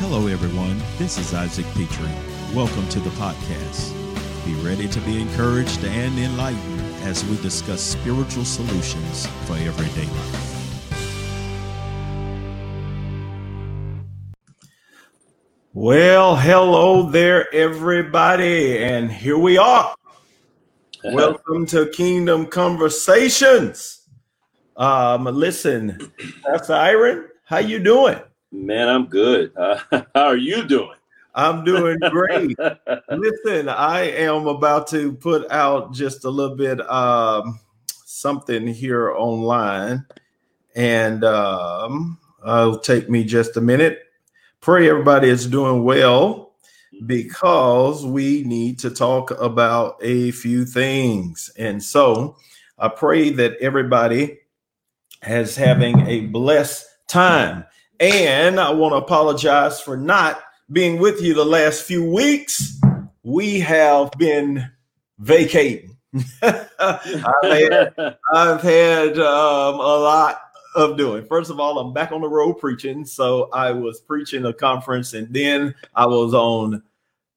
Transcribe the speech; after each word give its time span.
Hello, 0.00 0.28
everyone. 0.28 0.80
This 0.96 1.18
is 1.18 1.34
Isaac 1.34 1.66
Petrie. 1.74 2.08
Welcome 2.54 2.88
to 2.90 3.00
the 3.00 3.10
podcast. 3.10 3.92
Be 4.46 4.54
ready 4.64 4.86
to 4.86 5.00
be 5.00 5.20
encouraged 5.20 5.84
and 5.84 6.16
enlightened 6.16 6.80
as 7.02 7.24
we 7.24 7.36
discuss 7.38 7.82
spiritual 7.82 8.44
solutions 8.44 9.26
for 9.44 9.54
everyday 9.54 10.06
life. 10.06 10.54
Well, 15.72 16.36
hello 16.36 17.10
there, 17.10 17.52
everybody, 17.52 18.78
and 18.78 19.10
here 19.10 19.36
we 19.36 19.58
are. 19.58 19.96
Welcome 21.02 21.66
to 21.66 21.88
Kingdom 21.88 22.46
Conversations. 22.46 24.08
Um, 24.76 25.24
listen, 25.24 26.12
Pastor 26.44 26.74
Iron, 26.74 27.28
how 27.42 27.58
you 27.58 27.80
doing? 27.80 28.20
Man, 28.50 28.88
I'm 28.88 29.06
good. 29.06 29.52
Uh, 29.56 29.78
how 30.14 30.24
are 30.24 30.36
you 30.36 30.64
doing? 30.64 30.96
I'm 31.34 31.64
doing 31.64 31.98
great. 32.10 32.56
listen, 33.10 33.68
I 33.68 34.00
am 34.00 34.46
about 34.46 34.86
to 34.88 35.12
put 35.12 35.50
out 35.50 35.92
just 35.92 36.24
a 36.24 36.30
little 36.30 36.56
bit 36.56 36.80
um, 36.90 37.60
something 38.04 38.66
here 38.66 39.12
online, 39.12 40.04
and 40.74 41.22
um, 41.24 42.18
it'll 42.42 42.78
take 42.78 43.08
me 43.08 43.22
just 43.24 43.56
a 43.56 43.60
minute. 43.60 44.04
Pray 44.60 44.88
everybody 44.90 45.28
is 45.28 45.46
doing 45.46 45.84
well 45.84 46.54
because 47.06 48.04
we 48.04 48.42
need 48.42 48.78
to 48.80 48.90
talk 48.90 49.30
about 49.32 49.98
a 50.02 50.32
few 50.32 50.64
things. 50.64 51.50
And 51.56 51.82
so 51.82 52.36
I 52.78 52.88
pray 52.88 53.30
that 53.30 53.56
everybody 53.60 54.40
has 55.22 55.54
having 55.54 56.00
a 56.06 56.22
blessed 56.22 56.86
time. 57.06 57.64
And 58.00 58.60
I 58.60 58.70
want 58.70 58.92
to 58.92 58.96
apologize 58.96 59.80
for 59.80 59.96
not 59.96 60.40
being 60.70 60.98
with 60.98 61.20
you 61.20 61.34
the 61.34 61.44
last 61.44 61.82
few 61.82 62.04
weeks. 62.04 62.78
We 63.24 63.60
have 63.60 64.12
been 64.12 64.70
vacating. 65.18 65.96
I've 66.42 66.62
had, 67.42 67.94
I've 68.32 68.62
had 68.62 69.18
um, 69.18 69.74
a 69.74 69.98
lot 69.98 70.40
of 70.76 70.96
doing. 70.96 71.24
First 71.26 71.50
of 71.50 71.58
all, 71.58 71.78
I'm 71.80 71.92
back 71.92 72.12
on 72.12 72.20
the 72.20 72.28
road 72.28 72.54
preaching. 72.54 73.04
So 73.04 73.50
I 73.52 73.72
was 73.72 74.00
preaching 74.00 74.44
a 74.44 74.52
conference 74.52 75.12
and 75.12 75.32
then 75.34 75.74
I 75.94 76.06
was 76.06 76.34
on 76.34 76.82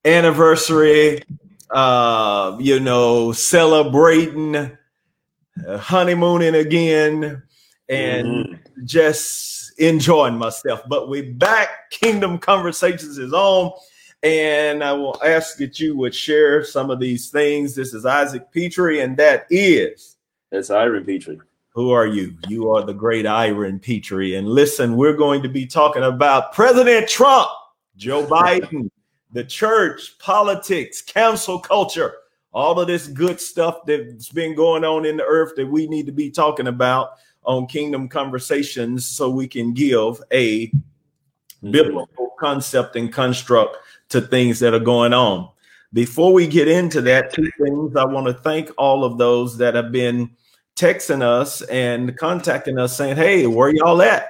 anniversary, 0.06 1.24
uh, 1.72 2.56
you 2.60 2.80
know, 2.80 3.32
celebrating, 3.32 4.56
uh, 4.56 5.78
honeymooning 5.78 6.56
again, 6.56 7.44
and 7.90 8.28
mm-hmm. 8.28 8.86
just 8.86 9.51
enjoying 9.82 10.38
myself. 10.38 10.84
But 10.88 11.10
we 11.10 11.22
back. 11.22 11.90
Kingdom 11.90 12.38
Conversations 12.38 13.18
is 13.18 13.34
on. 13.34 13.74
And 14.24 14.84
I 14.84 14.94
will 14.94 15.20
ask 15.26 15.58
that 15.58 15.80
you 15.80 15.98
would 15.98 16.14
share 16.14 16.64
some 16.64 16.92
of 16.92 17.00
these 17.00 17.32
things. 17.32 17.74
This 17.74 17.94
is 17.94 18.06
Isaac 18.06 18.52
Petrie, 18.54 19.00
and 19.00 19.18
that 19.18 19.48
is. 19.50 20.18
That's 20.52 20.70
Iron 20.70 21.04
Petrie. 21.04 21.40
Who 21.74 21.90
are 21.90 22.06
you? 22.06 22.38
You 22.48 22.70
are 22.70 22.84
the 22.84 22.94
great 22.94 23.26
Iron 23.26 23.80
Petrie. 23.80 24.36
And 24.36 24.48
listen, 24.48 24.96
we're 24.96 25.16
going 25.16 25.42
to 25.42 25.50
be 25.50 25.66
talking 25.66 26.04
about 26.04 26.54
President 26.54 27.08
Trump, 27.10 27.50
Joe 27.96 28.26
Biden, 28.26 28.92
the 29.32 29.44
church, 29.44 30.20
politics, 30.20 31.02
cancel 31.02 31.60
culture, 31.60 32.14
all 32.54 32.80
of 32.80 32.88
this 32.88 33.08
good 33.08 33.40
stuff 33.40 33.86
that's 33.88 34.30
been 34.30 34.54
going 34.54 34.84
on 34.84 35.06
in 35.06 35.18
the 35.18 35.24
earth 35.24 35.56
that 35.56 35.66
we 35.66 35.88
need 35.88 36.06
to 36.06 36.12
be 36.12 36.30
talking 36.30 36.68
about 36.68 37.14
on 37.44 37.68
Kingdom 37.68 38.08
Conversations 38.08 39.06
so 39.06 39.30
we 39.30 39.48
can 39.48 39.74
give 39.74 40.22
a 40.32 40.68
mm-hmm. 40.68 41.72
biblical 41.72 42.34
concept 42.40 42.96
and 42.96 43.12
construct 43.12 43.78
to 44.10 44.22
things 44.22 44.60
that 44.60 44.74
are 44.74 44.80
going 44.80 45.14
on. 45.14 45.50
Before 45.94 46.32
we 46.32 46.48
get 46.48 46.68
into 46.68 47.02
that, 47.02 47.34
two 47.34 47.50
things 47.62 47.96
I 47.96 48.06
want 48.06 48.28
to 48.28 48.34
thank 48.34 48.72
all 48.78 49.04
of 49.04 49.18
those 49.18 49.58
that 49.58 49.76
have 49.76 49.92
been 49.92 50.32
texting 50.76 51.22
us 51.22 51.62
and 51.64 52.18
contacting 52.18 52.78
us 52.78 52.96
saying, 52.96 53.18
Hey, 53.18 53.46
where 53.46 53.70
y'all 53.70 54.02
at? 54.02 54.30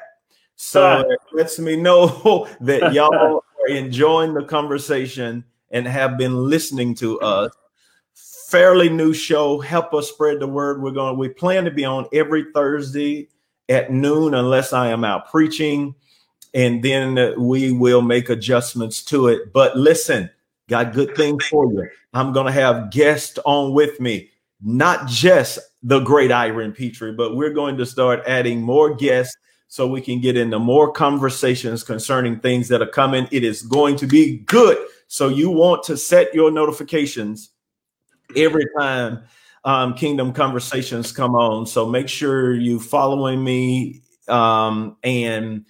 So 0.55 0.99
it 0.99 1.19
lets 1.33 1.59
me 1.59 1.75
know 1.75 2.47
that 2.61 2.93
y'all 2.93 3.15
are 3.15 3.67
enjoying 3.67 4.33
the 4.33 4.43
conversation 4.43 5.43
and 5.71 5.87
have 5.87 6.17
been 6.17 6.35
listening 6.49 6.95
to 6.95 7.19
us. 7.19 7.51
Fairly 8.51 8.89
new 8.89 9.13
show. 9.13 9.61
Help 9.61 9.93
us 9.93 10.09
spread 10.09 10.41
the 10.41 10.47
word. 10.47 10.81
We're 10.81 10.91
going, 10.91 11.17
we 11.17 11.29
plan 11.29 11.63
to 11.63 11.71
be 11.71 11.85
on 11.85 12.05
every 12.11 12.47
Thursday 12.53 13.29
at 13.69 13.93
noon, 13.93 14.33
unless 14.33 14.73
I 14.73 14.89
am 14.89 15.05
out 15.05 15.31
preaching. 15.31 15.95
And 16.53 16.83
then 16.83 17.33
we 17.39 17.71
will 17.71 18.01
make 18.01 18.29
adjustments 18.29 19.05
to 19.05 19.29
it. 19.29 19.53
But 19.53 19.77
listen, 19.77 20.29
got 20.67 20.91
good 20.91 21.15
things 21.15 21.45
for 21.45 21.71
you. 21.71 21.87
I'm 22.13 22.33
going 22.33 22.47
to 22.47 22.51
have 22.51 22.91
guests 22.91 23.39
on 23.45 23.73
with 23.73 24.01
me, 24.01 24.31
not 24.61 25.07
just 25.07 25.57
the 25.81 26.01
great 26.01 26.33
Iron 26.33 26.73
Petrie, 26.73 27.13
but 27.13 27.37
we're 27.37 27.53
going 27.53 27.77
to 27.77 27.85
start 27.85 28.21
adding 28.27 28.61
more 28.61 28.93
guests 28.93 29.37
so 29.69 29.87
we 29.87 30.01
can 30.01 30.19
get 30.19 30.35
into 30.35 30.59
more 30.59 30.91
conversations 30.91 31.83
concerning 31.83 32.37
things 32.41 32.67
that 32.67 32.81
are 32.81 32.89
coming. 32.89 33.29
It 33.31 33.45
is 33.45 33.61
going 33.61 33.95
to 33.95 34.07
be 34.07 34.39
good. 34.39 34.77
So 35.07 35.29
you 35.29 35.49
want 35.49 35.83
to 35.83 35.95
set 35.95 36.33
your 36.33 36.51
notifications 36.51 37.50
every 38.35 38.65
time 38.79 39.23
um, 39.63 39.93
Kingdom 39.93 40.33
Conversations 40.33 41.11
come 41.11 41.35
on. 41.35 41.65
So 41.65 41.87
make 41.87 42.09
sure 42.09 42.53
you 42.55 42.79
following 42.79 43.43
me 43.43 44.01
um, 44.27 44.97
and 45.03 45.65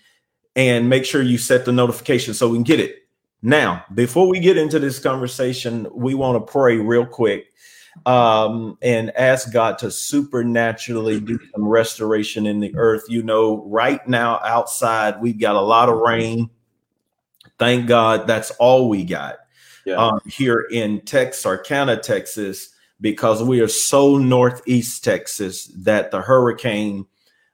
and 0.56 0.90
make 0.90 1.06
sure 1.06 1.22
you 1.22 1.38
set 1.38 1.66
the 1.66 1.72
notification 1.72 2.34
so 2.34 2.50
we 2.50 2.58
can 2.58 2.64
get 2.64 2.80
it. 2.80 3.08
Now, 3.42 3.86
before 3.94 4.28
we 4.30 4.40
get 4.40 4.58
into 4.58 4.80
this 4.80 5.00
conversation, 5.00 5.88
we 5.94 6.14
want 6.14 6.46
to 6.46 6.52
pray 6.52 6.78
real 6.78 7.06
quick 7.06 7.54
um, 8.06 8.78
and 8.82 9.16
ask 9.18 9.52
God 9.52 9.78
to 9.80 9.90
supernaturally 9.90 11.20
do 11.20 11.40
some 11.52 11.68
restoration 11.68 12.46
in 12.46 12.60
the 12.60 12.74
earth. 12.76 13.04
You 13.08 13.24
know, 13.24 13.64
right 13.66 14.06
now 14.08 14.40
outside, 14.44 15.22
we've 15.22 15.40
got 15.40 15.56
a 15.56 15.62
lot 15.62 15.90
of 15.90 15.98
rain. 16.00 16.50
Thank 17.58 17.88
God 17.88 18.28
that's 18.28 18.52
all 18.52 18.90
we 18.90 19.04
got 19.04 19.38
yeah. 19.86 19.96
um, 19.96 20.20
here 20.26 20.68
in 20.72 21.02
Texarkana, 21.02 21.98
Texas, 21.98 22.70
because 23.00 23.42
we 23.44 23.62
are 23.62 23.68
so 23.68 24.18
northeast 24.18 25.04
Texas 25.04 25.68
that 25.76 26.12
the 26.12 26.22
hurricane, 26.22 27.06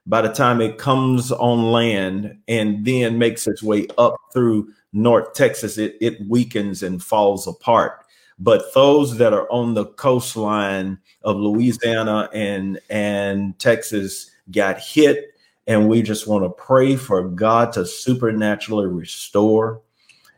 by 0.06 0.22
the 0.22 0.32
time 0.32 0.60
it 0.60 0.78
comes 0.78 1.32
on 1.32 1.72
land 1.72 2.38
and 2.48 2.84
then 2.84 3.18
makes 3.18 3.46
its 3.46 3.62
way 3.62 3.86
up 3.98 4.16
through 4.32 4.68
North 4.92 5.34
Texas, 5.34 5.78
it, 5.78 5.96
it 6.00 6.18
weakens 6.28 6.82
and 6.82 7.02
falls 7.02 7.46
apart 7.46 8.04
but 8.38 8.72
those 8.74 9.18
that 9.18 9.32
are 9.32 9.50
on 9.50 9.74
the 9.74 9.86
coastline 9.86 10.98
of 11.22 11.36
Louisiana 11.36 12.28
and 12.32 12.78
and 12.88 13.58
Texas 13.58 14.30
got 14.50 14.78
hit 14.78 15.34
and 15.66 15.88
we 15.88 16.02
just 16.02 16.26
want 16.26 16.44
to 16.44 16.50
pray 16.50 16.96
for 16.96 17.28
God 17.28 17.72
to 17.72 17.84
supernaturally 17.84 18.86
restore 18.86 19.82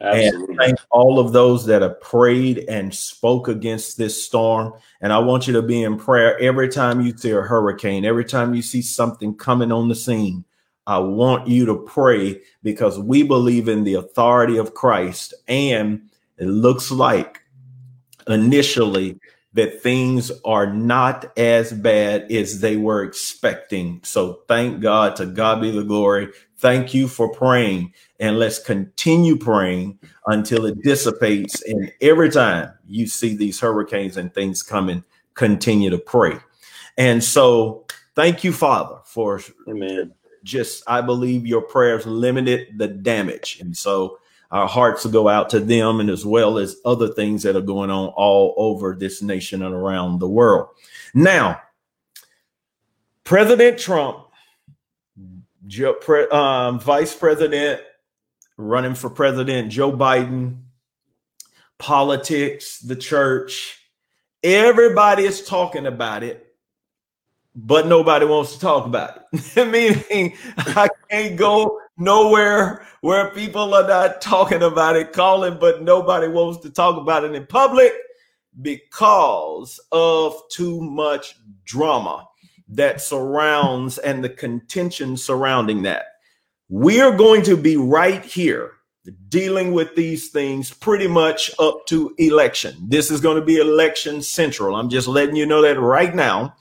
Absolutely. 0.02 0.48
and 0.48 0.58
thank 0.58 0.78
all 0.90 1.18
of 1.18 1.32
those 1.32 1.66
that 1.66 1.82
have 1.82 2.00
prayed 2.00 2.64
and 2.68 2.94
spoke 2.94 3.48
against 3.48 3.98
this 3.98 4.24
storm 4.24 4.72
and 5.02 5.12
I 5.12 5.18
want 5.18 5.46
you 5.46 5.52
to 5.54 5.62
be 5.62 5.82
in 5.82 5.98
prayer 5.98 6.38
every 6.38 6.68
time 6.68 7.02
you 7.02 7.14
see 7.16 7.32
a 7.32 7.40
hurricane 7.42 8.04
every 8.04 8.24
time 8.24 8.54
you 8.54 8.62
see 8.62 8.80
something 8.80 9.34
coming 9.34 9.70
on 9.70 9.88
the 9.88 9.94
scene 9.94 10.44
I 10.86 10.98
want 10.98 11.48
you 11.48 11.66
to 11.66 11.76
pray 11.76 12.40
because 12.62 12.98
we 12.98 13.22
believe 13.22 13.68
in 13.68 13.84
the 13.84 13.94
authority 13.94 14.56
of 14.56 14.74
Christ 14.74 15.34
and 15.46 16.08
it 16.38 16.46
looks 16.46 16.90
like 16.90 17.42
initially 18.26 19.20
that 19.52 19.82
things 19.82 20.30
are 20.44 20.72
not 20.72 21.36
as 21.38 21.72
bad 21.72 22.30
as 22.30 22.60
they 22.60 22.76
were 22.76 23.02
expecting. 23.02 24.00
So 24.04 24.40
thank 24.46 24.80
God 24.80 25.16
to 25.16 25.26
God 25.26 25.60
be 25.60 25.70
the 25.70 25.82
glory. 25.82 26.28
Thank 26.58 26.94
you 26.94 27.08
for 27.08 27.32
praying 27.32 27.92
and 28.20 28.38
let's 28.38 28.58
continue 28.58 29.34
praying 29.34 29.98
until 30.26 30.66
it 30.66 30.82
dissipates. 30.82 31.62
And 31.62 31.90
every 32.02 32.28
time 32.28 32.72
you 32.86 33.06
see 33.06 33.34
these 33.34 33.58
hurricanes 33.58 34.18
and 34.18 34.32
things 34.32 34.62
coming, 34.62 35.02
continue 35.34 35.88
to 35.88 35.98
pray. 35.98 36.36
And 36.98 37.24
so 37.24 37.86
thank 38.14 38.44
you, 38.44 38.52
Father, 38.52 38.98
for 39.06 39.40
Amen. 39.66 40.12
just, 40.44 40.84
I 40.86 41.00
believe 41.00 41.46
your 41.46 41.62
prayers 41.62 42.06
limited 42.06 42.76
the 42.76 42.88
damage. 42.88 43.58
And 43.60 43.74
so 43.74 44.18
our 44.50 44.68
hearts 44.68 45.06
go 45.06 45.26
out 45.26 45.48
to 45.50 45.60
them 45.60 45.98
and 46.00 46.10
as 46.10 46.26
well 46.26 46.58
as 46.58 46.76
other 46.84 47.08
things 47.08 47.42
that 47.44 47.56
are 47.56 47.62
going 47.62 47.90
on 47.90 48.08
all 48.16 48.52
over 48.58 48.94
this 48.94 49.22
nation 49.22 49.62
and 49.62 49.74
around 49.74 50.18
the 50.18 50.28
world. 50.28 50.68
Now, 51.14 51.62
President 53.24 53.78
Trump, 53.78 54.26
um, 56.32 56.80
Vice 56.80 57.14
President 57.14 57.80
running 58.60 58.94
for 58.94 59.10
President 59.10 59.70
Joe 59.70 59.92
Biden, 59.92 60.62
politics, 61.78 62.78
the 62.80 62.96
church, 62.96 63.78
everybody 64.42 65.24
is 65.24 65.44
talking 65.44 65.86
about 65.86 66.22
it 66.22 66.50
but 67.54 67.86
nobody 67.86 68.24
wants 68.24 68.54
to 68.54 68.60
talk 68.60 68.86
about 68.86 69.24
it. 69.32 69.66
Meaning, 69.70 70.36
I 70.56 70.88
can't 71.10 71.36
go 71.36 71.80
nowhere 71.96 72.86
where 73.00 73.30
people 73.30 73.74
are 73.74 73.86
not 73.86 74.20
talking 74.20 74.62
about 74.62 74.96
it, 74.96 75.12
calling, 75.12 75.58
but 75.60 75.82
nobody 75.82 76.28
wants 76.28 76.60
to 76.62 76.70
talk 76.70 76.96
about 77.00 77.24
it 77.24 77.34
in 77.34 77.46
public 77.46 77.92
because 78.62 79.80
of 79.92 80.40
too 80.50 80.80
much 80.80 81.36
drama 81.64 82.26
that 82.68 83.00
surrounds 83.00 83.98
and 83.98 84.22
the 84.22 84.28
contention 84.28 85.16
surrounding 85.16 85.82
that. 85.82 86.04
We're 86.72 87.16
going 87.16 87.42
to 87.42 87.56
be 87.56 87.76
right 87.76 88.24
here 88.24 88.74
dealing 89.28 89.72
with 89.72 89.96
these 89.96 90.28
things 90.28 90.72
pretty 90.72 91.08
much 91.08 91.50
up 91.58 91.84
to 91.86 92.14
election. 92.16 92.76
This 92.86 93.10
is 93.10 93.20
going 93.20 93.40
to 93.40 93.44
be 93.44 93.56
election 93.56 94.22
central. 94.22 94.76
I'm 94.76 94.88
just 94.88 95.08
letting 95.08 95.34
you 95.34 95.46
know 95.46 95.62
that 95.62 95.80
right 95.80 96.14
now 96.14 96.54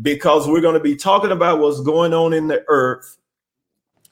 because 0.00 0.46
we're 0.46 0.60
going 0.60 0.74
to 0.74 0.80
be 0.80 0.94
talking 0.94 1.32
about 1.32 1.58
what's 1.58 1.80
going 1.80 2.14
on 2.14 2.34
in 2.34 2.46
the 2.46 2.62
earth. 2.68 3.16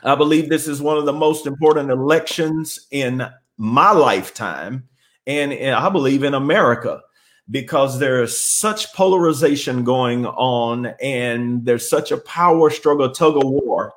I 0.02 0.16
believe 0.16 0.48
this 0.48 0.66
is 0.66 0.82
one 0.82 0.98
of 0.98 1.06
the 1.06 1.12
most 1.12 1.46
important 1.46 1.92
elections 1.92 2.88
in 2.90 3.24
my 3.56 3.92
lifetime 3.92 4.88
and 5.28 5.52
I 5.52 5.88
believe 5.90 6.24
in 6.24 6.34
America 6.34 7.02
because 7.48 8.00
there's 8.00 8.36
such 8.36 8.92
polarization 8.94 9.84
going 9.84 10.26
on 10.26 10.86
and 11.00 11.64
there's 11.64 11.88
such 11.88 12.10
a 12.10 12.16
power 12.16 12.68
struggle, 12.68 13.12
tug 13.12 13.36
of 13.36 13.44
war 13.44 13.94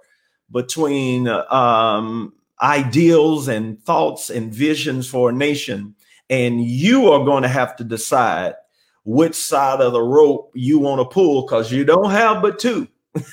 between 0.51 1.27
um, 1.27 2.33
ideals 2.61 3.47
and 3.47 3.81
thoughts 3.83 4.29
and 4.29 4.53
visions 4.53 5.07
for 5.07 5.29
a 5.29 5.33
nation. 5.33 5.95
And 6.29 6.63
you 6.63 7.11
are 7.11 7.25
going 7.25 7.43
to 7.43 7.49
have 7.49 7.75
to 7.77 7.83
decide 7.83 8.55
which 9.03 9.35
side 9.35 9.81
of 9.81 9.93
the 9.93 10.01
rope 10.01 10.51
you 10.53 10.79
want 10.79 10.99
to 10.99 11.05
pull 11.05 11.43
because 11.43 11.71
you 11.71 11.83
don't 11.83 12.11
have 12.11 12.41
but 12.41 12.59
two. 12.59 12.87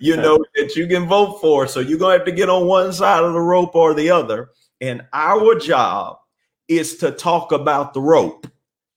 you 0.00 0.16
know 0.16 0.44
that 0.54 0.72
you 0.74 0.86
can 0.88 1.06
vote 1.06 1.40
for. 1.40 1.68
So 1.68 1.80
you're 1.80 1.98
going 1.98 2.14
to 2.14 2.18
have 2.18 2.26
to 2.26 2.32
get 2.32 2.48
on 2.48 2.66
one 2.66 2.92
side 2.92 3.22
of 3.22 3.32
the 3.32 3.40
rope 3.40 3.74
or 3.74 3.94
the 3.94 4.10
other. 4.10 4.50
And 4.80 5.02
our 5.12 5.54
job 5.58 6.18
is 6.66 6.96
to 6.98 7.12
talk 7.12 7.52
about 7.52 7.94
the 7.94 8.00
rope 8.00 8.46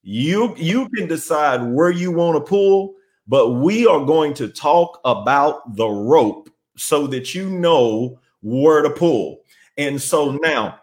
you 0.03 0.55
you 0.57 0.89
can 0.89 1.07
decide 1.07 1.61
where 1.61 1.91
you 1.91 2.11
want 2.11 2.35
to 2.35 2.49
pull, 2.49 2.95
but 3.27 3.51
we 3.51 3.85
are 3.85 4.03
going 4.03 4.33
to 4.35 4.47
talk 4.47 4.99
about 5.05 5.75
the 5.75 5.87
rope 5.87 6.49
so 6.81 7.07
that 7.07 7.35
you 7.35 7.49
know 7.49 8.19
where 8.41 8.81
to 8.81 8.89
pull. 8.89 9.43
And 9.77 10.01
so 10.01 10.31
now, 10.31 10.79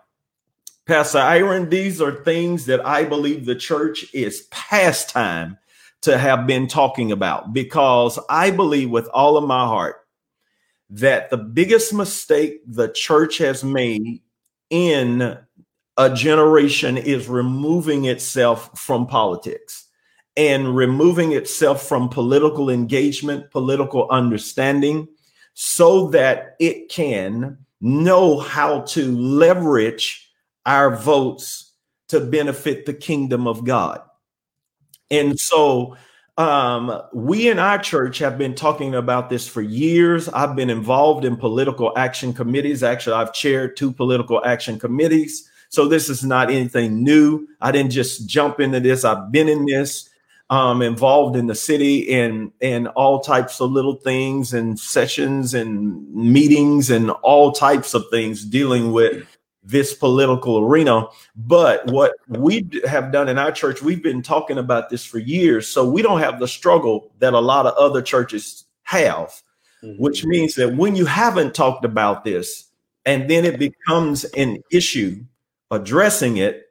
Pastor 0.87 1.19
Iron, 1.19 1.69
these 1.69 2.00
are 2.00 2.25
things 2.25 2.67
that 2.67 2.85
I 2.87 3.05
believe 3.05 3.45
the 3.45 3.56
church 3.56 4.06
is 4.15 4.47
past 4.50 5.11
time 5.11 5.59
to 6.03 6.17
have 6.17 6.47
been 6.47 6.69
talking 6.69 7.12
about 7.12 7.53
because 7.53 8.19
I 8.31 8.50
believe 8.50 8.91
with 8.91 9.09
all 9.09 9.37
of 9.37 9.47
my 9.47 9.67
heart 9.67 9.97
that 10.91 11.29
the 11.31 11.37
biggest 11.37 11.93
mistake 11.93 12.62
the 12.67 12.89
church 12.89 13.39
has 13.39 13.62
made 13.62 14.23
in 14.71 15.37
a 15.99 16.15
generation 16.15 16.97
is 16.97 17.29
removing 17.29 18.05
itself 18.05 18.79
from 18.79 19.06
politics 19.06 19.89
and 20.37 20.77
removing 20.77 21.33
itself 21.33 21.83
from 21.83 22.09
political 22.09 22.71
engagement, 22.71 23.50
political 23.50 24.09
understanding, 24.09 25.09
so 25.61 26.07
that 26.07 26.55
it 26.61 26.89
can 26.89 27.59
know 27.81 28.39
how 28.39 28.83
to 28.83 29.11
leverage 29.17 30.31
our 30.65 30.95
votes 30.95 31.73
to 32.07 32.21
benefit 32.21 32.87
the 32.87 32.95
kingdom 32.95 33.49
of 33.49 33.65
God. 33.65 34.01
And 35.11 35.37
so 35.37 35.97
um, 36.37 37.03
we 37.13 37.49
in 37.49 37.59
our 37.59 37.77
church 37.77 38.19
have 38.19 38.39
been 38.39 38.55
talking 38.55 38.95
about 38.95 39.31
this 39.31 39.49
for 39.49 39.61
years. 39.61 40.29
I've 40.29 40.55
been 40.55 40.71
involved 40.71 41.25
in 41.25 41.37
political 41.37 41.93
action 41.97 42.33
committees. 42.33 42.85
Actually, 42.85 43.17
I've 43.17 43.33
chaired 43.33 43.77
two 43.77 43.91
political 43.91 44.41
action 44.45 44.79
committees. 44.79 45.51
So 45.71 45.89
this 45.89 46.09
is 46.09 46.23
not 46.23 46.53
anything 46.53 47.03
new. 47.03 47.49
I 47.61 47.73
didn't 47.73 47.91
just 47.91 48.29
jump 48.29 48.61
into 48.61 48.79
this. 48.79 49.05
I've 49.05 49.33
been 49.33 49.49
in 49.49 49.67
this, 49.67 50.08
um, 50.50 50.81
involved 50.81 51.37
in 51.37 51.47
the 51.47 51.55
city 51.55 52.12
and 52.12 52.53
and 52.61 52.89
all 52.89 53.21
types 53.21 53.61
of 53.61 53.71
little 53.71 53.97
things 53.97 54.55
and 54.55 54.79
sessions 54.79 55.55
and 55.55 56.12
meetings 56.15 56.91
and 56.91 57.11
all 57.11 57.53
types 57.53 57.95
of 57.95 58.05
things 58.11 58.45
dealing 58.45 58.93
with 58.93 59.27
this 59.62 59.93
political 59.93 60.59
arena. 60.59 61.06
But 61.37 61.87
what 61.89 62.15
we 62.29 62.67
have 62.87 63.12
done 63.12 63.29
in 63.29 63.39
our 63.39 63.53
church, 63.53 63.83
we've 63.83 64.03
been 64.03 64.23
talking 64.23 64.56
about 64.56 64.89
this 64.89 65.05
for 65.05 65.19
years. 65.19 65.69
So 65.69 65.89
we 65.89 66.00
don't 66.00 66.21
have 66.21 66.41
the 66.41 66.49
struggle 66.49 67.12
that 67.19 67.35
a 67.35 67.41
lot 67.41 67.67
of 67.67 67.75
other 67.75 68.00
churches 68.00 68.65
have, 68.85 69.43
mm-hmm. 69.85 70.03
which 70.03 70.25
means 70.25 70.55
that 70.55 70.77
when 70.77 70.97
you 70.97 71.05
haven't 71.05 71.55
talked 71.55 71.85
about 71.85 72.25
this 72.25 72.71
and 73.05 73.29
then 73.29 73.45
it 73.45 73.59
becomes 73.59 74.25
an 74.25 74.62
issue 74.73 75.23
addressing 75.71 76.39
it 76.39 76.68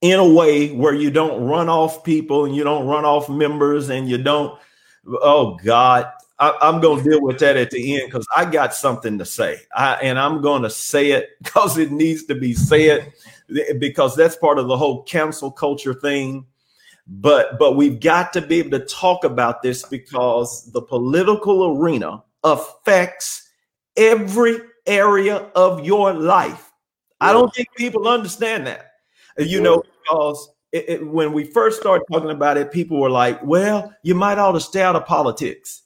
in 0.00 0.18
a 0.18 0.28
way 0.28 0.72
where 0.72 0.94
you 0.94 1.10
don't 1.10 1.44
run 1.44 1.68
off 1.68 2.04
people 2.04 2.46
and 2.46 2.56
you 2.56 2.64
don't 2.64 2.86
run 2.86 3.04
off 3.04 3.28
members 3.28 3.90
and 3.90 4.08
you 4.08 4.18
don't, 4.18 4.58
oh 5.06 5.56
God, 5.64 6.10
I, 6.38 6.56
am 6.62 6.80
going 6.80 7.04
to 7.04 7.10
deal 7.10 7.22
with 7.22 7.38
that 7.40 7.58
at 7.58 7.70
the 7.70 8.00
end 8.00 8.10
because 8.10 8.26
I 8.34 8.46
got 8.46 8.74
something 8.74 9.18
to 9.18 9.26
say. 9.26 9.58
I, 9.76 9.94
and 9.96 10.18
I'm 10.18 10.40
going 10.40 10.62
to 10.62 10.70
say 10.70 11.12
it 11.12 11.30
because 11.42 11.76
it 11.76 11.92
needs 11.92 12.24
to 12.24 12.34
be 12.34 12.54
said 12.54 13.12
because 13.78 14.16
that's 14.16 14.36
part 14.36 14.58
of 14.58 14.68
the 14.68 14.76
whole 14.76 15.02
cancel 15.02 15.50
culture 15.50 15.94
thing. 15.94 16.46
But 17.06 17.58
but 17.58 17.76
we've 17.76 17.98
got 17.98 18.32
to 18.34 18.40
be 18.40 18.60
able 18.60 18.78
to 18.78 18.84
talk 18.86 19.24
about 19.24 19.62
this 19.62 19.84
because 19.84 20.70
the 20.70 20.80
political 20.80 21.76
arena 21.76 22.22
affects 22.44 23.50
every 23.96 24.58
area 24.86 25.38
of 25.56 25.84
your 25.84 26.12
life. 26.12 26.70
I 27.20 27.32
don't 27.32 27.52
think 27.52 27.68
people 27.76 28.06
understand 28.06 28.66
that. 28.68 28.89
You 29.46 29.60
know, 29.60 29.82
because 30.02 30.50
it, 30.72 30.84
it, 30.88 31.06
when 31.06 31.32
we 31.32 31.44
first 31.44 31.80
started 31.80 32.04
talking 32.10 32.30
about 32.30 32.56
it, 32.56 32.72
people 32.72 33.00
were 33.00 33.10
like, 33.10 33.42
"Well, 33.44 33.94
you 34.02 34.14
might 34.14 34.38
ought 34.38 34.52
to 34.52 34.60
stay 34.60 34.82
out 34.82 34.96
of 34.96 35.06
politics," 35.06 35.82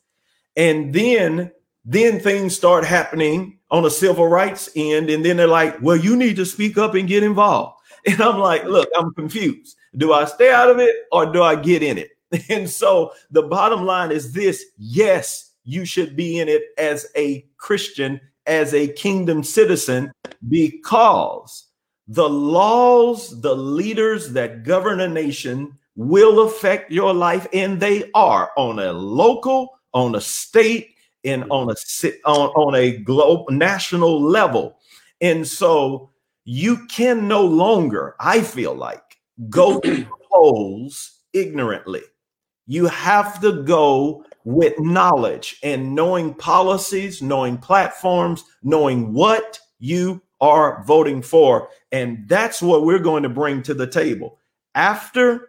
and 0.57 0.95
then 0.95 1.53
then 1.85 2.19
things 2.19 2.57
start 2.57 2.85
happening 2.85 3.59
on 3.71 3.85
a 3.85 3.91
civil 3.91 4.27
rights 4.29 4.71
end, 4.75 5.11
and 5.11 5.25
then 5.25 5.37
they're 5.37 5.47
like, 5.47 5.81
"Well, 5.83 5.97
you 5.97 6.17
need 6.17 6.37
to 6.37 6.47
speak 6.47 6.79
up 6.79 6.95
and 6.95 7.09
get 7.09 7.23
involved." 7.23 7.81
And 8.07 8.21
I'm 8.21 8.39
like, 8.39 8.65
"Look, 8.65 8.91
I'm 8.95 9.15
confused. 9.15 9.77
Do 9.97 10.13
I 10.13 10.27
stay 10.27 10.53
out 10.53 10.69
of 10.69 10.79
it 10.79 10.95
or 11.11 11.33
do 11.33 11.43
I 11.43 11.57
get 11.57 11.83
in 11.83 11.97
it?" 11.97 12.11
And 12.51 12.69
so 12.69 13.13
the 13.31 13.43
bottom 13.43 13.85
line 13.87 14.13
is 14.13 14.33
this: 14.33 14.63
Yes, 14.77 15.53
you 15.65 15.87
should 15.87 16.15
be 16.15 16.39
in 16.39 16.49
it 16.49 16.63
as 16.77 17.07
a 17.17 17.47
Christian 17.57 18.21
as 18.47 18.75
a 18.75 18.89
kingdom 18.89 19.43
citizen 19.43 20.13
because 20.49 21.65
the 22.09 22.29
laws, 22.29 23.41
the 23.41 23.55
leaders 23.55 24.33
that 24.33 24.63
govern 24.63 25.01
a 25.01 25.09
nation 25.09 25.79
will 25.97 26.47
affect 26.47 26.91
your 26.91 27.15
life, 27.15 27.47
and 27.53 27.81
they 27.81 28.11
are 28.15 28.51
on 28.57 28.79
a 28.79 28.93
local, 28.93 29.79
on 29.93 30.15
a 30.15 30.21
state, 30.21 30.91
and 31.25 31.45
on 31.51 31.71
a 31.71 31.75
on, 32.27 32.49
on 32.51 32.75
a 32.75 32.99
global 32.99 33.47
national 33.51 34.21
level. 34.21 34.79
And 35.21 35.47
so 35.47 36.11
you 36.45 36.87
can 36.87 37.27
no 37.27 37.43
longer, 37.45 38.17
I 38.21 38.43
feel 38.43 38.75
like, 38.75 39.19
go 39.49 39.81
to 39.81 40.07
polls 40.31 41.21
ignorantly. 41.33 42.03
You 42.67 42.87
have 42.87 43.41
to 43.41 43.63
go 43.63 44.25
with 44.45 44.79
knowledge 44.79 45.59
and 45.63 45.95
knowing 45.95 46.35
policies, 46.35 47.23
knowing 47.23 47.57
platforms, 47.59 48.45
knowing 48.63 49.13
what 49.13 49.59
you 49.79 50.21
are 50.45 50.85
voting 50.85 51.23
for. 51.23 51.71
And 51.91 52.29
that's 52.29 52.61
what 52.61 52.85
we're 52.85 52.99
going 52.99 53.23
to 53.23 53.31
bring 53.31 53.63
to 53.63 53.73
the 53.73 53.87
table. 53.87 54.39
After 54.75 55.49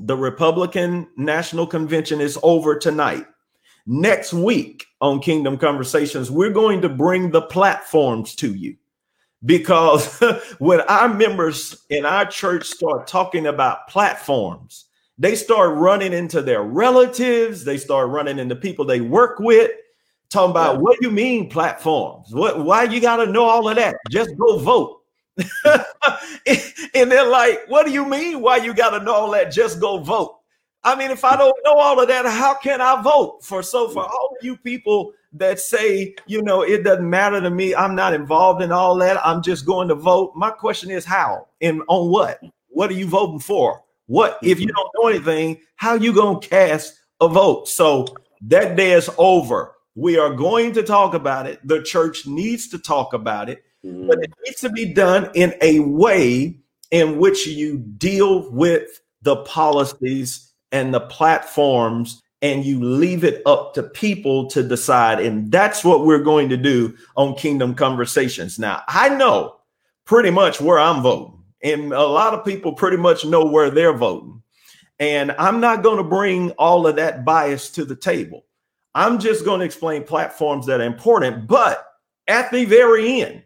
the 0.00 0.16
Republican 0.16 1.08
National 1.18 1.66
Convention 1.66 2.22
is 2.22 2.38
over 2.42 2.78
tonight, 2.78 3.26
next 3.86 4.32
week 4.32 4.86
on 5.02 5.20
Kingdom 5.20 5.58
Conversations, 5.58 6.30
we're 6.30 6.54
going 6.54 6.80
to 6.80 6.88
bring 6.88 7.30
the 7.30 7.42
platforms 7.42 8.34
to 8.36 8.54
you. 8.54 8.76
Because 9.44 10.18
when 10.58 10.80
our 10.82 11.12
members 11.12 11.84
in 11.90 12.06
our 12.06 12.24
church 12.24 12.64
start 12.64 13.06
talking 13.06 13.46
about 13.46 13.88
platforms, 13.88 14.86
they 15.18 15.34
start 15.34 15.76
running 15.76 16.14
into 16.14 16.40
their 16.40 16.62
relatives, 16.62 17.62
they 17.62 17.76
start 17.76 18.08
running 18.08 18.38
into 18.38 18.56
people 18.56 18.86
they 18.86 19.02
work 19.02 19.38
with, 19.38 19.70
talking 20.34 20.50
about 20.50 20.80
what 20.80 21.00
do 21.00 21.06
you 21.06 21.12
mean 21.12 21.48
platforms? 21.48 22.34
What 22.34 22.64
why 22.64 22.84
you 22.84 23.00
gotta 23.00 23.26
know 23.26 23.44
all 23.44 23.68
of 23.68 23.76
that? 23.76 23.96
Just 24.10 24.36
go 24.36 24.58
vote. 24.58 25.00
and 26.94 27.10
they're 27.10 27.26
like, 27.26 27.60
what 27.68 27.86
do 27.86 27.92
you 27.92 28.04
mean? 28.04 28.40
Why 28.40 28.58
you 28.58 28.74
gotta 28.74 29.02
know 29.02 29.14
all 29.14 29.30
that? 29.30 29.50
Just 29.50 29.80
go 29.80 29.98
vote. 29.98 30.38
I 30.82 30.94
mean, 30.94 31.10
if 31.10 31.24
I 31.24 31.36
don't 31.36 31.56
know 31.64 31.74
all 31.74 31.98
of 31.98 32.08
that, 32.08 32.26
how 32.26 32.54
can 32.54 32.82
I 32.82 33.00
vote? 33.00 33.42
For 33.42 33.62
so 33.62 33.88
for 33.88 34.04
all 34.04 34.36
of 34.38 34.44
you 34.44 34.56
people 34.58 35.12
that 35.32 35.58
say, 35.58 36.14
you 36.26 36.42
know, 36.42 36.62
it 36.62 36.84
doesn't 36.84 37.08
matter 37.08 37.40
to 37.40 37.50
me, 37.50 37.74
I'm 37.74 37.94
not 37.94 38.12
involved 38.12 38.62
in 38.62 38.70
all 38.70 38.94
that, 38.96 39.24
I'm 39.26 39.42
just 39.42 39.64
going 39.64 39.88
to 39.88 39.94
vote. 39.94 40.32
My 40.36 40.50
question 40.50 40.90
is 40.90 41.04
how 41.04 41.48
and 41.62 41.82
on 41.88 42.10
what? 42.10 42.40
What 42.68 42.90
are 42.90 42.94
you 42.94 43.06
voting 43.06 43.40
for? 43.40 43.82
What 44.06 44.34
mm-hmm. 44.34 44.46
if 44.46 44.60
you 44.60 44.66
don't 44.66 44.90
know 44.98 45.08
anything? 45.08 45.60
How 45.76 45.94
you 45.94 46.12
gonna 46.12 46.40
cast 46.40 47.00
a 47.20 47.28
vote? 47.28 47.68
So 47.68 48.06
that 48.42 48.76
day 48.76 48.92
is 48.92 49.08
over. 49.16 49.73
We 49.94 50.18
are 50.18 50.34
going 50.34 50.72
to 50.72 50.82
talk 50.82 51.14
about 51.14 51.46
it. 51.46 51.60
The 51.66 51.82
church 51.82 52.26
needs 52.26 52.68
to 52.68 52.78
talk 52.78 53.12
about 53.12 53.48
it, 53.48 53.62
Mhm. 53.84 54.08
but 54.08 54.18
it 54.22 54.32
needs 54.44 54.60
to 54.60 54.70
be 54.70 54.92
done 54.92 55.30
in 55.34 55.54
a 55.60 55.80
way 55.80 56.56
in 56.90 57.18
which 57.18 57.46
you 57.46 57.78
deal 57.78 58.50
with 58.50 59.00
the 59.22 59.36
policies 59.36 60.52
and 60.72 60.92
the 60.92 61.00
platforms 61.00 62.20
and 62.42 62.64
you 62.64 62.78
leave 62.78 63.24
it 63.24 63.40
up 63.46 63.72
to 63.72 63.82
people 63.82 64.46
to 64.48 64.62
decide. 64.62 65.18
And 65.18 65.50
that's 65.50 65.82
what 65.82 66.04
we're 66.04 66.18
going 66.22 66.50
to 66.50 66.58
do 66.58 66.94
on 67.16 67.34
Kingdom 67.36 67.74
Conversations. 67.74 68.58
Now, 68.58 68.82
I 68.86 69.08
know 69.08 69.56
pretty 70.04 70.30
much 70.30 70.60
where 70.60 70.78
I'm 70.78 71.02
voting, 71.02 71.38
and 71.62 71.92
a 71.94 72.06
lot 72.06 72.34
of 72.34 72.44
people 72.44 72.74
pretty 72.74 72.98
much 72.98 73.24
know 73.24 73.46
where 73.46 73.70
they're 73.70 73.96
voting. 73.96 74.42
And 74.98 75.32
I'm 75.38 75.58
not 75.60 75.82
going 75.82 75.96
to 75.96 76.04
bring 76.04 76.50
all 76.52 76.86
of 76.86 76.96
that 76.96 77.24
bias 77.24 77.70
to 77.70 77.84
the 77.84 77.96
table. 77.96 78.44
I'm 78.94 79.18
just 79.18 79.44
going 79.44 79.60
to 79.60 79.66
explain 79.66 80.04
platforms 80.04 80.66
that 80.66 80.80
are 80.80 80.84
important. 80.84 81.46
But 81.46 81.84
at 82.28 82.50
the 82.52 82.64
very 82.64 83.22
end, 83.22 83.42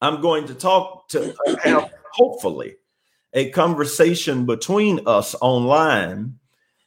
I'm 0.00 0.20
going 0.20 0.46
to 0.46 0.54
talk 0.54 1.08
to 1.10 1.34
have 1.62 1.90
hopefully 2.12 2.76
a 3.32 3.50
conversation 3.50 4.46
between 4.46 5.00
us 5.06 5.34
online 5.40 6.38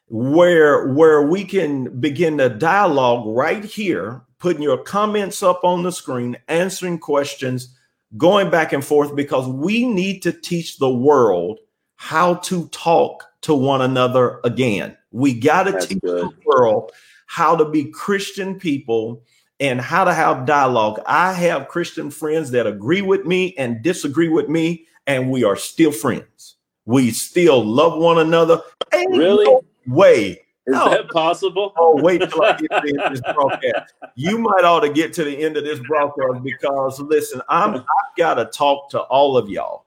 where 0.08 0.88
where 0.94 1.24
we 1.24 1.44
can 1.44 2.00
begin 2.00 2.40
a 2.40 2.50
dialogue 2.50 3.26
right 3.26 3.64
here 3.64 4.22
putting 4.38 4.62
your 4.62 4.78
comments 4.78 5.42
up 5.42 5.64
on 5.64 5.82
the 5.82 5.92
screen 5.92 6.38
answering 6.48 7.00
questions 7.00 7.76
going 8.16 8.52
back 8.52 8.72
and 8.72 8.86
forth 8.86 9.16
because 9.16 9.48
we 9.48 9.84
need 9.84 10.22
to 10.22 10.32
teach 10.32 10.78
the 10.78 10.94
world 10.94 11.58
how 11.96 12.36
to 12.36 12.68
talk 12.68 13.24
to 13.42 13.56
one 13.56 13.82
another 13.82 14.40
again 14.44 14.96
we 15.12 15.34
got 15.34 15.64
to 15.64 15.72
teach 15.80 16.00
good. 16.02 16.26
the 16.26 16.32
world 16.46 16.92
how 17.26 17.56
to 17.56 17.66
be 17.66 17.86
christian 17.86 18.60
people 18.60 19.22
and 19.60 19.80
how 19.82 20.04
to 20.04 20.14
have 20.14 20.46
dialogue 20.46 21.00
i 21.08 21.32
have 21.34 21.68
christian 21.68 22.10
friends 22.12 22.52
that 22.52 22.68
agree 22.68 23.02
with 23.02 23.26
me 23.26 23.54
and 23.58 23.82
disagree 23.82 24.30
with 24.30 24.50
me 24.50 24.86
and 25.08 25.30
we 25.32 25.44
are 25.44 25.56
still 25.56 25.92
friends 25.92 26.56
we 26.86 27.10
still 27.12 27.64
love 27.66 27.98
one 28.00 28.20
another 28.20 28.62
Ain't 28.94 29.12
Really? 29.18 29.46
no 29.46 29.62
way 29.88 30.32
Is 30.68 30.74
No. 30.74 30.90
that 30.90 31.10
possible? 31.10 31.74
Oh, 31.78 32.02
wait 32.02 32.22
till 32.30 32.44
I 32.44 32.54
get 32.58 32.72
to 32.72 32.82
the 32.84 32.90
end 32.90 33.00
of 33.02 33.12
this 33.12 33.34
broadcast. 33.36 33.94
You 34.16 34.38
might 34.40 34.64
ought 34.64 34.80
to 34.82 34.90
get 34.90 35.14
to 35.14 35.24
the 35.24 35.44
end 35.44 35.58
of 35.58 35.64
this 35.64 35.80
broadcast 35.88 36.44
because 36.44 37.00
listen, 37.00 37.42
I'm 37.50 37.76
I've 37.76 37.84
got 38.18 38.36
to 38.36 38.46
talk 38.46 38.90
to 38.92 39.00
all 39.02 39.38
of 39.38 39.48
y'all 39.50 39.86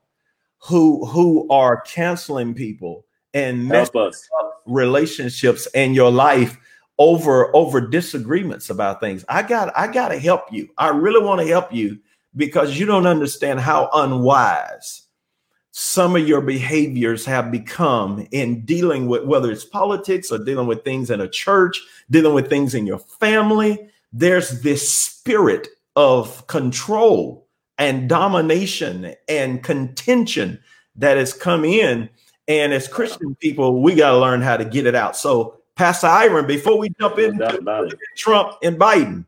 who 0.61 1.04
who 1.07 1.49
are 1.50 1.80
canceling 1.83 2.54
people 2.54 3.04
and 3.35 3.66
messing 3.68 4.00
up 4.40 4.62
relationships 4.66 5.66
in 5.75 5.95
your 5.95 6.11
life 6.11 6.59
over 6.98 7.54
over 7.54 7.80
disagreements 7.80 8.70
about 8.70 9.00
things. 9.00 9.24
I 9.28 9.42
got 9.42 9.76
I 9.76 9.86
got 9.90 10.08
to 10.08 10.18
help 10.18 10.52
you. 10.52 10.68
I 10.78 10.88
really 10.88 11.24
want 11.24 11.40
to 11.40 11.46
help 11.46 11.72
you 11.72 11.98
because 12.36 12.78
you 12.78 12.86
don't 12.86 13.06
understand 13.06 13.60
how 13.60 13.88
unwise 13.92 15.08
some 15.70 16.16
of 16.16 16.26
your 16.26 16.40
behaviors 16.40 17.24
have 17.24 17.52
become 17.52 18.26
in 18.32 18.64
dealing 18.64 19.06
with 19.06 19.24
whether 19.24 19.50
it's 19.50 19.64
politics 19.64 20.32
or 20.32 20.38
dealing 20.38 20.66
with 20.66 20.82
things 20.82 21.08
in 21.08 21.20
a 21.20 21.28
church, 21.28 21.80
dealing 22.10 22.34
with 22.34 22.48
things 22.48 22.74
in 22.74 22.84
your 22.84 22.98
family. 22.98 23.88
There's 24.12 24.62
this 24.62 24.92
spirit 24.92 25.68
of 25.94 26.46
control 26.48 27.46
and 27.78 28.08
domination 28.08 29.14
and 29.28 29.62
contention 29.62 30.58
that 30.96 31.16
has 31.16 31.32
come 31.32 31.64
in. 31.64 32.08
And 32.48 32.72
as 32.72 32.88
Christian 32.88 33.36
people, 33.36 33.80
we 33.80 33.94
got 33.94 34.10
to 34.10 34.18
learn 34.18 34.42
how 34.42 34.56
to 34.56 34.64
get 34.64 34.86
it 34.86 34.94
out. 34.94 35.16
So, 35.16 35.57
Pastor 35.78 36.08
Iron, 36.08 36.44
before 36.44 36.76
we 36.76 36.90
jump 37.00 37.18
No 37.18 37.25
into 37.25 37.38
doubt 37.38 37.54
about 37.54 37.92
it. 37.92 37.99
Trump 38.16 38.56
and 38.64 38.76
Biden. 38.76 39.25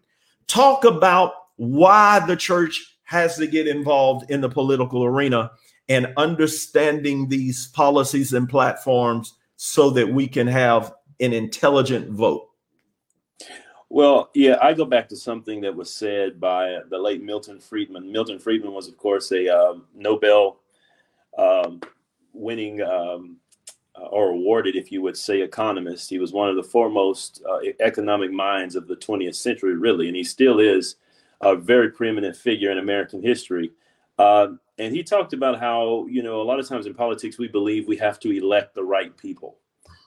Talk 0.48 0.84
about 0.84 1.32
why 1.56 2.18
the 2.26 2.34
church 2.34 2.98
has 3.04 3.36
to 3.36 3.46
get 3.46 3.68
involved 3.68 4.28
in 4.32 4.40
the 4.40 4.48
political 4.48 5.04
arena 5.04 5.52
and 5.88 6.12
understanding 6.16 7.28
these 7.28 7.68
policies 7.68 8.32
and 8.32 8.48
platforms 8.48 9.34
so 9.54 9.90
that 9.90 10.12
we 10.12 10.26
can 10.26 10.48
have 10.48 10.92
an 11.20 11.32
intelligent 11.32 12.10
vote. 12.10 12.48
Well, 13.88 14.30
yeah, 14.34 14.58
I 14.60 14.74
go 14.74 14.84
back 14.84 15.08
to 15.10 15.16
something 15.16 15.60
that 15.60 15.74
was 15.74 15.94
said 15.94 16.40
by 16.40 16.78
the 16.88 16.98
late 16.98 17.22
Milton 17.22 17.60
Friedman. 17.60 18.10
Milton 18.10 18.40
Friedman 18.40 18.72
was, 18.72 18.88
of 18.88 18.96
course, 18.96 19.30
a 19.30 19.48
um, 19.48 19.84
Nobel 19.94 20.58
um, 21.38 21.80
winning 22.32 22.82
um, 22.82 23.36
or 24.10 24.30
awarded, 24.30 24.76
if 24.76 24.90
you 24.90 25.02
would 25.02 25.16
say, 25.16 25.40
economist. 25.40 26.10
He 26.10 26.18
was 26.18 26.32
one 26.32 26.48
of 26.48 26.56
the 26.56 26.62
foremost 26.62 27.42
uh, 27.48 27.58
economic 27.80 28.32
minds 28.32 28.76
of 28.76 28.86
the 28.86 28.96
20th 28.96 29.34
century, 29.34 29.74
really, 29.74 30.08
and 30.08 30.16
he 30.16 30.24
still 30.24 30.58
is 30.58 30.96
a 31.40 31.54
very 31.56 31.90
preeminent 31.90 32.36
figure 32.36 32.70
in 32.70 32.78
American 32.78 33.22
history. 33.22 33.70
Uh, 34.18 34.48
and 34.78 34.94
he 34.94 35.02
talked 35.02 35.32
about 35.32 35.58
how, 35.58 36.06
you 36.08 36.22
know, 36.22 36.40
a 36.40 36.44
lot 36.44 36.58
of 36.58 36.68
times 36.68 36.86
in 36.86 36.94
politics, 36.94 37.38
we 37.38 37.48
believe 37.48 37.86
we 37.86 37.96
have 37.96 38.18
to 38.20 38.30
elect 38.30 38.74
the 38.74 38.84
right 38.84 39.16
people. 39.16 39.58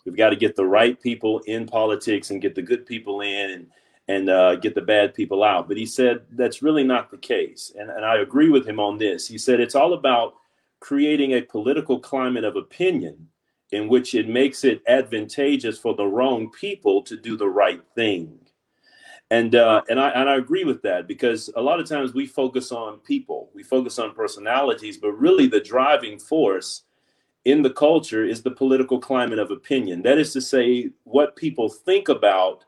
We've 0.05 0.17
got 0.17 0.29
to 0.29 0.35
get 0.35 0.55
the 0.55 0.65
right 0.65 0.99
people 0.99 1.39
in 1.45 1.65
politics 1.65 2.29
and 2.29 2.41
get 2.41 2.55
the 2.55 2.61
good 2.61 2.85
people 2.85 3.21
in 3.21 3.51
and 3.51 3.67
and 4.09 4.29
uh, 4.29 4.55
get 4.57 4.75
the 4.75 4.81
bad 4.81 5.13
people 5.13 5.43
out. 5.43 5.69
But 5.69 5.77
he 5.77 5.85
said 5.85 6.23
that's 6.31 6.61
really 6.61 6.83
not 6.83 7.09
the 7.09 7.17
case. 7.17 7.71
And, 7.79 7.89
and 7.89 8.03
I 8.03 8.17
agree 8.17 8.49
with 8.49 8.67
him 8.67 8.77
on 8.77 8.97
this. 8.97 9.27
He 9.27 9.37
said 9.37 9.61
it's 9.61 9.75
all 9.75 9.93
about 9.93 10.33
creating 10.81 11.31
a 11.31 11.41
political 11.41 11.99
climate 11.99 12.43
of 12.43 12.57
opinion 12.57 13.29
in 13.73 13.87
which 13.87 14.13
it 14.13 14.29
makes 14.29 14.63
it 14.63 14.81
advantageous 14.87 15.79
for 15.79 15.95
the 15.95 16.05
wrong 16.05 16.49
people 16.51 17.01
to 17.01 17.17
do 17.17 17.35
the 17.35 17.49
right 17.49 17.81
thing. 17.95 18.39
And 19.31 19.55
uh, 19.55 19.81
and 19.89 19.99
I 19.99 20.09
and 20.09 20.29
I 20.29 20.35
agree 20.35 20.63
with 20.63 20.83
that 20.83 21.07
because 21.07 21.49
a 21.55 21.61
lot 21.61 21.79
of 21.79 21.89
times 21.89 22.13
we 22.13 22.27
focus 22.27 22.71
on 22.71 22.99
people, 22.99 23.49
we 23.55 23.63
focus 23.63 23.97
on 23.97 24.13
personalities, 24.13 24.97
but 24.97 25.13
really 25.13 25.47
the 25.47 25.59
driving 25.59 26.19
force 26.19 26.83
in 27.45 27.61
the 27.61 27.71
culture 27.71 28.23
is 28.23 28.43
the 28.43 28.51
political 28.51 28.99
climate 28.99 29.39
of 29.39 29.49
opinion. 29.49 30.03
That 30.03 30.17
is 30.17 30.33
to 30.33 30.41
say, 30.41 30.91
what 31.03 31.35
people 31.35 31.67
think 31.67 32.09
about 32.09 32.63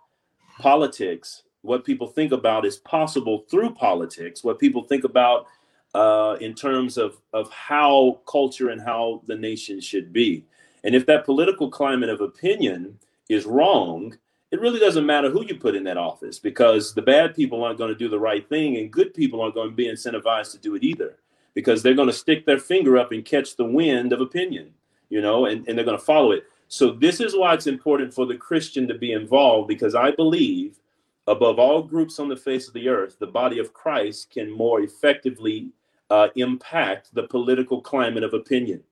politics, 0.59 1.43
what 1.62 1.85
people 1.85 2.07
think 2.07 2.31
about 2.31 2.65
is 2.65 2.77
possible 2.77 3.45
through 3.50 3.75
politics, 3.75 4.43
what 4.43 4.59
people 4.59 4.83
think 4.83 5.03
about 5.03 5.45
uh, 5.93 6.35
in 6.41 6.53
terms 6.53 6.97
of, 6.97 7.21
of 7.31 7.50
how 7.51 8.19
culture 8.27 8.69
and 8.69 8.81
how 8.81 9.21
the 9.27 9.35
nation 9.35 9.79
should 9.79 10.12
be. 10.12 10.45
And 10.86 10.96
if 10.96 11.08
that 11.08 11.25
political 11.25 11.70
climate 11.70 12.10
of 12.10 12.22
opinion 12.22 13.00
is 13.27 13.46
wrong, 13.46 14.15
it 14.51 14.62
really 14.62 14.80
doesn't 14.80 15.06
matter 15.06 15.32
who 15.32 15.44
you 15.44 15.56
put 15.56 15.75
in 15.75 15.84
that 15.86 15.98
office 15.98 16.38
because 16.38 16.94
the 16.94 17.01
bad 17.01 17.36
people 17.36 17.63
aren't 17.63 17.80
going 17.80 17.92
to 17.92 17.98
do 17.98 18.08
the 18.08 18.20
right 18.20 18.48
thing 18.48 18.77
and 18.77 18.92
good 18.92 19.13
people 19.13 19.42
aren't 19.42 19.56
going 19.56 19.72
to 19.72 19.75
be 19.75 19.88
incentivized 19.88 20.51
to 20.51 20.60
do 20.60 20.75
it 20.75 20.84
either 20.84 21.18
because 21.56 21.82
they're 21.82 21.96
going 21.96 22.08
to 22.08 22.13
stick 22.13 22.46
their 22.46 22.60
finger 22.60 22.98
up 22.98 23.12
and 23.12 23.25
catch 23.25 23.56
the 23.56 23.65
wind 23.65 24.13
of 24.13 24.22
opinion, 24.22 24.72
you 25.10 25.22
know, 25.22 25.48
and, 25.48 25.68
and 25.68 25.75
they're 25.75 25.86
going 25.86 25.98
to 25.98 26.06
follow 26.06 26.32
it. 26.32 26.44
So 26.68 26.92
this 26.92 27.20
is 27.20 27.36
why 27.36 27.56
it's 27.56 27.68
important 27.68 28.13
for 28.13 28.27
the 28.27 28.38
Christian 28.38 28.88
to 28.88 28.94
be 28.94 29.12
involved 29.12 29.68
because 29.68 29.96
I 29.96 30.12
believe 30.12 30.77
above 31.25 31.58
all 31.58 31.82
groups 31.82 32.20
on 32.20 32.30
the 32.30 32.38
face 32.38 32.68
of 32.68 32.75
the 32.75 32.89
earth, 32.89 33.18
the 33.18 33.25
body 33.25 33.58
of 33.58 33.74
Christ 33.74 34.30
can 34.30 34.51
more 34.51 34.82
effectively 34.82 35.72
uh, 36.12 36.27
impact 36.36 37.13
the 37.15 37.24
political 37.24 37.82
climate 37.82 38.24
of 38.24 38.36
opinion. 38.36 38.84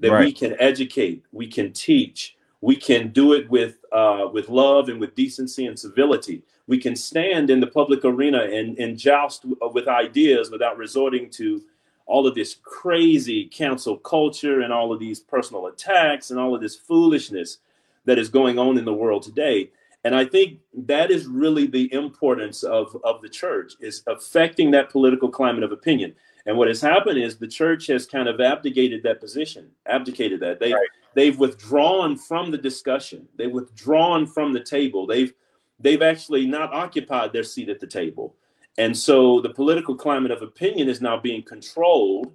That 0.00 0.18
we 0.18 0.32
can 0.32 0.56
educate, 0.58 1.22
we 1.30 1.46
can 1.46 1.72
teach, 1.72 2.36
we 2.60 2.74
can 2.76 3.08
do 3.08 3.34
it 3.34 3.48
with 3.50 3.76
uh, 3.92 4.28
with 4.32 4.48
love 4.48 4.88
and 4.88 4.98
with 5.00 5.14
decency 5.14 5.66
and 5.66 5.78
civility. 5.78 6.42
We 6.66 6.78
can 6.78 6.96
stand 6.96 7.50
in 7.50 7.60
the 7.60 7.66
public 7.66 8.04
arena 8.04 8.42
and, 8.42 8.78
and 8.78 8.96
joust 8.96 9.44
with 9.44 9.88
ideas 9.88 10.50
without 10.50 10.78
resorting 10.78 11.28
to 11.30 11.62
all 12.06 12.26
of 12.26 12.34
this 12.34 12.56
crazy 12.62 13.46
cancel 13.46 13.96
culture 13.96 14.60
and 14.60 14.72
all 14.72 14.92
of 14.92 14.98
these 14.98 15.20
personal 15.20 15.66
attacks 15.66 16.30
and 16.30 16.40
all 16.40 16.54
of 16.54 16.60
this 16.60 16.76
foolishness 16.76 17.58
that 18.04 18.18
is 18.18 18.28
going 18.28 18.58
on 18.58 18.78
in 18.78 18.84
the 18.84 18.92
world 18.92 19.22
today. 19.22 19.70
And 20.04 20.14
I 20.14 20.24
think 20.24 20.58
that 20.86 21.10
is 21.10 21.26
really 21.26 21.66
the 21.66 21.92
importance 21.92 22.62
of, 22.62 22.96
of 23.04 23.20
the 23.20 23.28
church 23.28 23.74
is 23.80 24.02
affecting 24.06 24.70
that 24.70 24.90
political 24.90 25.28
climate 25.28 25.62
of 25.62 25.72
opinion. 25.72 26.14
And 26.46 26.56
what 26.56 26.68
has 26.68 26.80
happened 26.80 27.18
is 27.18 27.36
the 27.36 27.46
church 27.46 27.86
has 27.88 28.06
kind 28.06 28.28
of 28.28 28.40
abdicated 28.40 29.02
that 29.02 29.20
position, 29.20 29.70
abdicated 29.86 30.40
that. 30.40 30.58
They 30.60 30.72
Right. 30.72 30.88
they've 31.14 31.38
withdrawn 31.38 32.16
from 32.16 32.50
the 32.50 32.58
discussion. 32.58 33.28
They've 33.36 33.52
withdrawn 33.52 34.26
from 34.26 34.52
the 34.52 34.60
table. 34.60 35.06
They've 35.06 35.32
they've 35.78 36.02
actually 36.02 36.46
not 36.46 36.72
occupied 36.72 37.32
their 37.32 37.42
seat 37.42 37.68
at 37.68 37.80
the 37.80 37.86
table. 37.86 38.36
And 38.78 38.96
so 38.96 39.40
the 39.40 39.50
political 39.50 39.94
climate 39.94 40.30
of 40.30 40.42
opinion 40.42 40.88
is 40.88 41.00
now 41.00 41.18
being 41.18 41.42
controlled 41.42 42.34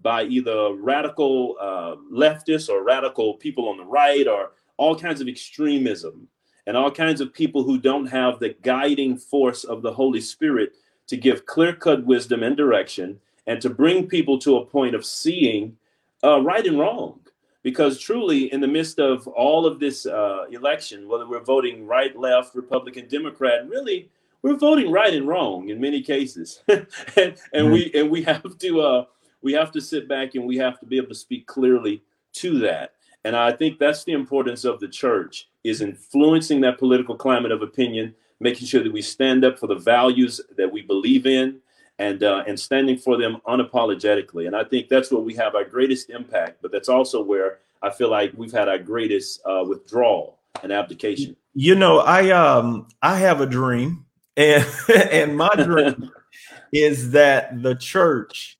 by 0.00 0.24
either 0.24 0.74
radical 0.74 1.56
uh, 1.60 1.96
leftists 2.12 2.68
or 2.68 2.84
radical 2.84 3.34
people 3.34 3.68
on 3.68 3.76
the 3.76 3.84
right 3.84 4.26
or 4.28 4.52
all 4.76 4.96
kinds 4.96 5.20
of 5.20 5.28
extremism 5.28 6.28
and 6.66 6.76
all 6.76 6.90
kinds 6.90 7.20
of 7.20 7.32
people 7.32 7.62
who 7.62 7.78
don't 7.78 8.06
have 8.06 8.38
the 8.38 8.54
guiding 8.62 9.16
force 9.16 9.64
of 9.64 9.82
the 9.82 9.92
Holy 9.92 10.20
Spirit 10.20 10.72
to 11.06 11.16
give 11.16 11.46
clear 11.46 11.74
cut 11.74 12.04
wisdom 12.04 12.42
and 12.42 12.56
direction 12.56 13.20
and 13.46 13.60
to 13.60 13.70
bring 13.70 14.06
people 14.06 14.38
to 14.40 14.56
a 14.56 14.64
point 14.66 14.94
of 14.94 15.04
seeing 15.04 15.76
uh, 16.22 16.40
right 16.40 16.66
and 16.66 16.78
wrong. 16.78 17.20
Because 17.62 17.98
truly, 17.98 18.52
in 18.52 18.60
the 18.60 18.68
midst 18.68 18.98
of 18.98 19.26
all 19.28 19.64
of 19.64 19.80
this 19.80 20.04
uh, 20.04 20.44
election, 20.50 21.08
whether 21.08 21.26
we're 21.26 21.42
voting 21.42 21.86
right, 21.86 22.14
left, 22.14 22.54
Republican, 22.54 23.08
Democrat, 23.08 23.66
really, 23.66 24.10
we're 24.42 24.56
voting 24.56 24.90
right 24.90 25.14
and 25.14 25.26
wrong 25.26 25.70
in 25.70 25.80
many 25.80 26.02
cases, 26.02 26.62
and, 26.68 26.86
and 27.16 27.36
mm-hmm. 27.54 27.72
we 27.72 27.90
and 27.94 28.10
we 28.10 28.22
have 28.22 28.58
to 28.58 28.80
uh, 28.82 29.04
we 29.40 29.54
have 29.54 29.72
to 29.72 29.80
sit 29.80 30.06
back 30.06 30.34
and 30.34 30.46
we 30.46 30.58
have 30.58 30.78
to 30.80 30.86
be 30.86 30.98
able 30.98 31.08
to 31.08 31.14
speak 31.14 31.46
clearly 31.46 32.02
to 32.34 32.58
that. 32.58 32.92
And 33.24 33.34
I 33.34 33.52
think 33.52 33.78
that's 33.78 34.04
the 34.04 34.12
importance 34.12 34.64
of 34.64 34.80
the 34.80 34.88
church 34.88 35.48
is 35.64 35.80
influencing 35.80 36.60
that 36.60 36.78
political 36.78 37.16
climate 37.16 37.52
of 37.52 37.62
opinion, 37.62 38.14
making 38.38 38.66
sure 38.66 38.82
that 38.82 38.92
we 38.92 39.00
stand 39.00 39.44
up 39.44 39.58
for 39.58 39.66
the 39.66 39.76
values 39.76 40.42
that 40.56 40.70
we 40.70 40.82
believe 40.82 41.26
in, 41.26 41.60
and 41.98 42.22
uh, 42.22 42.44
and 42.46 42.58
standing 42.58 42.96
for 42.96 43.16
them 43.16 43.38
unapologetically. 43.46 44.46
And 44.46 44.56
I 44.56 44.64
think 44.64 44.88
that's 44.88 45.10
where 45.10 45.20
we 45.20 45.34
have 45.34 45.54
our 45.54 45.64
greatest 45.64 46.10
impact. 46.10 46.62
But 46.62 46.72
that's 46.72 46.88
also 46.88 47.22
where 47.22 47.58
I 47.82 47.90
feel 47.90 48.10
like 48.10 48.32
we've 48.36 48.52
had 48.52 48.68
our 48.68 48.78
greatest 48.78 49.40
uh, 49.44 49.64
withdrawal 49.66 50.38
and 50.62 50.72
abdication. 50.72 51.36
You 51.54 51.74
know, 51.74 51.98
I 51.98 52.30
um 52.30 52.88
I 53.02 53.18
have 53.18 53.40
a 53.40 53.46
dream, 53.46 54.06
and 54.36 54.66
and 55.10 55.36
my 55.36 55.54
dream 55.54 56.10
is 56.72 57.12
that 57.12 57.62
the 57.62 57.74
church 57.74 58.58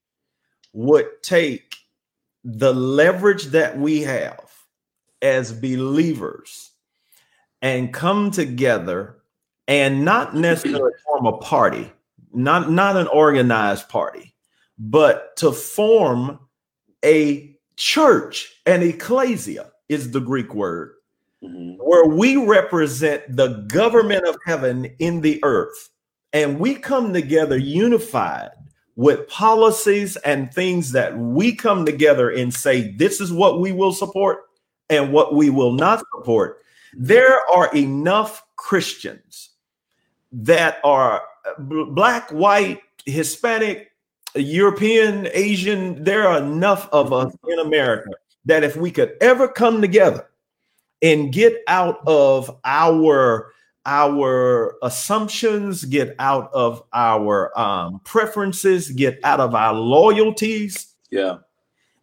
would 0.72 1.06
take 1.22 1.76
the 2.44 2.74
leverage 2.74 3.46
that 3.46 3.78
we 3.78 4.02
have 4.02 4.52
as 5.22 5.52
believers 5.52 6.72
and 7.62 7.94
come 7.94 8.30
together 8.30 9.16
and 9.66 10.04
not 10.04 10.36
necessarily 10.36 10.92
form 11.06 11.26
a 11.26 11.38
party, 11.38 11.90
not 12.34 12.70
not 12.70 12.96
an 12.96 13.06
organized 13.08 13.88
party, 13.88 14.34
but 14.78 15.36
to 15.36 15.52
form 15.52 16.38
a 17.04 17.56
church, 17.76 18.60
an 18.66 18.82
ecclesia 18.82 19.70
is 19.88 20.10
the 20.10 20.20
Greek 20.20 20.54
word, 20.54 20.94
mm-hmm. 21.42 21.74
where 21.82 22.06
we 22.06 22.36
represent 22.36 23.22
the 23.28 23.64
government 23.68 24.26
of 24.26 24.36
heaven 24.44 24.86
in 24.98 25.20
the 25.20 25.42
earth. 25.44 25.90
And 26.32 26.58
we 26.58 26.74
come 26.74 27.12
together 27.12 27.56
unified 27.56 28.50
with 28.96 29.28
policies 29.28 30.16
and 30.18 30.52
things 30.52 30.92
that 30.92 31.16
we 31.16 31.54
come 31.54 31.84
together 31.84 32.30
and 32.30 32.52
say, 32.52 32.92
this 32.92 33.20
is 33.20 33.32
what 33.32 33.60
we 33.60 33.72
will 33.72 33.92
support 33.92 34.40
and 34.90 35.12
what 35.12 35.34
we 35.34 35.50
will 35.50 35.72
not 35.72 36.02
support. 36.14 36.58
There 36.92 37.38
are 37.52 37.74
enough 37.74 38.42
Christians 38.56 39.50
that 40.32 40.78
are 40.84 41.22
black, 41.58 42.30
white, 42.30 42.80
Hispanic, 43.06 43.92
European, 44.34 45.28
Asian, 45.32 46.02
there 46.02 46.26
are 46.26 46.38
enough 46.38 46.88
of 46.92 47.12
us 47.12 47.34
in 47.48 47.58
America 47.58 48.10
that 48.44 48.64
if 48.64 48.76
we 48.76 48.90
could 48.90 49.12
ever 49.20 49.48
come 49.48 49.80
together 49.80 50.28
and 51.02 51.32
get 51.32 51.62
out 51.68 52.00
of 52.06 52.56
our 52.64 53.52
our 53.86 54.76
assumptions, 54.82 55.84
get 55.84 56.16
out 56.18 56.50
of 56.54 56.82
our 56.94 57.56
um, 57.58 58.00
preferences, 58.04 58.90
get 58.90 59.20
out 59.22 59.40
of 59.40 59.54
our 59.54 59.74
loyalties, 59.74 60.94
yeah, 61.10 61.36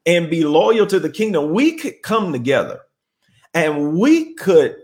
and 0.05 0.29
be 0.29 0.43
loyal 0.43 0.86
to 0.88 1.00
the 1.00 1.10
kingdom, 1.10 1.51
we 1.51 1.74
could 1.74 2.01
come 2.03 2.31
together 2.31 2.81
and 3.53 3.98
we 3.98 4.33
could 4.36 4.75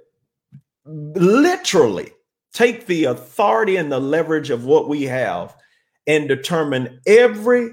literally 0.86 2.12
take 2.58 2.88
the 2.88 3.04
authority 3.04 3.76
and 3.76 3.92
the 3.92 4.00
leverage 4.00 4.50
of 4.50 4.66
what 4.66 4.90
we 4.90 5.04
have 5.04 5.56
and 6.08 6.28
determine 6.28 7.00
every 7.06 7.70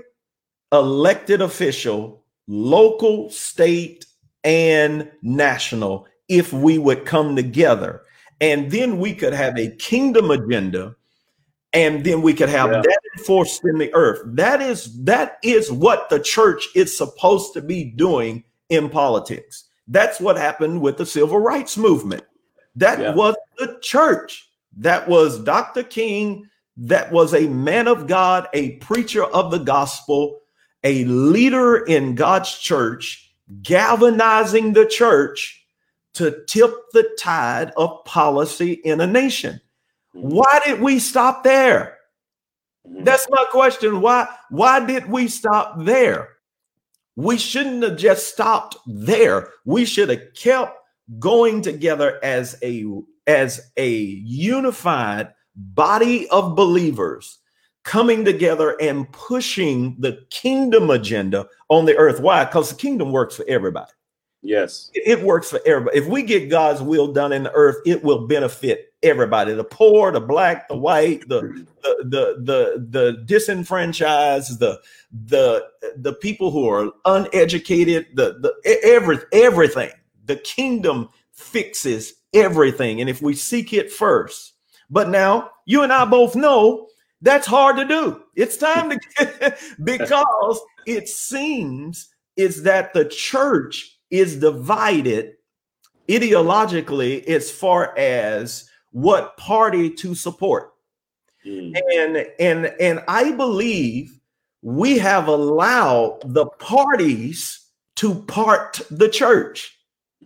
elected 0.72 1.40
official, 1.40 2.22
local, 2.46 3.30
state, 3.30 4.04
and 4.42 5.10
national, 5.22 6.06
if 6.28 6.52
we 6.52 6.76
would 6.76 7.06
come 7.06 7.34
together. 7.34 8.02
And 8.42 8.70
then 8.70 8.98
we 8.98 9.14
could 9.14 9.32
have 9.32 9.56
a 9.56 9.74
kingdom 9.76 10.30
agenda 10.30 10.94
and 11.72 12.04
then 12.04 12.20
we 12.20 12.34
could 12.34 12.50
have 12.50 12.70
yeah. 12.70 12.82
that 12.82 13.00
enforced 13.16 13.64
in 13.64 13.78
the 13.78 13.92
earth. 13.94 14.20
That 14.26 14.60
is 14.60 15.02
that 15.04 15.38
is 15.42 15.72
what 15.72 16.10
the 16.10 16.20
church 16.20 16.68
is 16.74 16.96
supposed 16.96 17.54
to 17.54 17.62
be 17.62 17.84
doing 17.84 18.44
in 18.68 18.90
politics. 18.90 19.64
That's 19.88 20.20
what 20.20 20.36
happened 20.36 20.82
with 20.82 20.98
the 20.98 21.06
civil 21.06 21.38
rights 21.38 21.76
movement. 21.78 22.22
That 22.76 23.00
yeah. 23.00 23.14
was 23.14 23.34
the 23.58 23.78
church. 23.80 24.48
That 24.76 25.08
was 25.08 25.42
Dr. 25.42 25.82
King 25.82 26.48
that 26.76 27.12
was 27.12 27.34
a 27.34 27.48
man 27.48 27.86
of 27.86 28.06
God, 28.06 28.48
a 28.52 28.76
preacher 28.76 29.24
of 29.24 29.50
the 29.50 29.58
gospel, 29.58 30.40
a 30.82 31.04
leader 31.04 31.76
in 31.76 32.14
God's 32.14 32.58
church, 32.58 33.32
galvanizing 33.62 34.72
the 34.72 34.86
church 34.86 35.64
to 36.14 36.44
tip 36.46 36.72
the 36.92 37.08
tide 37.18 37.72
of 37.76 38.04
policy 38.04 38.72
in 38.72 39.00
a 39.00 39.06
nation. 39.06 39.60
Why 40.12 40.60
did 40.64 40.80
we 40.80 40.98
stop 40.98 41.44
there? 41.44 41.98
Mm-hmm. 42.86 43.04
That's 43.04 43.26
my 43.30 43.44
question. 43.50 44.00
Why 44.00 44.28
why 44.50 44.84
did 44.84 45.06
we 45.06 45.28
stop 45.28 45.84
there? 45.84 46.30
We 47.16 47.38
shouldn't 47.38 47.82
have 47.82 47.96
just 47.96 48.28
stopped 48.32 48.76
there. 48.86 49.48
We 49.64 49.84
should 49.84 50.08
have 50.08 50.34
kept 50.34 50.78
going 51.18 51.62
together 51.62 52.18
as 52.22 52.58
a 52.62 52.84
as 53.26 53.70
a 53.76 53.90
unified 53.90 55.32
body 55.56 56.28
of 56.28 56.56
believers 56.56 57.38
coming 57.84 58.24
together 58.24 58.76
and 58.80 59.10
pushing 59.12 59.96
the 59.98 60.24
kingdom 60.30 60.90
agenda 60.90 61.46
on 61.68 61.84
the 61.84 61.96
earth. 61.96 62.20
Why? 62.20 62.44
Because 62.44 62.70
the 62.70 62.76
kingdom 62.76 63.12
works 63.12 63.36
for 63.36 63.44
everybody. 63.46 63.92
Yes. 64.42 64.90
It 64.92 65.22
works 65.22 65.48
for 65.50 65.60
everybody. 65.64 65.96
If 65.96 66.06
we 66.06 66.22
get 66.22 66.50
God's 66.50 66.82
will 66.82 67.12
done 67.12 67.32
in 67.32 67.44
the 67.44 67.52
earth, 67.52 67.78
it 67.86 68.04
will 68.04 68.26
benefit 68.26 68.92
everybody 69.02 69.54
the 69.54 69.64
poor, 69.64 70.12
the 70.12 70.20
black, 70.20 70.68
the 70.68 70.76
white, 70.76 71.26
the 71.28 71.66
the 71.82 71.96
the 72.04 72.42
the, 72.42 72.86
the 72.90 73.22
disenfranchised, 73.24 74.58
the 74.58 74.80
the 75.26 75.66
the 75.96 76.12
people 76.14 76.50
who 76.50 76.68
are 76.68 76.90
uneducated, 77.06 78.08
the 78.14 78.38
the 78.40 78.80
every, 78.84 79.18
everything. 79.32 79.92
The 80.26 80.36
kingdom 80.36 81.08
fixes 81.32 82.14
everything. 82.34 83.00
And 83.00 83.08
if 83.08 83.22
we 83.22 83.34
seek 83.34 83.72
it 83.72 83.92
first, 83.92 84.54
but 84.90 85.08
now 85.08 85.50
you 85.66 85.82
and 85.82 85.92
I 85.92 86.04
both 86.04 86.34
know 86.34 86.88
that's 87.22 87.46
hard 87.46 87.76
to 87.76 87.84
do. 87.84 88.22
It's 88.36 88.56
time 88.56 88.90
to 88.90 89.00
get 89.16 89.58
because 89.84 90.60
it 90.86 91.08
seems 91.08 92.08
is 92.36 92.62
that 92.64 92.92
the 92.92 93.06
church 93.06 93.98
is 94.10 94.36
divided 94.36 95.34
ideologically 96.08 97.24
as 97.26 97.50
far 97.50 97.96
as 97.96 98.68
what 98.90 99.36
party 99.36 99.90
to 99.90 100.14
support. 100.14 100.72
Mm. 101.46 101.76
And 101.94 102.26
and 102.38 102.66
and 102.80 103.02
I 103.08 103.32
believe 103.32 104.18
we 104.62 104.98
have 104.98 105.28
allowed 105.28 106.20
the 106.24 106.46
parties 106.46 107.60
to 107.96 108.14
part 108.14 108.80
the 108.90 109.08
church 109.08 109.78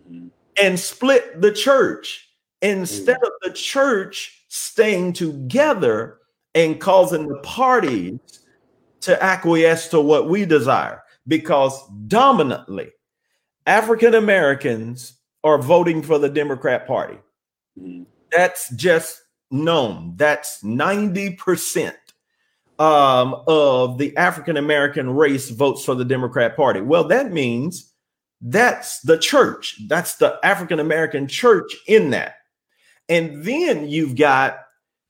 mm. 0.09 0.29
And 0.61 0.79
split 0.79 1.41
the 1.41 1.51
church 1.51 2.27
instead 2.61 3.17
mm. 3.17 3.27
of 3.27 3.31
the 3.43 3.51
church 3.51 4.43
staying 4.49 5.13
together 5.13 6.17
and 6.55 6.79
causing 6.79 7.27
the 7.27 7.37
parties 7.39 8.19
to 9.01 9.23
acquiesce 9.23 9.87
to 9.89 10.01
what 10.01 10.27
we 10.27 10.45
desire 10.45 11.01
because 11.27 11.87
dominantly 12.07 12.89
African 13.65 14.15
Americans 14.15 15.13
are 15.43 15.57
voting 15.57 16.01
for 16.01 16.17
the 16.17 16.29
Democrat 16.29 16.87
Party. 16.87 17.17
Mm-hmm. 17.79 18.03
That's 18.31 18.69
just 18.75 19.21
known. 19.51 20.13
That's 20.17 20.63
90% 20.63 21.93
um, 22.77 23.43
of 23.47 23.97
the 23.97 24.15
African 24.17 24.57
American 24.57 25.11
race 25.11 25.49
votes 25.49 25.85
for 25.85 25.95
the 25.95 26.05
Democrat 26.05 26.55
Party. 26.55 26.81
Well, 26.81 27.03
that 27.05 27.31
means 27.31 27.93
that's 28.41 29.01
the 29.01 29.17
church, 29.17 29.79
that's 29.87 30.15
the 30.15 30.39
African 30.43 30.79
American 30.79 31.27
church 31.27 31.75
in 31.87 32.11
that. 32.11 32.35
And 33.09 33.43
then 33.43 33.89
you've 33.89 34.15
got 34.15 34.59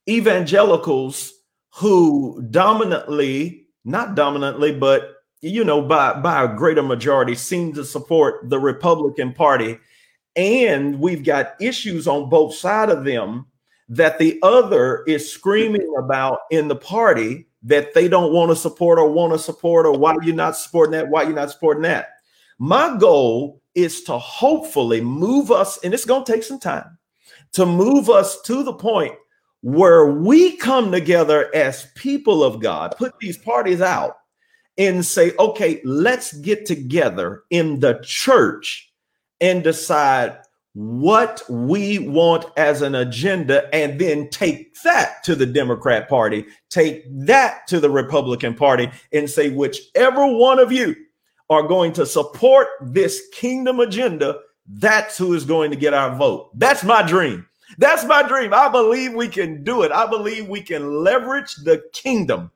evangelicals 0.08 1.32
who 1.74 2.42
dominantly, 2.50 3.66
not 3.84 4.14
dominantly, 4.14 4.76
but 4.76 5.16
you 5.42 5.64
know, 5.64 5.80
by 5.80 6.14
by 6.14 6.44
a 6.44 6.54
greater 6.54 6.82
majority, 6.82 7.34
seem 7.34 7.72
to 7.74 7.84
support 7.84 8.48
the 8.50 8.58
Republican 8.58 9.32
Party. 9.32 9.78
And 10.36 11.00
we've 11.00 11.24
got 11.24 11.54
issues 11.60 12.06
on 12.06 12.28
both 12.28 12.54
sides 12.54 12.92
of 12.92 13.04
them 13.04 13.46
that 13.88 14.18
the 14.18 14.38
other 14.42 15.02
is 15.06 15.30
screaming 15.30 15.92
about 15.98 16.40
in 16.50 16.68
the 16.68 16.76
party 16.76 17.46
that 17.62 17.92
they 17.92 18.08
don't 18.08 18.32
want 18.32 18.50
to 18.50 18.56
support 18.56 18.98
or 18.98 19.10
want 19.10 19.32
to 19.32 19.38
support, 19.38 19.86
or 19.86 19.96
why 19.96 20.14
you're 20.22 20.34
not 20.34 20.56
supporting 20.56 20.92
that, 20.92 21.08
why 21.08 21.22
you're 21.22 21.32
not 21.32 21.50
supporting 21.50 21.82
that. 21.82 22.19
My 22.62 22.94
goal 22.98 23.62
is 23.74 24.02
to 24.02 24.18
hopefully 24.18 25.00
move 25.00 25.50
us, 25.50 25.78
and 25.82 25.94
it's 25.94 26.04
going 26.04 26.24
to 26.24 26.32
take 26.32 26.42
some 26.42 26.60
time 26.60 26.98
to 27.54 27.64
move 27.64 28.10
us 28.10 28.40
to 28.42 28.62
the 28.62 28.74
point 28.74 29.14
where 29.62 30.12
we 30.12 30.58
come 30.58 30.92
together 30.92 31.50
as 31.54 31.88
people 31.96 32.44
of 32.44 32.60
God, 32.60 32.94
put 32.98 33.18
these 33.18 33.38
parties 33.38 33.80
out, 33.80 34.18
and 34.76 35.04
say, 35.04 35.32
okay, 35.38 35.80
let's 35.84 36.34
get 36.34 36.66
together 36.66 37.44
in 37.48 37.80
the 37.80 37.98
church 38.04 38.92
and 39.40 39.64
decide 39.64 40.36
what 40.74 41.42
we 41.48 41.98
want 41.98 42.44
as 42.58 42.82
an 42.82 42.94
agenda 42.94 43.74
and 43.74 43.98
then 43.98 44.28
take 44.28 44.74
that 44.82 45.24
to 45.24 45.34
the 45.34 45.46
Democrat 45.46 46.10
Party, 46.10 46.44
take 46.68 47.04
that 47.26 47.66
to 47.68 47.80
the 47.80 47.90
Republican 47.90 48.54
Party, 48.54 48.90
and 49.12 49.30
say, 49.30 49.48
whichever 49.48 50.26
one 50.26 50.58
of 50.58 50.70
you 50.70 50.94
are 51.50 51.64
going 51.64 51.92
to 51.92 52.06
support 52.06 52.68
this 52.80 53.20
kingdom 53.32 53.80
agenda, 53.80 54.38
that's 54.66 55.18
who 55.18 55.34
is 55.34 55.44
going 55.44 55.70
to 55.72 55.76
get 55.76 55.92
our 55.92 56.14
vote. 56.14 56.50
That's 56.54 56.84
my 56.84 57.02
dream. 57.02 57.46
That's 57.76 58.04
my 58.04 58.22
dream. 58.22 58.54
I 58.54 58.68
believe 58.68 59.12
we 59.12 59.28
can 59.28 59.64
do 59.64 59.82
it. 59.82 59.92
I 59.92 60.08
believe 60.08 60.48
we 60.48 60.62
can 60.62 61.02
leverage 61.02 61.54
the 61.56 61.82
kingdom 61.92 62.50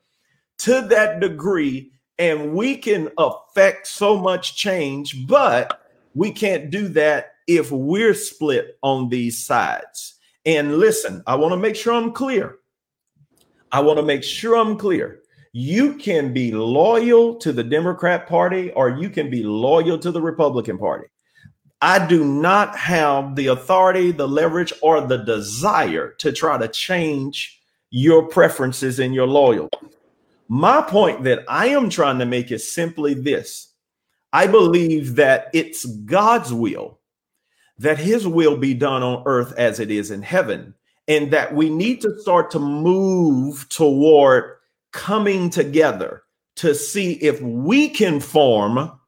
to 0.59 0.81
that 0.83 1.21
degree 1.21 1.91
and 2.19 2.55
we 2.55 2.77
can 2.77 3.11
affect 3.19 3.89
so 3.89 4.17
much 4.17 4.57
change, 4.57 5.27
but 5.27 5.83
we 6.15 6.31
can't 6.31 6.71
do 6.71 6.89
that 6.89 7.33
if 7.49 7.73
we're 7.73 8.15
split 8.15 8.79
on 8.83 9.09
these 9.09 9.45
sides. 9.45 10.15
And 10.47 10.79
listen, 10.79 11.23
I 11.27 11.35
want 11.35 11.53
to 11.53 11.57
make 11.57 11.75
sure 11.75 11.95
I'm 11.95 12.13
clear. 12.13 12.59
I 13.73 13.81
want 13.81 13.99
to 13.99 14.05
make 14.05 14.23
sure 14.23 14.57
I'm 14.57 14.79
clear. 14.79 15.21
You 15.57 15.95
can 15.95 16.33
be 16.33 16.51
loyal 16.51 17.37
to 17.37 17.53
the 17.53 17.63
Democrat 17.63 18.27
Party 18.27 18.73
or 18.73 18.91
you 18.91 19.09
can 19.09 19.31
be 19.31 19.45
loyal 19.45 19.97
to 19.99 20.11
the 20.11 20.21
Republican 20.21 20.79
Party. 20.79 21.07
I 21.81 22.05
do 22.05 22.25
not 22.25 22.77
have 22.77 23.37
the 23.37 23.47
authority, 23.47 24.11
the 24.11 24.27
leverage, 24.27 24.73
or 24.83 25.01
the 25.01 25.19
desire 25.19 26.17
to 26.19 26.33
try 26.33 26.59
to 26.59 26.67
change 26.67 27.63
your 27.91 28.27
preferences 28.27 28.99
and 28.99 29.15
your 29.15 29.29
loyalty. 29.29 29.79
My 30.49 30.83
point 30.83 31.23
that 31.23 31.45
I 31.47 31.69
am 31.69 31.89
trying 31.89 32.19
to 32.19 32.27
make 32.27 32.51
is 32.51 32.73
simply 32.73 33.15
this 33.15 33.73
I 34.33 34.49
believe 34.49 35.15
that 35.15 35.51
it's 35.53 35.85
God's 35.85 36.53
will 36.53 36.99
that 37.79 37.99
his 37.99 38.27
will 38.27 38.57
be 38.57 38.75
done 38.75 39.05
on 39.05 39.23
earth 39.27 39.53
as 39.57 39.79
it 39.79 39.93
is 39.93 40.11
in 40.11 40.23
heaven, 40.23 40.75
and 41.07 41.33
that 41.33 41.55
we 41.55 41.71
need 41.71 42.01
to 42.01 42.19
start 42.21 42.51
to 42.51 42.59
move 42.59 43.69
toward 43.69 44.57
coming 44.95 45.51
together 45.51 46.23
to 46.57 46.75
see 46.75 47.13
if 47.15 47.43
we 47.43 47.89
can 47.89 48.21
form 48.21 48.99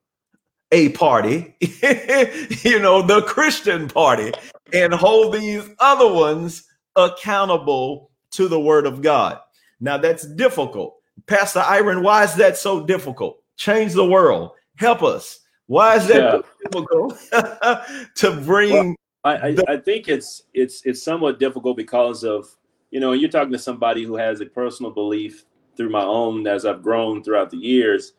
a 0.72 0.90
party, 0.90 1.54
you 1.60 2.80
know, 2.80 3.02
the 3.02 3.22
Christian 3.26 3.88
party, 3.88 4.32
and 4.72 4.92
hold 4.92 5.32
these 5.32 5.62
other 5.78 6.12
ones 6.12 6.64
accountable 6.96 8.10
to 8.32 8.48
the 8.48 8.60
word 8.60 8.84
of 8.84 9.00
God. 9.00 9.38
Now 9.80 9.96
that's 9.96 10.26
difficult. 10.26 10.96
Pastor 11.26 11.60
Iron, 11.60 12.02
why 12.02 12.24
is 12.24 12.34
that 12.34 12.58
so 12.58 12.84
difficult? 12.84 13.40
Change 13.56 13.92
the 13.92 14.04
world. 14.04 14.50
Help 14.76 15.02
us. 15.02 15.38
Why 15.66 15.96
is 15.96 16.08
that 16.08 16.16
yeah. 16.16 16.40
difficult 16.64 17.18
to 18.16 18.40
bring? 18.44 18.72
Well, 18.72 18.94
I, 19.24 19.34
I, 19.34 19.56
I 19.68 19.76
think 19.76 20.08
it's 20.08 20.42
it's 20.52 20.84
it's 20.84 21.02
somewhat 21.02 21.38
difficult 21.38 21.76
because 21.76 22.24
of 22.24 22.48
you 22.90 22.98
know 22.98 23.12
you're 23.12 23.30
talking 23.30 23.52
to 23.52 23.58
somebody 23.58 24.02
who 24.02 24.16
has 24.16 24.40
a 24.40 24.46
personal 24.46 24.90
belief 24.90 25.44
through 25.76 25.90
my 25.90 26.02
own 26.02 26.46
as 26.46 26.64
I've 26.64 26.82
grown 26.82 27.22
throughout 27.22 27.50
the 27.50 27.56
years. 27.56 28.12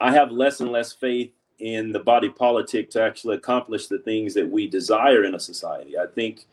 I 0.00 0.12
have 0.12 0.32
less 0.32 0.60
and 0.60 0.72
less 0.72 0.92
faith 0.92 1.32
in 1.58 1.92
the 1.92 2.00
body 2.00 2.28
politic 2.28 2.90
to 2.90 3.02
actually 3.02 3.36
accomplish 3.36 3.86
the 3.86 3.98
things 4.00 4.34
that 4.34 4.50
we 4.50 4.66
desire 4.66 5.24
in 5.24 5.34
a 5.34 5.40
society. 5.40 5.96
I 5.98 6.06
think 6.06 6.46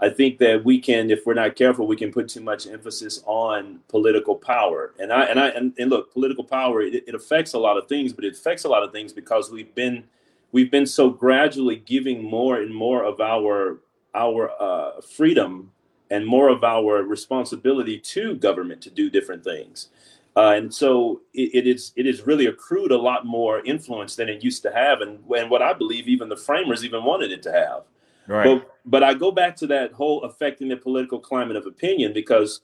I 0.00 0.08
think 0.08 0.38
that 0.38 0.64
we 0.64 0.78
can, 0.78 1.10
if 1.10 1.26
we're 1.26 1.34
not 1.34 1.56
careful, 1.56 1.86
we 1.86 1.96
can 1.96 2.12
put 2.12 2.28
too 2.28 2.40
much 2.40 2.68
emphasis 2.68 3.20
on 3.26 3.80
political 3.88 4.36
power. 4.36 4.94
And 4.98 5.12
I 5.12 5.24
and 5.24 5.40
I 5.40 5.48
and, 5.48 5.74
and 5.78 5.90
look, 5.90 6.12
political 6.12 6.44
power 6.44 6.82
it, 6.82 7.02
it, 7.06 7.14
affects 7.14 7.54
a 7.54 7.58
lot 7.58 7.76
of 7.76 7.88
things, 7.88 8.12
but 8.12 8.24
it 8.24 8.34
affects 8.34 8.64
a 8.64 8.68
lot 8.68 8.84
of 8.84 8.92
things 8.92 9.12
because 9.12 9.50
we've 9.50 9.74
been 9.74 10.04
we've 10.52 10.70
been 10.70 10.86
so 10.86 11.10
gradually 11.10 11.76
giving 11.76 12.22
more 12.22 12.60
and 12.60 12.72
more 12.72 13.02
of 13.02 13.20
our 13.20 13.80
our 14.14 14.50
uh, 14.60 15.00
freedom 15.00 15.72
and 16.10 16.26
more 16.26 16.48
of 16.48 16.64
our 16.64 17.02
responsibility 17.02 17.98
to 17.98 18.34
government 18.36 18.82
to 18.82 18.90
do 18.90 19.10
different 19.10 19.44
things. 19.44 19.88
Uh, 20.36 20.52
and 20.52 20.72
so 20.72 21.22
it, 21.34 21.50
it 21.54 21.66
is 21.66 21.92
it 21.96 22.06
is 22.06 22.26
really 22.26 22.46
accrued 22.46 22.92
a 22.92 22.96
lot 22.96 23.26
more 23.26 23.60
influence 23.64 24.14
than 24.14 24.28
it 24.28 24.44
used 24.44 24.62
to 24.62 24.72
have, 24.72 25.00
and, 25.00 25.18
and 25.36 25.50
what 25.50 25.62
I 25.62 25.72
believe 25.72 26.06
even 26.06 26.28
the 26.28 26.36
framers 26.36 26.84
even 26.84 27.04
wanted 27.04 27.32
it 27.32 27.42
to 27.42 27.52
have. 27.52 27.82
Right. 28.28 28.44
But 28.44 28.70
but 28.84 29.02
I 29.02 29.14
go 29.14 29.32
back 29.32 29.56
to 29.56 29.66
that 29.68 29.92
whole 29.92 30.22
affecting 30.22 30.68
the 30.68 30.76
political 30.76 31.18
climate 31.18 31.56
of 31.56 31.66
opinion 31.66 32.12
because 32.12 32.60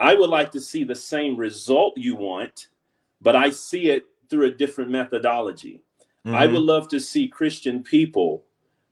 I 0.00 0.14
would 0.14 0.30
like 0.30 0.50
to 0.52 0.60
see 0.60 0.82
the 0.82 0.94
same 0.94 1.36
result 1.36 1.96
you 1.96 2.16
want, 2.16 2.68
but 3.22 3.36
I 3.36 3.50
see 3.50 3.90
it 3.90 4.06
through 4.28 4.46
a 4.46 4.50
different 4.50 4.90
methodology. 4.90 5.82
Mm-hmm. 6.26 6.34
I 6.34 6.46
would 6.46 6.62
love 6.62 6.88
to 6.88 6.98
see 6.98 7.28
Christian 7.28 7.82
people 7.82 8.44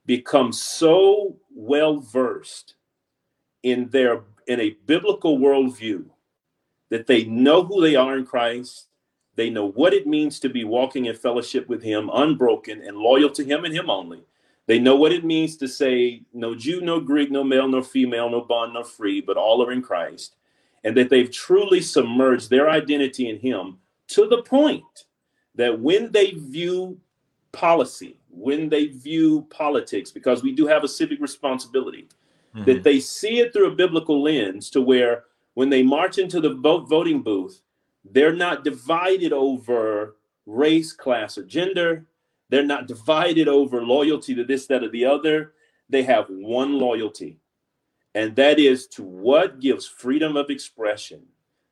become 0.06 0.52
so 0.52 1.36
well 1.54 1.98
versed 1.98 2.74
in 3.62 3.88
their 3.88 4.22
in 4.46 4.60
a 4.60 4.76
biblical 4.86 5.38
worldview 5.38 6.04
that 6.90 7.06
they 7.06 7.24
know 7.24 7.64
who 7.64 7.80
they 7.80 7.94
are 7.94 8.16
in 8.18 8.26
Christ, 8.26 8.88
they 9.34 9.48
know 9.50 9.70
what 9.70 9.94
it 9.94 10.06
means 10.06 10.38
to 10.40 10.48
be 10.48 10.64
walking 10.64 11.06
in 11.06 11.14
fellowship 11.14 11.68
with 11.68 11.82
Him, 11.82 12.10
unbroken 12.12 12.82
and 12.82 12.96
loyal 12.96 13.30
to 13.30 13.44
Him 13.44 13.64
and 13.64 13.74
Him 13.74 13.88
only. 13.88 14.22
They 14.66 14.78
know 14.78 14.94
what 14.94 15.12
it 15.12 15.24
means 15.24 15.56
to 15.56 15.68
say, 15.68 16.22
no 16.32 16.54
Jew, 16.54 16.80
no 16.80 17.00
Greek, 17.00 17.30
no 17.30 17.42
male, 17.42 17.66
no 17.66 17.82
female, 17.82 18.30
no 18.30 18.42
bond, 18.42 18.74
no 18.74 18.84
free, 18.84 19.20
but 19.20 19.36
all 19.36 19.64
are 19.64 19.72
in 19.72 19.82
Christ. 19.82 20.36
And 20.84 20.96
that 20.96 21.10
they've 21.10 21.30
truly 21.30 21.80
submerged 21.80 22.50
their 22.50 22.68
identity 22.68 23.28
in 23.28 23.38
Him 23.38 23.78
to 24.08 24.28
the 24.28 24.42
point 24.42 25.04
that 25.54 25.80
when 25.80 26.12
they 26.12 26.32
view 26.32 26.98
policy, 27.52 28.18
when 28.30 28.68
they 28.68 28.86
view 28.86 29.46
politics, 29.50 30.10
because 30.10 30.42
we 30.42 30.52
do 30.52 30.66
have 30.66 30.84
a 30.84 30.88
civic 30.88 31.20
responsibility, 31.20 32.08
mm-hmm. 32.54 32.64
that 32.64 32.82
they 32.82 33.00
see 33.00 33.40
it 33.40 33.52
through 33.52 33.68
a 33.72 33.74
biblical 33.74 34.22
lens 34.22 34.70
to 34.70 34.80
where 34.80 35.24
when 35.54 35.70
they 35.70 35.82
march 35.82 36.18
into 36.18 36.40
the 36.40 36.54
vote 36.54 36.88
voting 36.88 37.22
booth, 37.22 37.62
they're 38.04 38.34
not 38.34 38.64
divided 38.64 39.32
over 39.32 40.16
race, 40.46 40.92
class, 40.92 41.38
or 41.38 41.44
gender. 41.44 42.06
They're 42.48 42.64
not 42.64 42.88
divided 42.88 43.48
over 43.48 43.82
loyalty 43.82 44.34
to 44.34 44.44
this, 44.44 44.66
that, 44.66 44.82
or 44.82 44.88
the 44.88 45.04
other. 45.04 45.52
They 45.88 46.02
have 46.02 46.26
one 46.28 46.78
loyalty, 46.78 47.38
and 48.14 48.34
that 48.36 48.58
is 48.58 48.86
to 48.88 49.02
what 49.02 49.60
gives 49.60 49.86
freedom 49.86 50.36
of 50.36 50.50
expression 50.50 51.22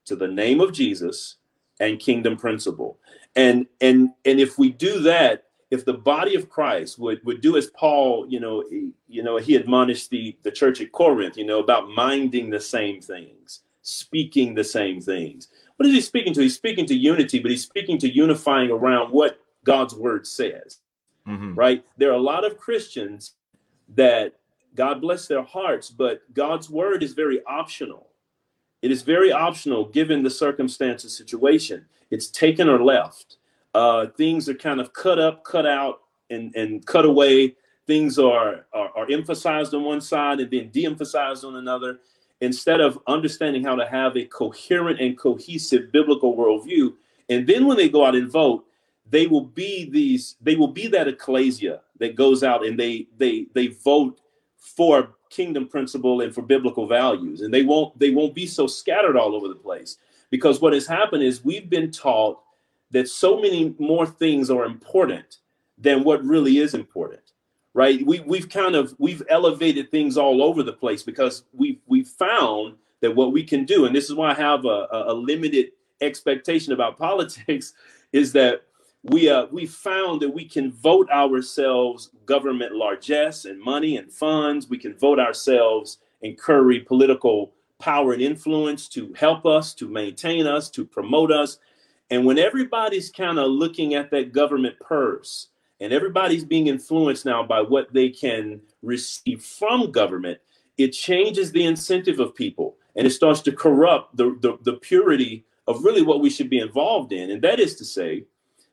to 0.07 0.17
the 0.17 0.29
name 0.29 0.61
of 0.61 0.73
Jesus 0.73 1.37
and 1.81 1.99
kingdom 1.99 2.37
principle. 2.37 2.99
And 3.37 3.67
and 3.81 4.11
and 4.25 4.41
if 4.41 4.59
we 4.59 4.71
do 4.71 5.01
that, 5.01 5.45
if 5.71 5.85
the 5.85 5.95
body 5.95 6.35
of 6.35 6.49
Christ 6.49 6.99
would 6.99 7.25
would 7.25 7.41
do 7.41 7.57
as 7.57 7.69
Paul, 7.69 8.27
you 8.29 8.41
know, 8.41 8.65
he, 8.69 8.91
you 9.09 9.23
know, 9.23 9.37
he 9.37 9.57
admonished 9.57 10.11
the 10.11 10.37
the 10.43 10.51
church 10.51 10.81
at 10.81 10.93
Corinth, 10.93 11.37
you 11.37 11.45
know, 11.45 11.61
about 11.61 11.89
minding 11.91 12.51
the 12.51 12.61
same 12.61 13.01
things, 13.01 13.61
speaking 13.83 14.55
the 14.55 14.65
same 14.65 15.01
things. 15.01 15.49
What 15.77 15.89
is 15.89 15.95
he 15.95 16.01
speaking 16.01 16.35
to? 16.35 16.43
He's 16.43 16.57
speaking 16.57 16.87
to 16.87 16.95
unity, 16.95 17.39
but 17.39 17.51
he's 17.51 17.63
speaking 17.63 17.99
to 17.99 18.13
unifying 18.13 18.71
around 18.71 19.13
what 19.13 19.41
God's 19.65 19.95
word 19.95 20.27
says, 20.27 20.81
mm-hmm. 21.27 21.55
right? 21.55 21.85
There 21.97 22.11
are 22.11 22.17
a 22.17 22.21
lot 22.21 22.45
of 22.45 22.59
Christians 22.59 23.35
that 23.95 24.35
God 24.75 25.01
bless 25.01 25.27
their 25.27 25.43
hearts, 25.43 25.91
but 25.91 26.23
God's 26.35 26.69
word 26.69 27.03
is 27.03 27.15
very 27.15 27.43
optional. 27.45 28.09
It 28.83 28.91
is 28.91 29.03
very 29.03 29.33
optional 29.33 29.85
given 29.87 30.23
the 30.23 30.31
circumstances 30.31 31.17
situation. 31.17 31.87
It's 32.11 32.29
taken 32.29 32.69
or 32.69 32.83
left. 32.83 33.37
Uh, 33.75 34.07
things 34.17 34.49
are 34.49 34.55
kind 34.55 34.81
of 34.81 34.93
cut 34.93 35.19
up, 35.19 35.45
cut 35.45 35.67
out, 35.67 36.01
and, 36.31 36.55
and 36.57 36.85
cut 36.87 37.05
away. 37.05 37.55
Things 37.87 38.19
are, 38.19 38.67
are, 38.73 38.91
are 38.97 39.11
emphasized 39.11 39.75
on 39.75 39.85
one 39.85 40.01
side 40.01 40.41
and 40.41 40.51
then 40.51 40.71
de-emphasized 40.71 41.45
on 41.45 41.57
another. 41.57 42.01
Instead 42.41 42.81
of 42.81 42.99
understanding 43.07 43.63
how 43.63 43.75
to 43.75 43.87
have 43.87 44.17
a 44.17 44.25
coherent 44.25 45.01
and 45.01 45.19
cohesive 45.19 45.93
biblical 45.93 46.37
worldview, 46.37 46.95
and 47.29 47.47
then 47.47 47.67
when 47.67 47.77
they 47.77 47.89
go 47.89 48.05
out 48.05 48.15
and 48.15 48.31
vote, 48.31 48.65
they 49.11 49.27
will 49.27 49.45
be 49.45 49.89
these 49.91 50.37
they 50.41 50.57
will 50.57 50.69
be 50.69 50.87
that 50.87 51.09
ecclesia 51.09 51.81
that 51.99 52.15
goes 52.15 52.43
out 52.43 52.65
and 52.65 52.79
they 52.79 53.07
they 53.19 53.47
they 53.55 53.69
vote 53.69 54.21
for 54.57 55.11
kingdom 55.29 55.67
principle 55.67 56.21
and 56.21 56.35
for 56.35 56.43
biblical 56.43 56.87
values 56.87 57.41
and 57.41 57.53
they 57.53 57.63
won't 57.63 57.97
they 57.99 58.11
won't 58.11 58.35
be 58.35 58.47
so 58.47 58.67
scattered 58.67 59.17
all 59.17 59.35
over 59.35 59.49
the 59.49 59.55
place 59.55 59.99
because 60.31 60.61
what 60.61 60.73
has 60.73 60.87
happened 60.87 61.23
is 61.23 61.45
we've 61.45 61.69
been 61.69 61.91
taught 61.91 62.41
that 62.91 63.09
so 63.09 63.41
many 63.41 63.75
more 63.79 64.07
things 64.07 64.51
are 64.51 64.65
important 64.65 65.39
than 65.79 66.05
what 66.05 66.25
really 66.25 66.59
is 66.59 66.75
important 66.75 67.21
right 67.75 68.05
we, 68.07 68.21
we've 68.21 68.49
kind 68.49 68.75
of 68.75 68.95
we've 68.99 69.23
elevated 69.29 69.91
things 69.91 70.17
all 70.17 70.43
over 70.43 70.63
the 70.63 70.73
place 70.73 71.03
because 71.03 71.45
we've 71.53 71.79
we've 71.87 72.09
found 72.09 72.75
that 73.01 73.15
what 73.15 73.33
we 73.33 73.43
can 73.43 73.65
do 73.65 73.87
and 73.87 73.95
this 73.95 74.11
is 74.11 74.15
why 74.15 74.31
i 74.31 74.35
have 74.35 74.65
a, 74.65 74.89
a 75.07 75.15
limited 75.15 75.71
expectation 76.01 76.73
about 76.73 76.99
politics 77.07 77.75
is 78.13 78.33
that 78.33 78.63
we 79.03 79.31
uh, 79.31 79.47
we 79.51 79.67
found 79.67 80.21
that 80.21 80.29
we 80.29 80.45
can 80.45 80.71
vote 80.73 81.09
ourselves 81.11 82.11
government 82.27 82.75
largesse 82.75 83.47
and 83.47 83.61
money 83.61 83.97
and 83.97 84.13
funds. 84.13 84.69
We 84.69 84.79
can 84.79 84.95
vote 84.95 85.19
ourselves 85.19 85.99
and 86.23 86.37
curry 86.37 86.81
political 86.81 87.53
power 87.79 88.13
and 88.13 88.21
influence 88.21 88.89
to 88.89 89.13
help 89.15 89.47
us, 89.47 89.73
to 89.75 89.89
maintain 89.89 90.47
us, 90.47 90.69
to 90.71 90.85
promote 90.85 91.33
us. 91.33 91.59
And 92.11 92.25
when 92.25 92.39
everybody's 92.39 93.11
kind 93.11 93.39
of 93.39 93.51
looking 93.51 93.95
at 93.95 94.11
that 94.11 94.33
government 94.33 94.79
purse 94.81 95.49
and 95.81 95.93
everybody's 95.93 96.45
being 96.45 96.67
influenced 96.67 97.25
now 97.25 97.43
by 97.43 97.61
what 97.61 97.93
they 97.93 98.09
can 98.09 98.61
receive 98.83 99.43
from 99.43 99.93
government, 99.93 100.39
it 100.77 100.89
changes 100.89 101.53
the 101.53 101.65
incentive 101.65 102.21
of 102.21 102.35
people 102.35 102.77
and 102.97 103.07
it 103.07 103.11
starts 103.11 103.41
to 103.43 103.53
corrupt 103.53 104.17
the, 104.17 104.37
the, 104.41 104.59
the 104.63 104.79
purity 104.79 105.45
of 105.69 105.85
really 105.85 106.03
what 106.03 106.21
we 106.21 106.31
should 106.31 106.51
be 106.51 106.59
involved 106.59 107.13
in. 107.13 107.31
And 107.31 107.43
that 107.43 107.61
is 107.61 107.77
to 107.77 107.85
say, 107.85 108.25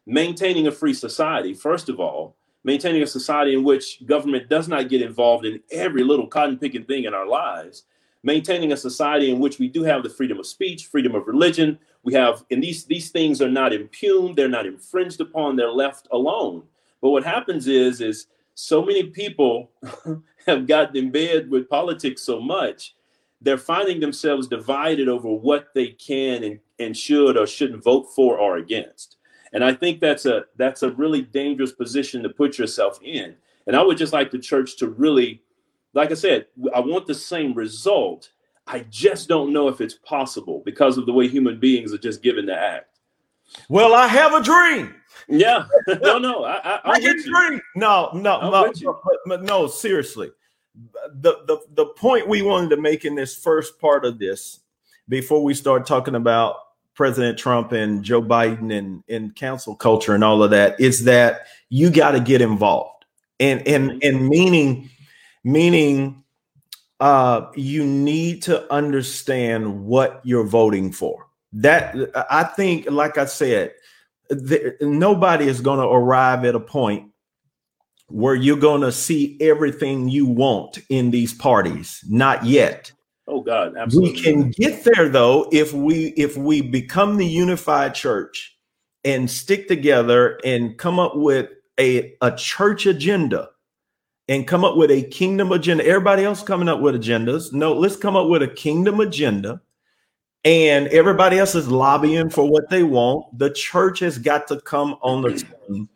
maintaining 0.06 0.67
a 0.67 0.71
free 0.71 0.93
society, 0.93 1.54
first 1.54 1.89
of 1.89 2.00
all, 2.00 2.36
maintaining 2.63 3.04
a 3.04 3.08
society 3.08 3.54
in 3.54 3.63
which 3.63 4.06
government 4.06 4.50
does 4.50 4.67
not 4.67 4.89
get 4.89 5.02
involved 5.02 5.45
in 5.45 5.62
every 5.71 6.04
little 6.04 6.28
cotton 6.28 6.58
picking 6.58 6.86
thing 6.86 7.04
in 7.04 7.13
our 7.13 7.28
lives, 7.28 7.84
maintaining 8.28 8.74
a 8.74 8.78
society 8.78 9.32
in 9.32 9.40
which 9.40 9.58
we 9.58 9.70
do 9.70 9.84
have 9.84 10.04
the 10.04 10.10
freedom 10.10 10.38
of 10.38 10.46
speech, 10.46 10.88
freedom 10.88 11.16
of 11.16 11.26
religion. 11.28 11.80
We 12.04 12.13
have, 12.13 12.44
and 12.52 12.62
these, 12.62 12.84
these 12.84 13.10
things 13.10 13.42
are 13.42 13.50
not 13.50 13.72
impugned, 13.72 14.36
they're 14.36 14.50
not 14.50 14.66
infringed 14.66 15.22
upon, 15.22 15.56
they're 15.56 15.72
left 15.72 16.10
alone. 16.12 16.63
But 17.02 17.12
what 17.12 17.24
happens 17.24 17.70
is, 17.70 18.02
is 18.02 18.28
so 18.54 18.84
many 18.84 19.04
people 19.04 19.72
have 20.46 20.68
gotten 20.68 20.98
in 20.98 21.10
bed 21.10 21.50
with 21.50 21.70
politics 21.70 22.22
so 22.22 22.42
much, 22.42 22.96
they're 23.40 23.58
finding 23.58 24.02
themselves 24.02 24.48
divided 24.48 25.08
over 25.08 25.30
what 25.30 25.70
they 25.74 25.88
can 25.88 26.44
and, 26.44 26.60
and 26.80 26.98
should 26.98 27.38
or 27.38 27.48
shouldn't 27.48 27.82
vote 27.82 28.08
for 28.13 28.38
or 28.38 28.58
against. 28.58 29.16
And 29.54 29.63
I 29.63 29.74
think 29.74 30.02
that's 30.02 30.26
a 30.26 30.44
that's 30.58 30.84
a 30.84 30.92
really 30.92 31.22
dangerous 31.22 31.72
position 31.72 32.22
to 32.24 32.30
put 32.30 32.58
yourself 32.58 33.00
in. 33.02 33.36
And 33.68 33.76
I 33.76 33.84
would 33.84 33.98
just 33.98 34.12
like 34.12 34.32
the 34.32 34.40
church 34.40 34.76
to 34.78 34.90
really, 34.90 35.42
like 35.93 36.12
I 36.12 36.15
said, 36.15 36.47
I 36.73 36.80
want 36.80 37.08
the 37.08 37.15
same 37.15 37.54
result. 37.54 38.30
I 38.67 38.80
just 38.89 39.28
don't 39.28 39.54
know 39.54 39.67
if 39.69 39.82
it's 39.82 39.95
possible 39.95 40.62
because 40.65 40.97
of 40.97 41.06
the 41.06 41.13
way 41.13 41.28
human 41.28 41.60
beings 41.60 41.93
are 41.93 41.97
just 41.97 42.21
given 42.21 42.45
to 42.47 42.58
act. 42.58 43.00
Well, 43.69 43.93
I 43.93 44.08
have 44.08 44.34
a 44.34 44.43
dream. 44.43 44.95
Yeah. 45.28 45.65
no, 46.02 46.17
no. 46.17 46.43
I, 46.43 46.58
I, 46.58 46.80
I 46.91 47.00
get 47.00 47.23
dream. 47.23 47.62
No, 47.76 48.10
no, 48.13 48.50
no, 48.50 48.63
with 48.63 48.82
you. 48.82 48.95
but, 49.04 49.17
but 49.26 49.43
no, 49.43 49.67
seriously. 49.67 50.32
The, 51.21 51.38
the 51.47 51.58
the 51.73 51.86
point 51.88 52.28
we 52.28 52.43
wanted 52.43 52.69
to 52.76 52.78
make 52.82 53.04
in 53.04 53.15
this 53.15 53.36
first 53.36 53.80
part 53.80 54.06
of 54.06 54.19
this, 54.19 54.60
before 55.10 55.43
we 55.43 55.56
start 55.56 55.88
talking 55.88 56.13
about 56.13 56.58
President 56.93 57.39
Trump 57.39 57.71
and 57.71 58.04
Joe 58.04 58.21
Biden 58.21 58.71
and, 58.78 59.04
and 59.10 59.36
cancel 59.36 59.76
culture 59.76 60.13
and 60.13 60.23
all 60.23 60.43
of 60.43 60.52
that, 60.52 60.80
is 60.80 61.06
that 61.06 61.47
you 61.69 61.89
got 61.89 62.12
to 62.12 62.19
get 62.19 62.41
involved. 62.41 63.06
And 63.39 63.67
and 63.67 64.04
and 64.04 64.28
meaning 64.28 64.89
meaning 65.43 66.23
uh 67.00 67.47
you 67.56 67.86
need 67.86 68.41
to 68.43 68.71
understand 68.73 69.86
what 69.86 70.21
you're 70.23 70.47
voting 70.47 70.91
for. 70.91 71.28
That 71.54 71.95
I 72.30 72.43
think, 72.43 72.89
like 72.91 73.17
I 73.17 73.26
said, 73.26 73.73
nobody 74.82 75.47
is 75.47 75.62
going 75.62 75.80
to 75.80 75.88
arrive 75.88 76.43
at 76.45 76.56
a 76.56 76.60
point 76.60 77.12
where 78.08 78.36
you're 78.36 78.58
going 78.58 78.82
to 78.82 78.91
see 78.91 79.38
everything 79.41 80.10
you 80.10 80.26
want 80.26 80.80
in 80.89 81.12
these 81.12 81.34
parties. 81.34 82.04
Not 82.08 82.45
yet. 82.45 82.91
Oh 83.28 83.41
God, 83.41 83.76
absolutely. 83.78 84.13
We 84.13 84.21
can 84.21 84.52
get 84.52 84.86
there 84.86 85.10
though 85.10 85.50
if 85.52 85.73
we 85.73 86.08
if 86.17 86.38
we 86.38 86.62
become 86.62 87.17
the 87.17 87.26
unified 87.26 87.93
church 87.93 88.58
and 89.04 89.30
stick 89.30 89.67
together 89.67 90.39
and 90.45 90.78
come 90.78 91.00
up 91.00 91.15
with 91.15 91.50
a 91.80 92.15
a 92.21 92.32
church 92.36 92.86
agenda 92.86 93.50
and 94.30 94.48
come 94.48 94.66
up 94.66 94.76
with 94.76 94.92
a 94.92 95.04
kingdom 95.04 95.52
agenda. 95.52 95.86
Everybody 95.86 96.24
else 96.24 96.44
coming 96.44 96.68
up 96.68 96.82
with 96.82 96.96
agendas. 96.96 97.54
No, 97.54 97.74
let's 97.74 97.96
come 97.96 98.16
up 98.16 98.28
with 98.28 98.42
a 98.42 98.48
kingdom 98.48 99.00
agenda. 99.00 99.62
And 100.44 100.88
everybody 100.88 101.40
else 101.40 101.56
is 101.56 101.68
lobbying 101.68 102.30
for 102.30 102.50
what 102.50 102.70
they 102.70 102.84
want. 102.84 103.38
The 103.38 103.50
church 103.50 104.00
has 104.00 104.18
got 104.18 104.48
to 104.48 104.62
come 104.62 104.98
on 105.02 105.22
the 105.22 105.38
scene 105.38 105.90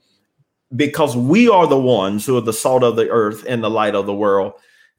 because 0.76 1.15
we 1.15 1.50
are 1.50 1.67
the 1.67 1.80
ones 1.80 2.26
who 2.26 2.38
are 2.38 2.41
the 2.41 2.54
salt 2.54 2.84
of 2.84 2.96
the 2.96 3.10
earth 3.10 3.46
and 3.48 3.63
the 3.63 3.70
light 3.70 3.96
of 3.96 4.06
the 4.06 4.13
world. 4.13 4.54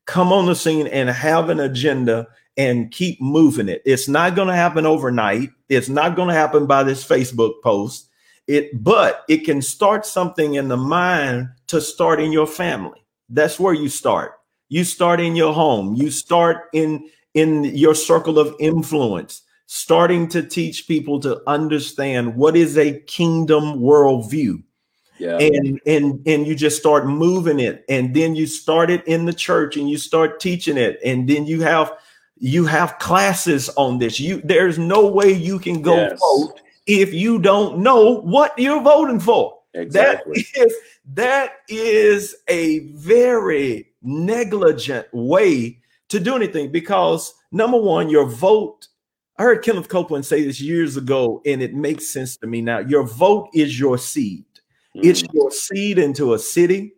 Come 0.07 0.33
on 0.33 0.47
the 0.47 0.55
scene 0.55 0.87
and 0.87 1.09
have 1.09 1.49
an 1.49 1.61
agenda 1.61 2.29
and 2.57 2.90
keep 2.90 3.21
moving 3.21 3.68
it. 3.68 3.83
It's 3.85 4.09
not 4.09 4.35
going 4.37 4.49
to 4.49 4.55
happen 4.55 4.87
overnight. 4.87 5.51
It's 5.68 5.88
not 5.88 6.16
going 6.16 6.29
to 6.29 6.35
happen 6.35 6.66
by 6.66 6.83
this 6.83 7.07
Facebook 7.07 7.62
post. 7.62 8.09
It, 8.47 8.83
but 8.83 9.25
it 9.29 9.38
can 9.38 9.62
start 9.62 10.05
something 10.05 10.55
in 10.55 10.68
the 10.68 10.77
mind 10.77 11.49
to 11.68 11.81
start 11.81 12.21
in 12.21 12.33
your 12.33 12.47
family. 12.47 13.01
That's 13.33 13.59
where 13.59 13.75
you 13.75 13.88
start. 13.88 14.35
You 14.68 14.85
start 14.85 15.21
in 15.21 15.35
your 15.37 15.53
home. 15.53 15.95
You 15.95 16.11
start 16.11 16.68
in 16.73 17.09
in 17.35 17.64
your 17.64 17.95
circle 17.95 18.38
of 18.38 18.55
influence, 18.61 19.42
starting 19.66 20.29
to 20.29 20.42
teach 20.42 20.87
people 20.87 21.18
to 21.21 21.40
understand 21.47 22.37
what 22.37 22.57
is 22.57 22.77
a 22.77 23.01
kingdom 23.01 23.81
worldview 23.81 24.62
Yeah. 25.18 25.38
and 25.38 25.81
and 25.87 26.21
and 26.27 26.47
you 26.47 26.55
just 26.55 26.79
start 26.79 27.07
moving 27.07 27.59
it 27.59 27.85
and 27.88 28.14
then 28.14 28.35
you 28.37 28.47
start 28.47 28.90
it 28.90 29.07
in 29.07 29.25
the 29.25 29.33
church 29.33 29.77
and 29.79 29.88
you 29.88 29.97
start 29.97 30.40
teaching 30.40 30.77
it 30.77 30.99
and 31.05 31.27
then 31.29 31.47
you 31.47 31.62
have 31.62 31.90
you 32.38 32.66
have 32.66 32.99
classes 32.99 33.71
on 33.77 33.99
this 33.99 34.18
you 34.21 34.42
there's 34.45 34.79
no 34.79 35.07
way 35.07 35.31
you 35.33 35.59
can 35.59 35.81
go 35.81 35.97
Yes. 35.97 36.18
vote 36.21 36.61
if 36.87 37.14
you 37.14 37.38
don't 37.38 37.79
know 37.79 38.21
what 38.23 38.53
you're 38.59 38.83
voting 38.83 39.21
for 39.21 39.59
Exactly. 39.74 40.46
that 40.54 40.66
is 40.66 40.74
that 41.14 41.52
is 41.68 42.37
a 42.48 42.80
very 42.90 43.90
negligent 44.02 45.06
way 45.12 45.78
to 46.08 46.20
do 46.20 46.37
anything 46.37 46.70
because 46.70 47.32
number 47.52 47.78
one 47.80 48.11
your 48.11 48.26
vote 48.26 48.88
i 49.38 49.42
heard 49.42 49.62
kenneth 49.64 49.88
copeland 49.88 50.26
say 50.26 50.44
this 50.44 50.61
years 50.61 50.96
ago 50.98 51.40
and 51.46 51.62
it 51.62 51.72
makes 51.74 52.08
sense 52.08 52.37
to 52.37 52.46
me 52.46 52.61
now 52.61 52.80
your 52.80 53.04
vote 53.04 53.48
is 53.54 53.78
your 53.80 53.96
seed 53.96 54.44
it's 54.96 55.22
Mhm. 55.22 55.32
your 55.32 55.50
seed 55.50 55.98
into 55.98 56.35
a 56.35 56.38
city. 56.38 56.92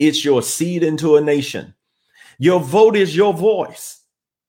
It's 0.00 0.24
your 0.24 0.42
seed 0.42 0.82
into 0.82 1.14
a 1.16 1.20
nation. 1.20 1.72
Your 2.38 2.58
vote 2.58 2.96
is 2.96 3.14
your 3.16 3.32
voice. 3.32 4.00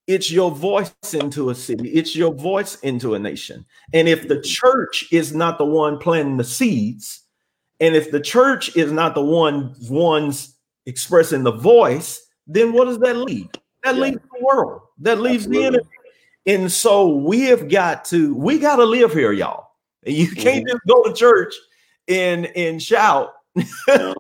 It's 0.08 0.32
your 0.32 0.50
voice 0.50 0.92
into 1.14 1.52
a 1.52 1.56
city. 1.56 1.90
It's 1.90 2.16
your 2.16 2.34
voice 2.34 2.76
into 2.82 3.14
a 3.14 3.20
nation. 3.20 3.64
And 3.94 4.08
if 4.10 4.28
the 4.28 4.42
church 4.42 5.06
is 5.12 5.36
not 5.36 5.60
the 5.60 5.66
one 5.66 6.00
planting 6.00 6.38
the 6.38 6.44
seeds, 6.44 7.27
and 7.80 7.96
if 7.96 8.12
the 8.12 8.20
church 8.20 8.76
is 8.76 8.92
not 8.92 9.16
the 9.16 9.24
one 9.24 9.76
ones 9.90 10.56
expressing 10.86 11.44
the 11.44 11.52
voice, 11.52 12.22
then 12.48 12.74
what 12.74 12.86
does 12.86 13.00
that 13.00 13.18
leave? 13.18 13.50
That 13.84 13.96
Yeah. 13.96 14.02
leaves 14.02 14.18
the 14.38 14.44
world. 14.44 14.82
That 15.00 15.20
leaves 15.20 15.48
the 15.48 15.64
Absolutely. 15.64 15.80
enemy. 15.80 15.90
And 16.46 16.72
so 16.72 17.08
we 17.10 17.42
have 17.42 17.70
got 17.70 18.06
to, 18.06 18.34
we 18.36 18.58
got 18.58 18.78
to 18.78 18.86
live 18.86 19.14
here, 19.14 19.32
y'all. 19.34 19.68
You 20.06 20.28
can't 20.30 20.66
Mhm. 20.66 20.70
just 20.70 20.82
go 20.88 21.04
to 21.04 21.14
church 21.14 21.54
and 22.08 22.46
and 22.56 22.82
shout. 22.82 23.34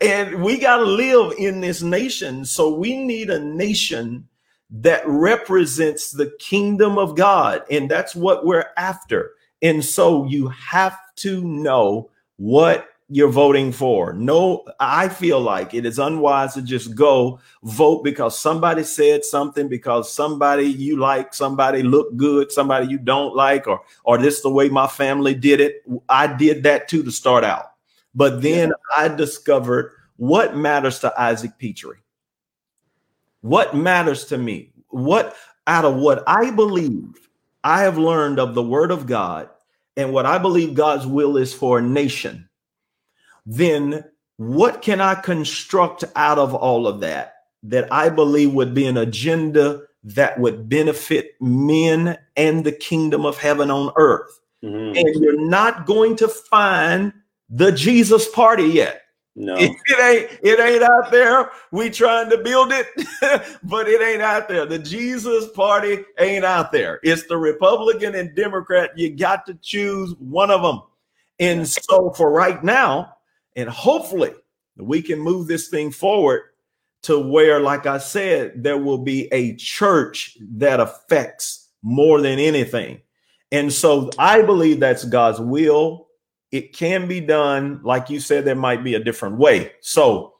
And 0.00 0.42
we 0.42 0.58
got 0.58 0.76
to 0.76 0.84
live 0.84 1.32
in 1.38 1.60
this 1.60 1.82
nation. 1.82 2.44
So 2.44 2.74
we 2.74 2.96
need 2.96 3.30
a 3.30 3.40
nation 3.40 4.28
that 4.70 5.02
represents 5.06 6.10
the 6.10 6.32
kingdom 6.38 6.98
of 6.98 7.16
God. 7.16 7.62
And 7.70 7.90
that's 7.90 8.14
what 8.14 8.44
we're 8.44 8.66
after. 8.76 9.32
And 9.62 9.84
so 9.84 10.26
you 10.26 10.48
have 10.48 10.98
to 11.16 11.42
know 11.42 12.10
what 12.36 12.88
you're 13.08 13.30
voting 13.30 13.70
for. 13.70 14.12
No, 14.12 14.64
I 14.80 15.08
feel 15.08 15.40
like 15.40 15.74
it 15.74 15.86
is 15.86 15.98
unwise 15.98 16.54
to 16.54 16.62
just 16.62 16.94
go 16.94 17.38
vote 17.62 18.02
because 18.02 18.38
somebody 18.38 18.82
said 18.82 19.24
something, 19.24 19.68
because 19.68 20.12
somebody 20.12 20.64
you 20.64 20.96
like, 20.96 21.32
somebody 21.32 21.82
look 21.82 22.16
good, 22.16 22.50
somebody 22.50 22.88
you 22.88 22.98
don't 22.98 23.36
like, 23.36 23.66
or 23.68 23.80
or 24.04 24.18
this 24.18 24.40
the 24.40 24.50
way 24.50 24.68
my 24.68 24.88
family 24.88 25.34
did 25.34 25.60
it. 25.60 25.84
I 26.08 26.26
did 26.26 26.64
that 26.64 26.88
too 26.88 27.04
to 27.04 27.12
start 27.12 27.44
out. 27.44 27.72
But 28.14 28.42
then 28.42 28.72
I 28.96 29.08
discovered 29.08 29.92
what 30.16 30.56
matters 30.56 30.98
to 31.00 31.20
Isaac 31.20 31.52
Petrie. 31.58 31.98
What 33.42 33.76
matters 33.76 34.24
to 34.26 34.38
me? 34.38 34.72
What 34.88 35.36
out 35.68 35.84
of 35.84 35.96
what 35.96 36.24
I 36.26 36.50
believe 36.50 37.28
I 37.62 37.82
have 37.82 37.98
learned 37.98 38.40
of 38.40 38.54
the 38.54 38.62
word 38.62 38.90
of 38.90 39.06
God 39.06 39.48
and 39.96 40.12
what 40.12 40.26
I 40.26 40.38
believe 40.38 40.74
God's 40.74 41.06
will 41.06 41.36
is 41.36 41.54
for 41.54 41.78
a 41.78 41.82
nation, 41.82 42.48
then 43.44 44.04
what 44.36 44.82
can 44.82 45.00
I 45.00 45.14
construct 45.14 46.04
out 46.14 46.38
of 46.38 46.54
all 46.54 46.86
of 46.86 47.00
that 47.00 47.34
that 47.62 47.90
I 47.92 48.10
believe 48.10 48.52
would 48.52 48.74
be 48.74 48.86
an 48.86 48.96
agenda 48.96 49.82
that 50.04 50.38
would 50.38 50.68
benefit 50.68 51.32
men 51.40 52.18
and 52.36 52.64
the 52.64 52.72
kingdom 52.72 53.24
of 53.24 53.38
heaven 53.38 53.70
on 53.70 53.92
earth? 53.96 54.38
Mhm. 54.62 54.98
And 54.98 55.22
you're 55.22 55.40
not 55.40 55.86
going 55.86 56.16
to 56.16 56.28
find 56.28 57.12
the 57.48 57.72
Jesus 57.72 58.28
party 58.28 58.64
yet. 58.64 59.02
No. 59.36 59.54
It, 59.58 60.00
ain't 60.00 60.40
it 60.42 60.58
ain't 60.58 60.82
out 60.82 61.12
there. 61.12 61.50
We 61.70 61.90
trying 61.90 62.30
to 62.30 62.38
build 62.38 62.72
it, 62.72 62.86
but 63.62 63.86
it 63.86 64.02
ain't 64.02 64.22
out 64.22 64.48
there. 64.48 64.64
The 64.66 64.78
Jesus 64.78 65.48
party 65.50 66.04
ain't 66.18 66.44
out 66.44 66.72
there. 66.72 67.00
It's 67.02 67.26
the 67.26 67.36
Republican 67.36 68.14
and 68.14 68.34
Democrat. 68.34 68.96
You 68.96 69.14
got 69.14 69.46
to 69.46 69.54
choose 69.54 70.14
one 70.18 70.50
of 70.50 70.62
them. 70.62 70.82
And 71.38 71.68
so 71.68 72.10
for 72.10 72.30
right 72.30 72.62
now, 72.64 73.16
and 73.54 73.68
hopefully 73.68 74.32
we 74.76 75.02
can 75.02 75.20
move 75.20 75.46
this 75.46 75.68
thing 75.68 75.92
forward 75.92 76.42
to 77.02 77.18
where, 77.18 77.60
like 77.60 77.86
I 77.86 77.98
said, 77.98 78.62
there 78.62 78.78
will 78.78 78.98
be 78.98 79.28
a 79.32 79.54
church 79.56 80.36
that 80.56 80.80
affects 80.80 81.68
more 81.82 82.20
than 82.20 82.38
anything. 82.38 83.00
And 83.52 83.72
so 83.72 84.10
I 84.18 84.42
believe 84.42 84.80
that's 84.80 85.04
God's 85.04 85.40
will 85.40 86.05
It 86.52 86.72
can 86.72 87.08
be 87.08 87.20
done, 87.20 87.80
like 87.82 88.08
you 88.08 88.20
said, 88.20 88.44
there 88.44 88.54
might 88.54 88.84
be 88.84 88.94
a 88.94 89.02
different 89.02 89.36
way. 89.36 89.72
So 89.80 90.34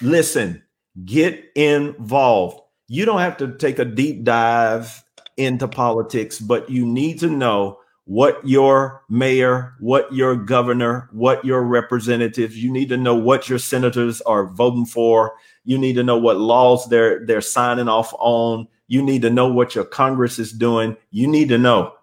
listen, 0.00 0.62
get 1.04 1.44
involved. 1.54 2.60
You 2.88 3.04
don't 3.04 3.20
have 3.20 3.36
to 3.38 3.56
take 3.56 3.78
a 3.78 3.84
deep 3.84 4.24
dive 4.24 5.02
into 5.36 5.68
politics, 5.68 6.38
but 6.38 6.68
you 6.68 6.86
need 6.86 7.18
to 7.20 7.28
know 7.28 7.78
what 8.04 8.46
your 8.46 9.02
mayor, 9.08 9.74
what 9.80 10.12
your 10.12 10.34
governor, 10.34 11.08
what 11.12 11.44
your 11.44 11.62
representatives, 11.62 12.56
you 12.56 12.72
need 12.72 12.88
to 12.88 12.96
know 12.96 13.14
what 13.14 13.48
your 13.48 13.58
senators 13.58 14.20
are 14.22 14.46
voting 14.46 14.86
for. 14.86 15.34
You 15.64 15.78
need 15.78 15.94
to 15.94 16.02
know 16.02 16.18
what 16.18 16.38
laws 16.38 16.88
they're 16.88 17.24
they're 17.24 17.40
signing 17.40 17.88
off 17.88 18.12
on. 18.18 18.66
You 18.88 19.02
need 19.02 19.22
to 19.22 19.30
know 19.30 19.46
what 19.46 19.74
your 19.74 19.84
Congress 19.84 20.38
is 20.38 20.52
doing. 20.52 20.96
You 21.10 21.28
need 21.28 21.48
to 21.50 21.58
know. 21.58 21.94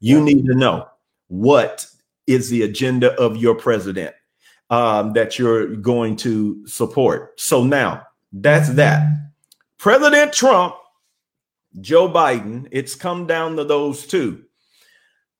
You 0.00 0.20
need 0.20 0.44
to 0.46 0.54
know 0.54 0.86
what 1.28 1.86
is 2.28 2.50
the 2.50 2.62
agenda 2.62 3.12
of 3.20 3.36
your 3.36 3.54
president 3.54 4.14
um, 4.70 5.14
that 5.14 5.38
you're 5.38 5.76
going 5.76 6.16
to 6.16 6.66
support. 6.66 7.40
So 7.40 7.64
now 7.64 8.06
that's 8.32 8.70
that. 8.74 9.06
President 9.78 10.32
Trump, 10.32 10.74
Joe 11.80 12.08
Biden, 12.08 12.68
it's 12.70 12.94
come 12.94 13.26
down 13.26 13.56
to 13.56 13.64
those 13.64 14.06
two. 14.06 14.44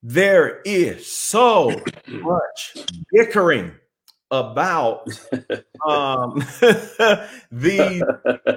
There 0.03 0.61
is 0.65 1.11
so 1.11 1.71
much 2.07 2.87
bickering 3.13 3.73
about 4.31 5.09
um, 5.87 6.45
these, 7.51 8.03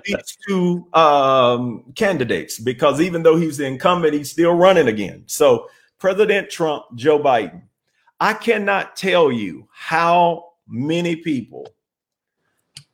these 0.06 0.38
two 0.48 0.88
um, 0.94 1.91
candidates 1.96 2.60
because 2.60 3.02
even 3.02 3.24
though 3.24 3.38
he's 3.38 3.58
the 3.58 3.65
incumbent, 3.65 4.13
he's 4.13 4.32
still 4.32 4.54
running 4.54 4.88
again. 4.88 5.24
So, 5.28 5.67
President 5.98 6.50
Trump, 6.50 6.86
Joe 6.96 7.20
Biden, 7.20 7.62
I 8.22 8.36
cannot 8.36 8.96
tell 8.96 9.32
you 9.32 9.68
how 9.74 10.52
many 10.68 11.16
people 11.16 11.68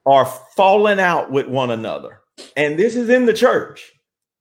are 0.06 0.26
falling 0.56 1.02
out 1.02 1.30
with 1.30 1.48
one 1.48 1.70
another. 1.70 2.22
And 2.56 2.80
this 2.80 2.96
is 2.96 3.10
in 3.10 3.26
the 3.26 3.34
church, 3.34 3.94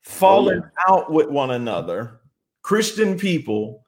falling 0.02 0.62
oh, 0.62 0.68
yeah. 0.88 0.94
out 0.94 1.12
with 1.12 1.28
one 1.28 1.50
another, 1.50 2.20
Christian 2.62 3.18
people 3.18 3.84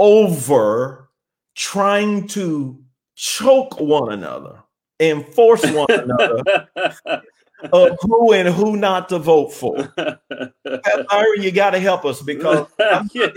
over 0.00 1.08
trying 1.54 2.26
to 2.28 2.82
choke 3.14 3.78
one 3.78 4.12
another 4.12 4.60
and 4.98 5.24
force 5.26 5.64
one 5.70 5.90
another 5.90 6.66
of 7.72 7.96
who 8.00 8.32
and 8.32 8.48
who 8.48 8.76
not 8.76 9.08
to 9.10 9.20
vote 9.20 9.52
for. 9.52 9.92
Byron, 10.64 11.42
you 11.42 11.52
got 11.52 11.70
to 11.70 11.78
help 11.78 12.04
us 12.04 12.20
because 12.20 12.66
I'm 12.80 13.08
as 13.14 13.30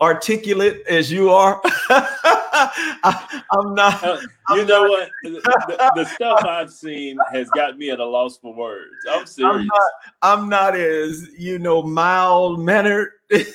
articulate 0.00 0.82
as 0.88 1.10
you 1.10 1.30
are. 1.30 1.60
I, 1.64 3.42
am 3.52 3.74
not. 3.74 4.02
Uh, 4.02 4.18
you 4.20 4.28
I'm 4.48 4.66
know 4.66 4.82
not, 4.84 4.90
what? 4.90 5.10
The, 5.22 5.92
the, 5.96 6.04
stuff 6.04 6.44
I've 6.44 6.72
seen 6.72 7.16
has 7.32 7.48
got 7.50 7.78
me 7.78 7.90
at 7.90 8.00
a 8.00 8.04
loss 8.04 8.38
for 8.38 8.54
words. 8.54 8.94
I'm 9.10 9.26
serious. 9.26 9.54
I'm 9.54 9.66
not, 9.66 9.90
I'm 10.22 10.48
not 10.48 10.76
as 10.76 11.28
you 11.38 11.58
know 11.58 11.82
mild 11.82 12.60
mannered 12.60 13.12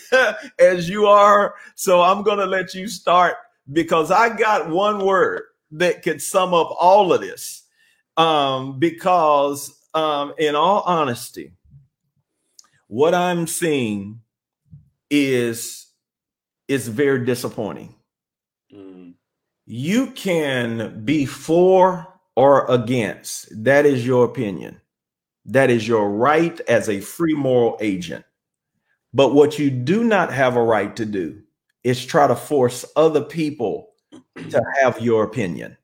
as 0.60 0.90
you 0.90 1.08
are. 1.08 1.56
So 1.76 2.02
I'm 2.02 2.24
going 2.24 2.40
to 2.40 2.46
let 2.46 2.74
you 2.74 2.88
start 2.88 3.36
because 3.72 4.12
I 4.12 4.36
got 4.36 4.70
one 4.70 5.06
word 5.06 5.44
that 5.72 6.04
could 6.04 6.22
sum 6.22 6.54
up 6.54 6.76
all 6.80 7.14
of 7.14 7.22
this. 7.22 7.64
Um, 8.18 8.78
because, 8.78 9.80
um, 9.94 10.34
in 10.38 10.54
all 10.54 10.82
honesty, 10.82 11.54
what 12.88 13.16
I'm 13.16 13.48
seeing 13.48 14.20
is 15.10 15.81
is 16.72 16.88
very 16.88 17.26
disappointing. 17.26 17.94
Mm. 18.74 19.14
You 19.66 20.12
can 20.12 21.04
be 21.04 21.26
for 21.26 22.08
or 22.36 22.70
against. 22.72 23.50
That 23.64 23.86
is 23.86 24.06
your 24.06 24.26
opinion. 24.26 24.80
That 25.46 25.70
is 25.70 25.88
your 25.88 26.10
right 26.10 26.60
as 26.62 26.88
a 26.88 27.02
free 27.02 27.34
moral 27.34 27.78
agent. 27.82 28.24
But 29.14 29.34
what 29.34 29.60
you 29.60 29.70
do 29.70 30.04
not 30.04 30.32
have 30.32 30.56
a 30.56 30.64
right 30.64 30.96
to 30.96 31.06
do 31.06 31.42
is 31.84 32.06
try 32.06 32.28
to 32.28 32.36
force 32.36 32.86
other 32.96 33.22
people 33.22 33.90
to 34.50 34.64
have 34.82 35.02
your 35.02 35.24
opinion 35.24 35.78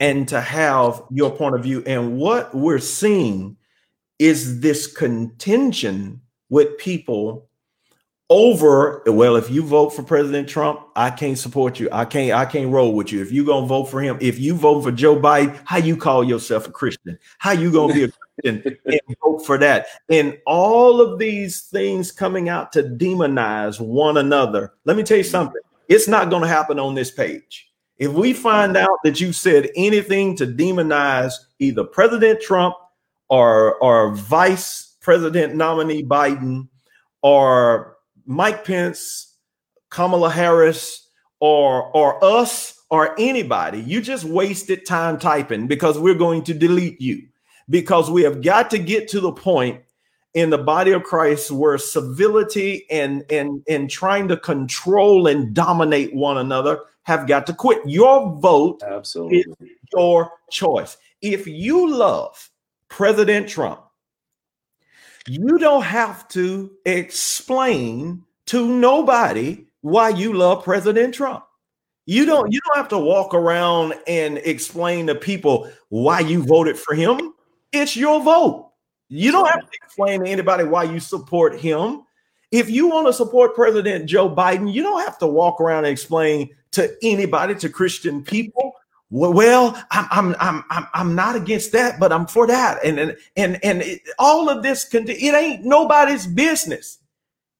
and 0.00 0.26
to 0.28 0.40
have 0.40 1.02
your 1.10 1.30
point 1.30 1.54
of 1.54 1.62
view. 1.62 1.82
And 1.86 2.16
what 2.16 2.54
we're 2.54 2.78
seeing 2.78 3.58
is 4.18 4.60
this 4.60 4.86
contention 4.86 6.22
with 6.48 6.78
people 6.78 7.50
over 8.32 9.02
well 9.06 9.36
if 9.36 9.50
you 9.50 9.62
vote 9.62 9.90
for 9.90 10.02
president 10.02 10.48
trump 10.48 10.80
i 10.96 11.10
can't 11.10 11.36
support 11.36 11.78
you. 11.78 11.86
I 11.92 12.06
can't 12.06 12.32
i 12.32 12.46
can't 12.46 12.72
roll 12.72 12.94
with 12.94 13.12
you. 13.12 13.20
If 13.20 13.30
you're 13.30 13.44
gonna 13.44 13.66
vote 13.66 13.84
for 13.84 14.00
him 14.00 14.16
if 14.22 14.38
you 14.38 14.54
vote 14.54 14.80
for 14.82 14.90
joe 14.90 15.20
biden 15.20 15.60
how 15.66 15.76
you 15.76 15.98
call 15.98 16.24
yourself 16.24 16.66
a 16.66 16.70
christian? 16.70 17.18
How 17.38 17.52
you 17.52 17.70
gonna 17.70 17.92
be 17.92 18.04
a 18.04 18.08
christian 18.08 18.78
and 18.86 19.00
vote 19.22 19.44
for 19.44 19.58
that? 19.58 19.86
And 20.08 20.38
all 20.46 21.02
of 21.02 21.18
these 21.18 21.62
things 21.62 22.10
coming 22.10 22.48
out 22.48 22.72
to 22.72 22.82
demonize 22.82 23.78
one 23.78 24.16
another. 24.16 24.72
Let 24.86 24.96
me 24.96 25.02
tell 25.02 25.18
you 25.18 25.24
something. 25.24 25.60
It's 25.88 26.08
not 26.08 26.30
going 26.30 26.42
to 26.42 26.48
happen 26.48 26.78
on 26.78 26.94
this 26.94 27.10
page. 27.10 27.70
If 27.98 28.12
we 28.12 28.32
find 28.32 28.78
out 28.78 28.98
that 29.04 29.20
you 29.20 29.32
said 29.32 29.68
anything 29.76 30.36
to 30.36 30.46
demonize 30.46 31.34
either 31.58 31.84
President 31.84 32.40
Trump 32.40 32.76
or, 33.28 33.74
or 33.76 34.14
Vice 34.14 34.96
President 35.02 35.54
nominee 35.54 36.02
Biden 36.02 36.68
or 37.22 37.96
Mike 38.26 38.64
Pence, 38.64 39.36
Kamala 39.90 40.30
Harris, 40.30 41.08
or, 41.40 41.84
or 41.96 42.22
us 42.24 42.82
or 42.90 43.18
anybody, 43.18 43.80
you 43.80 44.00
just 44.00 44.24
wasted 44.24 44.84
time 44.86 45.18
typing 45.18 45.66
because 45.66 45.98
we're 45.98 46.14
going 46.14 46.44
to 46.44 46.54
delete 46.54 47.00
you 47.00 47.26
because 47.70 48.10
we 48.10 48.22
have 48.22 48.42
got 48.42 48.70
to 48.70 48.78
get 48.78 49.08
to 49.08 49.20
the 49.20 49.32
point 49.32 49.80
in 50.34 50.50
the 50.50 50.58
body 50.58 50.92
of 50.92 51.02
Christ 51.02 51.50
where 51.50 51.78
civility 51.78 52.86
and 52.90 53.24
and 53.30 53.62
and 53.68 53.90
trying 53.90 54.28
to 54.28 54.36
control 54.36 55.26
and 55.26 55.54
dominate 55.54 56.14
one 56.14 56.38
another 56.38 56.80
have 57.04 57.26
got 57.26 57.46
to 57.46 57.54
quit. 57.54 57.80
Your 57.86 58.38
vote 58.40 58.82
Absolutely. 58.86 59.38
is 59.38 59.56
your 59.94 60.30
choice. 60.50 60.96
If 61.20 61.46
you 61.46 61.90
love 61.90 62.50
President 62.88 63.48
Trump, 63.48 63.80
you 65.28 65.58
don't 65.58 65.82
have 65.82 66.26
to 66.28 66.70
explain 66.84 68.24
to 68.46 68.66
nobody 68.66 69.64
why 69.82 70.10
you 70.10 70.32
love 70.32 70.64
President 70.64 71.14
Trump. 71.14 71.44
You 72.06 72.26
don't 72.26 72.52
you 72.52 72.60
don't 72.66 72.76
have 72.76 72.88
to 72.88 72.98
walk 72.98 73.32
around 73.32 73.94
and 74.08 74.38
explain 74.38 75.06
to 75.06 75.14
people 75.14 75.70
why 75.88 76.20
you 76.20 76.42
voted 76.42 76.76
for 76.76 76.94
him. 76.94 77.34
It's 77.72 77.96
your 77.96 78.20
vote. 78.22 78.70
You 79.08 79.30
don't 79.30 79.46
have 79.46 79.60
to 79.60 79.78
explain 79.84 80.24
to 80.24 80.30
anybody 80.30 80.64
why 80.64 80.84
you 80.84 80.98
support 80.98 81.60
him. 81.60 82.02
If 82.50 82.68
you 82.68 82.88
want 82.88 83.06
to 83.06 83.12
support 83.12 83.54
President 83.54 84.06
Joe 84.06 84.34
Biden, 84.34 84.72
you 84.72 84.82
don't 84.82 85.04
have 85.04 85.18
to 85.18 85.26
walk 85.26 85.60
around 85.60 85.84
and 85.84 85.92
explain 85.92 86.50
to 86.72 86.94
anybody, 87.02 87.54
to 87.56 87.68
Christian 87.68 88.24
people. 88.24 88.72
Well, 89.14 89.78
I'm 89.90 90.34
I'm 90.40 90.64
I'm 90.70 90.86
I'm, 90.94 91.14
not 91.14 91.36
against 91.36 91.72
that, 91.72 92.00
but 92.00 92.14
I'm 92.14 92.26
for 92.26 92.46
that. 92.46 92.82
And 92.82 92.98
and 92.98 93.16
and 93.36 93.62
and 93.62 93.82
it, 93.82 94.00
all 94.18 94.48
of 94.48 94.62
this 94.62 94.86
can 94.88 95.06
it 95.06 95.34
ain't 95.34 95.66
nobody's 95.66 96.26
business 96.26 96.98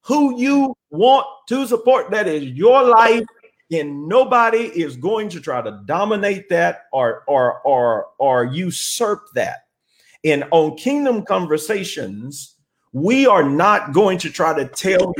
who 0.01 0.41
you 0.41 0.75
want 0.89 1.27
to 1.51 1.67
support. 1.67 2.11
That 2.11 2.27
is 2.27 2.45
your 2.45 2.83
life, 2.83 3.27
and 3.71 4.09
nobody 4.09 4.61
is 4.61 4.97
going 4.97 5.29
to 5.29 5.41
try 5.41 5.61
to 5.61 5.83
dominate 5.85 6.49
that 6.49 6.85
or 6.91 7.23
or 7.29 7.61
or 7.61 8.07
or 8.19 8.45
usurp 8.47 9.27
that. 9.35 9.67
And 10.25 10.45
on 10.53 10.79
Kingdom 10.79 11.23
Conversations, 11.23 12.57
we 12.95 13.27
are 13.27 13.47
not 13.47 13.93
going 13.93 14.17
to 14.21 14.31
try 14.31 14.55
to 14.55 14.67
tell 14.69 15.13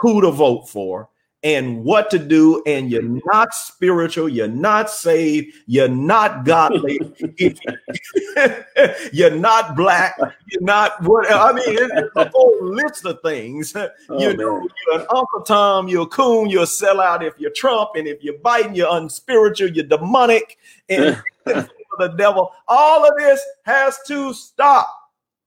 who 0.00 0.22
to 0.22 0.30
vote 0.30 0.70
for 0.70 1.10
and 1.54 1.82
what 1.82 2.10
to 2.10 2.18
do, 2.18 2.62
and 2.66 2.90
you're 2.90 3.02
mm-hmm. 3.02 3.20
not 3.24 3.54
spiritual, 3.54 4.28
you're 4.28 4.48
not 4.48 4.90
saved, 4.90 5.54
you're 5.66 5.88
not 5.88 6.44
godly, 6.44 6.98
you're 9.12 9.34
not 9.34 9.74
black, 9.74 10.18
you're 10.50 10.62
not 10.62 11.02
what 11.02 11.30
I 11.30 11.52
mean, 11.52 11.78
it's 11.80 12.16
a 12.16 12.30
whole 12.34 12.58
list 12.60 13.06
of 13.06 13.20
things. 13.22 13.74
Oh, 13.74 13.88
you 14.18 14.36
know, 14.36 14.60
man. 14.60 14.68
you're 14.86 15.00
an 15.00 15.06
Uncle 15.10 15.42
Tom, 15.42 15.88
you're 15.88 16.02
a 16.02 16.06
coon, 16.06 16.50
you're 16.50 16.64
a 16.64 16.66
sellout 16.66 17.22
if 17.22 17.38
you're 17.38 17.50
Trump, 17.52 17.90
and 17.94 18.06
if 18.06 18.22
you're 18.22 18.38
Biden, 18.38 18.76
you're 18.76 18.94
unspiritual, 18.94 19.70
you're 19.70 19.86
demonic, 19.86 20.58
and 20.88 21.22
the 21.46 22.14
devil. 22.16 22.52
All 22.66 23.08
of 23.08 23.16
this 23.16 23.40
has 23.64 23.98
to 24.06 24.34
stop. 24.34 24.88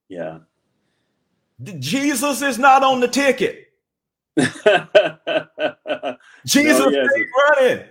Yeah. 0.08 0.38
Jesus 1.78 2.42
is 2.42 2.58
not 2.58 2.82
on 2.82 2.98
the 2.98 3.08
ticket. 3.08 3.71
Jesus 6.46 6.78
no, 6.78 6.88
ain't 6.88 7.28
running. 7.50 7.84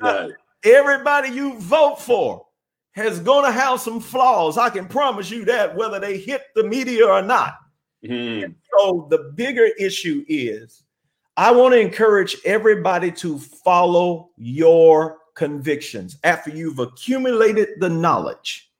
No, 0.00 0.30
Everybody 0.64 1.28
you 1.28 1.58
vote 1.60 2.00
for 2.00 2.46
has 2.92 3.20
going 3.20 3.44
to 3.44 3.52
have 3.52 3.80
some 3.80 4.00
flaws. 4.00 4.58
I 4.58 4.70
can 4.70 4.86
promise 4.86 5.30
you 5.30 5.44
that, 5.44 5.76
whether 5.76 6.00
they 6.00 6.18
hit 6.18 6.42
the 6.54 6.64
media 6.64 7.06
or 7.06 7.22
not. 7.22 7.54
Mm. 8.04 8.54
So 8.76 9.06
the 9.10 9.32
bigger 9.34 9.68
issue 9.78 10.24
is 10.28 10.82
I 11.36 11.52
want 11.52 11.74
to 11.74 11.80
encourage 11.80 12.36
everybody 12.44 13.12
to 13.12 13.38
follow 13.38 14.30
your 14.36 15.18
convictions, 15.38 16.18
after 16.24 16.50
you've 16.50 16.80
accumulated 16.80 17.68
the 17.78 17.88
knowledge, 17.88 18.70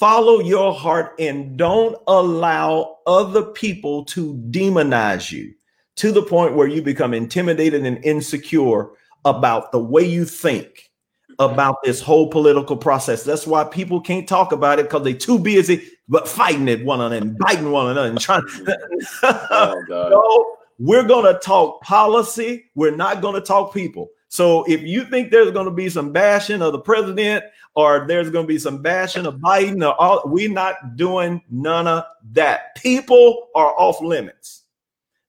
follow 0.00 0.40
your 0.40 0.72
heart 0.72 1.14
and 1.18 1.56
don't 1.56 1.96
allow 2.08 2.96
other 3.06 3.44
people 3.44 4.04
to 4.06 4.34
demonize 4.50 5.30
you 5.30 5.52
to 6.02 6.10
the 6.10 6.20
point 6.20 6.56
where 6.56 6.66
you 6.66 6.82
become 6.82 7.14
intimidated 7.14 7.86
and 7.86 8.04
insecure 8.04 8.90
about 9.24 9.70
the 9.70 9.78
way 9.78 10.02
you 10.02 10.24
think 10.24 10.90
about 11.38 11.76
this 11.84 12.00
whole 12.00 12.26
political 12.26 12.76
process. 12.76 13.22
That's 13.22 13.46
why 13.46 13.62
people 13.62 14.00
can't 14.00 14.28
talk 14.28 14.50
about 14.50 14.80
it 14.80 14.86
because 14.86 15.04
they're 15.04 15.14
too 15.14 15.38
busy 15.38 15.88
but 16.08 16.26
fighting 16.26 16.68
at 16.68 16.84
one 16.84 17.00
another 17.00 17.18
and 17.18 17.38
biting 17.38 17.70
one 17.70 17.88
another 17.88 18.08
and 18.08 18.20
trying. 18.20 18.42
oh, 19.22 19.84
God. 19.86 20.10
no, 20.10 20.56
we're 20.80 21.04
going 21.04 21.32
to 21.32 21.38
talk 21.38 21.80
policy. 21.82 22.64
We're 22.74 22.96
not 22.96 23.22
going 23.22 23.36
to 23.36 23.40
talk 23.40 23.72
people. 23.72 24.08
So 24.26 24.64
if 24.64 24.82
you 24.82 25.04
think 25.04 25.30
there's 25.30 25.52
going 25.52 25.66
to 25.66 25.70
be 25.70 25.88
some 25.88 26.10
bashing 26.10 26.62
of 26.62 26.72
the 26.72 26.80
president 26.80 27.44
or 27.76 28.06
there's 28.08 28.28
going 28.28 28.46
to 28.46 28.52
be 28.52 28.58
some 28.58 28.82
bashing 28.82 29.24
of 29.24 29.36
Biden 29.36 29.86
or 29.86 29.94
all, 30.00 30.22
we're 30.24 30.50
not 30.50 30.96
doing 30.96 31.42
none 31.48 31.86
of 31.86 32.06
that. 32.32 32.74
People 32.74 33.50
are 33.54 33.72
off 33.78 34.00
limits. 34.00 34.61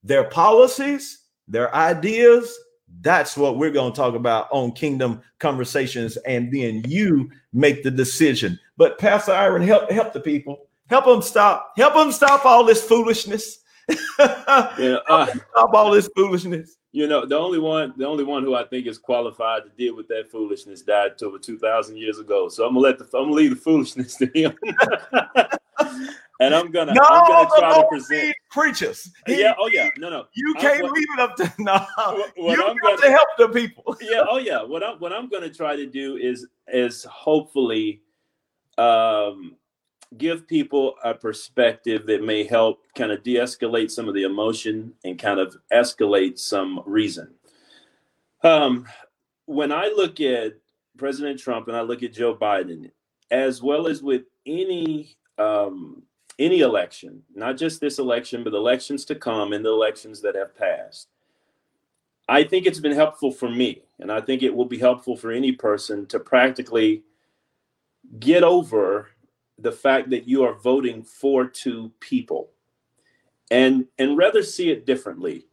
Their 0.04 0.26
policies, 0.26 1.20
their 1.48 1.74
ideas, 1.76 2.58
that's 3.02 3.36
what 3.36 3.58
we're 3.58 3.72
going 3.72 3.92
to 3.92 3.96
talk 3.96 4.16
about 4.16 4.48
on 4.52 4.72
Kingdom 4.72 5.22
Conversations, 5.40 6.18
and 6.18 6.52
then 6.52 6.84
you 6.88 7.30
make 7.52 7.84
the 7.84 7.92
decision. 7.92 8.60
But 8.78 9.00
Pastor 9.00 9.34
Iron, 9.34 9.62
help 9.62 9.90
help 9.92 10.14
the 10.14 10.20
people, 10.20 10.68
help 10.88 11.06
them 11.06 11.22
stop, 11.22 11.74
help 11.78 11.94
them 11.96 12.12
stop 12.12 12.46
all 12.46 12.64
this 12.64 12.84
foolishness. 12.84 13.60
yeah, 14.20 14.98
uh, 15.10 15.28
stop 15.52 15.74
all 15.74 15.92
this 15.92 16.10
foolishness. 16.16 16.78
You 16.94 17.08
know, 17.08 17.26
the 17.26 17.38
only 17.38 17.58
one, 17.58 17.92
the 17.98 18.08
only 18.08 18.24
one 18.24 18.44
who 18.44 18.54
I 18.54 18.66
think 18.66 18.86
is 18.86 19.00
qualified 19.00 19.64
to 19.64 19.70
deal 19.70 19.96
with 19.96 20.08
that 20.10 20.30
foolishness 20.30 20.84
died 20.84 21.14
over 21.24 21.40
two 21.40 21.58
thousand 21.58 21.98
years 21.98 22.20
ago. 22.20 22.50
So 22.50 22.68
I'm 22.68 22.76
gonna 22.76 22.82
let 22.82 23.00
the 23.00 23.06
I'm 23.18 23.26
gonna 23.26 23.32
leave 23.32 23.50
the 23.50 23.56
foolishness 23.56 24.16
to 24.18 24.28
him. 24.28 24.54
and 26.40 26.54
I'm 26.54 26.72
gonna, 26.72 26.94
no, 26.94 27.02
I'm 27.02 27.28
gonna 27.28 27.50
try 27.58 27.82
to 27.82 27.88
present 27.90 28.36
preachers. 28.52 29.10
He, 29.26 29.42
yeah, 29.42 29.54
oh 29.60 29.70
yeah, 29.74 29.90
no, 29.98 30.12
no. 30.12 30.26
You 30.36 30.54
can't 30.60 30.84
leave 30.84 31.08
it 31.18 31.20
up 31.20 31.36
to 31.38 31.52
no. 31.58 31.74
What, 31.96 32.32
what 32.36 32.58
you 32.60 32.64
I'm 32.64 32.78
got 32.78 32.82
gonna, 32.84 32.98
to 33.02 33.10
help 33.10 33.28
the 33.40 33.48
people. 33.50 33.98
yeah, 34.02 34.26
oh 34.30 34.38
yeah. 34.38 34.62
What 34.62 34.84
I'm 34.84 35.00
what 35.00 35.12
I'm 35.12 35.30
gonna 35.30 35.50
try 35.50 35.76
to 35.76 35.88
do 35.88 36.18
is 36.18 36.46
is 36.68 37.04
hopefully 37.06 38.02
um 38.78 39.56
give 40.18 40.48
people 40.48 40.96
a 41.04 41.14
perspective 41.14 42.06
that 42.08 42.24
may 42.24 42.44
help 42.44 42.86
kind 42.96 43.12
of 43.12 43.24
de-escalate 43.24 43.92
some 43.92 44.08
of 44.08 44.14
the 44.14 44.24
emotion 44.24 44.94
and 45.04 45.20
kind 45.20 45.40
of 45.40 45.56
escalate 45.72 46.40
some 46.40 46.82
reason. 46.86 47.34
Um, 48.44 48.88
when 49.46 49.72
I 49.72 49.88
look 49.88 50.20
at 50.22 50.54
President 50.98 51.40
Trump 51.40 51.68
and 51.68 51.78
I 51.78 51.82
look 51.82 52.04
at 52.04 52.14
Joe 52.14 52.36
Biden, 52.36 52.92
as 53.32 53.62
well 53.62 53.88
as 53.88 54.04
with 54.04 54.24
any 54.46 55.16
um, 55.38 56.04
any 56.40 56.62
election, 56.62 57.22
not 57.36 57.58
just 57.58 57.80
this 57.80 58.00
election, 58.00 58.44
but 58.44 58.54
elections 58.54 59.06
to 59.06 59.16
come 59.16 59.54
and 59.54 59.64
the 59.64 59.70
elections 59.70 60.22
that 60.22 60.36
have 60.36 60.56
passed, 60.56 61.08
I 62.28 62.44
think 62.44 62.66
it's 62.66 62.80
been 62.80 62.94
helpful 62.96 63.32
for 63.32 63.50
me, 63.50 63.84
and 64.00 64.12
I 64.12 64.22
think 64.22 64.44
it 64.44 64.54
will 64.54 64.66
be 64.66 64.78
helpful 64.80 65.16
for 65.16 65.32
any 65.32 65.52
person 65.52 66.06
to 66.08 66.20
practically 66.20 67.04
get 68.20 68.44
over 68.44 69.10
the 69.60 69.72
fact 69.72 70.10
that 70.10 70.28
you 70.28 70.44
are 70.44 70.56
voting 70.56 71.04
for 71.04 71.46
two 71.46 71.92
people. 72.00 72.50
And 73.52 73.86
and 74.00 74.18
rather 74.18 74.42
see 74.42 74.72
it 74.72 74.86
differently 74.86 75.46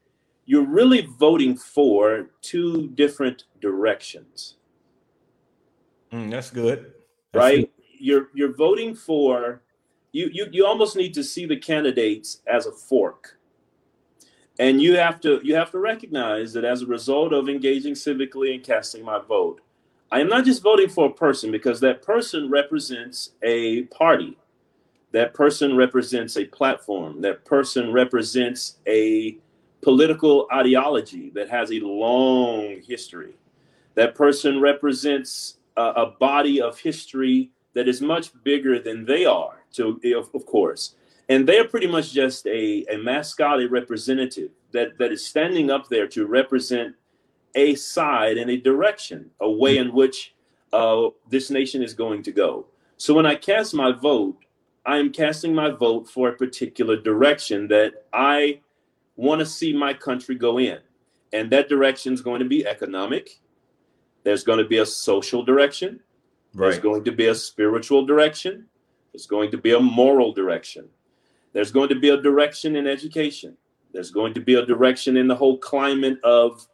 you're 0.51 0.66
really 0.66 1.03
voting 1.03 1.57
for 1.57 2.30
two 2.42 2.88
different 2.88 3.44
directions. 3.61 4.57
Mm, 6.12 6.28
that's 6.28 6.51
good. 6.51 6.92
That's 7.32 7.40
right? 7.40 7.61
good. 7.61 7.86
you're 8.01 8.30
you're 8.34 8.57
voting 8.57 8.96
for 8.96 9.62
you, 10.11 10.28
you 10.32 10.48
you 10.51 10.66
almost 10.66 10.96
need 10.96 11.14
to 11.14 11.22
see 11.22 11.46
the 11.46 11.57
candidates 11.57 12.42
as 12.48 12.66
a 12.66 12.72
fork. 12.72 13.38
And 14.59 14.82
you 14.82 14.96
have 14.96 15.20
to 15.20 15.40
you 15.44 15.55
have 15.55 15.70
to 15.70 15.78
recognize 15.78 16.53
that 16.55 16.64
as 16.64 16.82
a 16.82 16.86
result 16.86 17.32
of 17.32 17.48
engaging 17.48 17.94
civically 17.94 18.53
and 18.53 18.64
casting 18.64 19.05
my 19.05 19.20
vote 19.20 19.61
I 20.13 20.21
am 20.21 20.29
not 20.29 20.45
just 20.45 20.63
voting 20.63 20.89
for 20.89 21.07
a 21.07 21.13
person 21.13 21.53
because 21.53 21.81
that 21.81 22.03
person 22.03 22.51
represents 22.51 23.31
a 23.43 23.83
party. 23.85 24.37
That 25.13 25.35
person 25.35 25.77
represents 25.77 26.37
a 26.37 26.47
platform. 26.47 27.21
That 27.21 27.45
person 27.45 27.93
represents 27.93 28.79
a 28.87 29.39
political 29.83 30.49
ideology 30.53 31.31
that 31.31 31.49
has 31.49 31.71
a 31.71 31.81
long 31.81 32.81
history. 32.87 33.35
That 33.95 34.15
person 34.15 34.61
represents 34.61 35.59
a, 35.77 35.83
a 35.83 36.07
body 36.19 36.61
of 36.61 36.79
history 36.79 37.51
that 37.75 37.89
is 37.89 38.01
much 38.01 38.33
bigger 38.43 38.81
than 38.81 39.05
they 39.05 39.25
are, 39.25 39.63
to, 39.75 40.01
of, 40.17 40.31
of 40.35 40.45
course. 40.45 40.97
And 41.29 41.49
they're 41.49 41.69
pretty 41.69 41.87
much 41.87 42.13
just 42.13 42.47
a, 42.49 42.85
a 42.91 42.99
mascot, 42.99 43.63
a 43.63 43.69
representative 43.69 44.51
that, 44.73 44.99
that 44.99 45.13
is 45.13 45.25
standing 45.25 45.71
up 45.71 45.89
there 45.89 46.09
to 46.09 46.27
represent 46.27 46.97
a 47.55 47.74
side 47.74 48.38
and 48.38 48.51
a 48.51 48.57
direction, 48.57 49.30
a 49.40 49.51
way 49.51 49.78
in 49.78 49.92
which 49.92 50.34
uh, 50.72 51.09
this 51.28 51.51
nation 51.51 51.82
is 51.82 51.94
going 51.94 52.22
to 52.22 52.32
go. 52.32 52.66
So 52.96 53.14
when 53.14 53.26
I 53.26 53.34
cast 53.34 53.74
my 53.74 53.92
vote, 53.92 54.36
I 54.86 54.98
am 54.98 55.12
casting 55.12 55.55
my 55.55 55.70
vote 55.70 56.09
for 56.09 56.28
a 56.28 56.36
particular 56.36 56.96
direction 56.96 57.68
that 57.68 58.07
I 58.12 58.61
want 59.16 59.40
to 59.40 59.46
see 59.46 59.72
my 59.72 59.92
country 59.92 60.34
go 60.34 60.59
in. 60.59 60.78
And 61.32 61.51
that 61.51 61.68
direction 61.68 62.12
is 62.12 62.22
going 62.22 62.40
to 62.40 62.48
be 62.48 62.66
economic. 62.66 63.40
There's 64.24 64.44
going 64.44 64.59
to 64.59 64.64
be 64.64 64.78
a 64.78 64.86
social 64.86 65.44
direction. 65.44 66.01
Right. 66.55 66.70
There's 66.70 66.82
going 66.82 67.05
to 67.05 67.12
be 67.12 67.26
a 67.26 67.34
spiritual 67.34 68.05
direction. 68.07 68.66
There's 69.12 69.26
going 69.26 69.51
to 69.51 69.59
be 69.59 69.72
a 69.72 69.80
moral 69.80 70.32
direction. 70.32 70.88
There's 71.53 71.72
going 71.72 71.88
to 71.88 71.98
be 71.98 72.11
a 72.11 72.16
direction 72.16 72.76
in 72.76 72.86
education. 72.86 73.57
There's 73.92 74.11
going 74.11 74.34
to 74.34 74.40
be 74.40 74.55
a 74.55 74.64
direction 74.64 75.16
in 75.16 75.26
the 75.28 75.34
whole 75.34 75.59
climate 75.59 76.18
of 76.22 76.66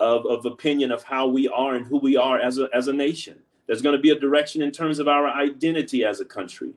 of, 0.00 0.26
of 0.26 0.46
opinion 0.46 0.92
of 0.92 1.02
how 1.02 1.26
we 1.26 1.48
are 1.48 1.74
and 1.74 1.86
who 1.86 1.98
we 1.98 2.16
are 2.16 2.38
as 2.38 2.58
a, 2.58 2.68
as 2.72 2.88
a 2.88 2.92
nation. 2.92 3.38
There's 3.66 3.82
going 3.82 3.96
to 3.96 4.02
be 4.02 4.10
a 4.10 4.18
direction 4.18 4.62
in 4.62 4.70
terms 4.70 4.98
of 4.98 5.08
our 5.08 5.28
identity 5.28 6.04
as 6.04 6.20
a 6.20 6.24
country 6.24 6.72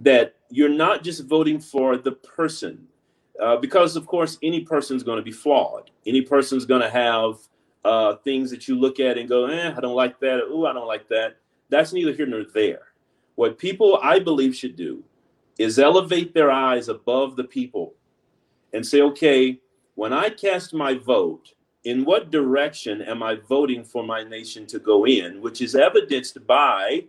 that 0.00 0.34
you're 0.50 0.68
not 0.68 1.04
just 1.04 1.24
voting 1.24 1.60
for 1.60 1.96
the 1.96 2.12
person, 2.12 2.86
uh, 3.40 3.56
because 3.56 3.96
of 3.96 4.06
course 4.06 4.38
any 4.42 4.60
person's 4.60 5.02
going 5.02 5.18
to 5.18 5.22
be 5.22 5.32
flawed. 5.32 5.90
Any 6.06 6.22
person's 6.22 6.66
going 6.66 6.82
to 6.82 6.90
have 6.90 7.36
uh, 7.84 8.16
things 8.16 8.50
that 8.50 8.66
you 8.66 8.78
look 8.78 8.98
at 8.98 9.18
and 9.18 9.28
go, 9.28 9.46
eh, 9.46 9.72
I 9.76 9.80
don't 9.80 9.94
like 9.94 10.18
that. 10.20 10.40
Oh, 10.48 10.66
I 10.66 10.72
don't 10.72 10.88
like 10.88 11.08
that. 11.08 11.36
That's 11.68 11.92
neither 11.92 12.12
here 12.12 12.26
nor 12.26 12.44
there. 12.44 12.88
What 13.36 13.58
people, 13.58 13.98
I 14.02 14.18
believe, 14.18 14.54
should 14.54 14.76
do 14.76 15.04
is 15.58 15.78
elevate 15.78 16.34
their 16.34 16.50
eyes 16.50 16.88
above 16.88 17.36
the 17.36 17.44
people 17.44 17.94
and 18.72 18.84
say, 18.84 19.00
okay, 19.02 19.60
when 19.94 20.12
I 20.12 20.30
cast 20.30 20.74
my 20.74 20.94
vote, 20.94 21.52
in 21.84 22.04
what 22.04 22.30
direction 22.30 23.02
am 23.02 23.22
I 23.22 23.36
voting 23.36 23.84
for 23.84 24.02
my 24.02 24.24
nation 24.24 24.66
to 24.66 24.78
go 24.78 25.06
in, 25.06 25.40
which 25.40 25.60
is 25.60 25.74
evidenced 25.74 26.46
by 26.46 27.04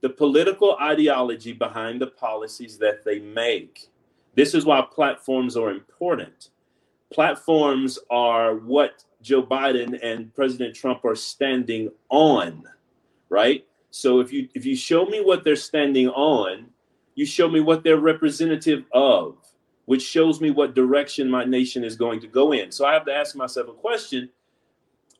the 0.00 0.08
political 0.08 0.76
ideology 0.80 1.52
behind 1.52 2.00
the 2.00 2.06
policies 2.06 2.78
that 2.78 3.04
they 3.04 3.18
make. 3.18 3.88
This 4.34 4.54
is 4.54 4.64
why 4.64 4.80
platforms 4.82 5.56
are 5.56 5.70
important. 5.70 6.50
Platforms 7.12 7.98
are 8.10 8.54
what 8.54 9.04
Joe 9.20 9.42
Biden 9.42 9.98
and 10.02 10.34
President 10.34 10.74
Trump 10.74 11.04
are 11.04 11.16
standing 11.16 11.90
on, 12.08 12.64
right? 13.28 13.66
So 13.90 14.20
if 14.20 14.32
you 14.32 14.48
if 14.54 14.64
you 14.64 14.76
show 14.76 15.04
me 15.04 15.20
what 15.20 15.42
they're 15.42 15.56
standing 15.56 16.08
on, 16.08 16.66
you 17.16 17.26
show 17.26 17.48
me 17.48 17.60
what 17.60 17.82
they're 17.82 17.98
representative 17.98 18.84
of 18.92 19.36
which 19.90 20.02
shows 20.02 20.40
me 20.40 20.52
what 20.52 20.76
direction 20.76 21.28
my 21.28 21.44
nation 21.44 21.82
is 21.82 21.96
going 21.96 22.20
to 22.20 22.28
go 22.28 22.52
in. 22.52 22.70
So 22.70 22.86
I 22.86 22.92
have 22.92 23.04
to 23.06 23.12
ask 23.12 23.34
myself 23.34 23.66
a 23.66 23.72
question 23.72 24.28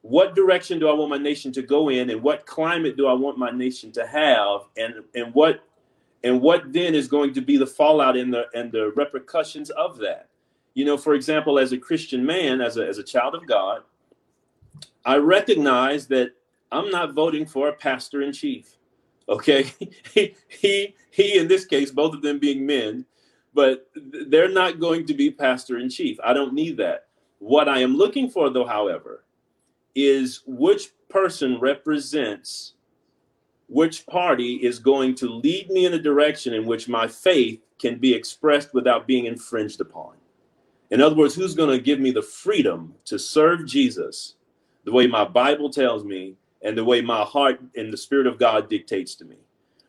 what 0.03 0.37
direction 0.37 0.79
do 0.79 0.89
I 0.89 0.93
want 0.93 1.11
my 1.11 1.19
nation 1.19 1.51
to 1.55 1.63
go 1.63 1.89
in 1.89 2.09
and 2.09 2.23
what 2.23 2.47
climate 2.47 2.97
do 2.97 3.09
I 3.09 3.13
want 3.13 3.37
my 3.37 3.51
nation 3.51 3.91
to 3.91 4.07
have 4.07 4.61
and 4.77 5.03
and 5.17 5.35
what 5.35 5.65
and 6.23 6.41
what 6.41 6.73
then 6.73 6.95
is 6.95 7.09
going 7.09 7.35
to 7.35 7.41
be 7.41 7.57
the 7.57 7.67
fallout 7.67 8.17
and 8.17 8.33
the 8.33 8.45
and 8.55 8.71
the 8.71 8.93
repercussions 8.95 9.71
of 9.71 9.99
that. 9.99 10.29
You 10.75 10.85
know, 10.85 10.97
for 10.97 11.15
example, 11.15 11.59
as 11.59 11.73
a 11.73 11.77
Christian 11.77 12.25
man, 12.25 12.61
as 12.61 12.77
a 12.77 12.87
as 12.87 12.99
a 12.99 13.03
child 13.03 13.35
of 13.35 13.49
God, 13.49 13.83
I 15.05 15.17
recognize 15.17 16.07
that 16.07 16.31
I'm 16.71 16.91
not 16.91 17.15
voting 17.15 17.45
for 17.45 17.71
a 17.71 17.73
pastor 17.73 18.23
in 18.23 18.33
chief. 18.33 18.77
Okay. 19.29 19.73
he 20.15 20.37
he 20.47 20.95
he 21.11 21.39
in 21.39 21.49
this 21.49 21.65
case, 21.65 21.91
both 21.91 22.15
of 22.15 22.23
them 22.23 22.39
being 22.39 22.65
men, 22.65 23.05
but 23.55 23.89
they're 24.29 24.51
not 24.51 24.81
going 24.81 25.07
to 25.07 25.15
be 25.15 25.31
pastor 25.31 25.79
in 25.79 25.89
chief. 25.89 26.19
I 26.23 26.33
don't 26.33 26.55
need 26.55 26.77
that. 26.79 27.07
What 27.39 27.69
I 27.69 27.79
am 27.79 27.97
looking 27.97 28.29
for, 28.31 28.51
though, 28.51 28.67
however, 28.67 29.25
is 29.95 30.43
which 30.47 30.91
person 31.09 31.59
represents 31.59 32.75
which 33.69 34.05
party 34.07 34.57
is 34.57 34.81
going 34.81 35.15
to 35.15 35.29
lead 35.29 35.71
me 35.71 35.87
in 35.87 35.95
a 35.95 35.99
direction 35.99 36.53
in 36.53 36.67
which 36.67 36.89
my 36.89 37.07
faith 37.07 37.61
can 37.79 37.99
be 37.99 38.13
expressed 38.13 38.75
without 38.75 39.07
being 39.07 39.27
infringed 39.27 39.81
upon. 39.81 40.15
In 40.91 41.01
other 41.01 41.15
words, 41.15 41.37
who's 41.37 41.55
going 41.55 41.71
to 41.71 41.83
give 41.83 42.01
me 42.01 42.11
the 42.11 42.21
freedom 42.21 42.95
to 43.05 43.19
serve 43.19 43.67
Jesus 43.67 44.35
the 44.85 44.93
way 44.93 45.07
my 45.07 45.25
Bible 45.25 45.71
tells 45.71 46.05
me 46.05 46.35
and 46.63 46.77
the 46.77 46.85
way 46.85 47.01
my 47.01 47.23
heart 47.23 47.61
and 47.77 47.93
the 47.93 47.97
spirit 47.97 48.27
of 48.27 48.39
God 48.41 48.69
dictates 48.69 49.15
to 49.17 49.25
me, 49.25 49.37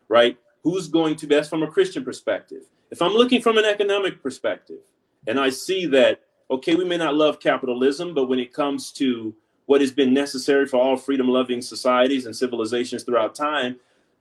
right? 0.07 0.38
Who's 0.64 0.88
going 0.88 1.16
to 1.16 1.28
best 1.28 1.49
from 1.49 1.64
a 1.64 1.72
Christian 1.72 2.05
perspective? 2.05 2.64
If 2.92 3.02
I'm 3.02 3.14
looking 3.14 3.42
from 3.42 3.58
an 3.58 3.66
economic 3.66 4.22
perspective 4.22 4.80
and 5.26 5.39
I 5.39 5.50
see 5.50 5.86
that, 5.88 6.22
okay, 6.50 6.76
we 6.76 6.84
may 6.84 6.98
not 6.98 7.16
love 7.16 7.39
capitalism, 7.39 8.14
but 8.14 8.28
when 8.28 8.39
it 8.39 8.54
comes 8.54 8.92
to 8.94 9.34
what 9.66 9.80
has 9.80 9.92
been 9.92 10.14
necessary 10.14 10.68
for 10.68 10.78
all 10.78 10.98
freedom 10.98 11.30
loving 11.30 11.62
societies 11.62 12.26
and 12.26 12.36
civilizations 12.36 13.04
throughout 13.04 13.34
time, 13.34 13.80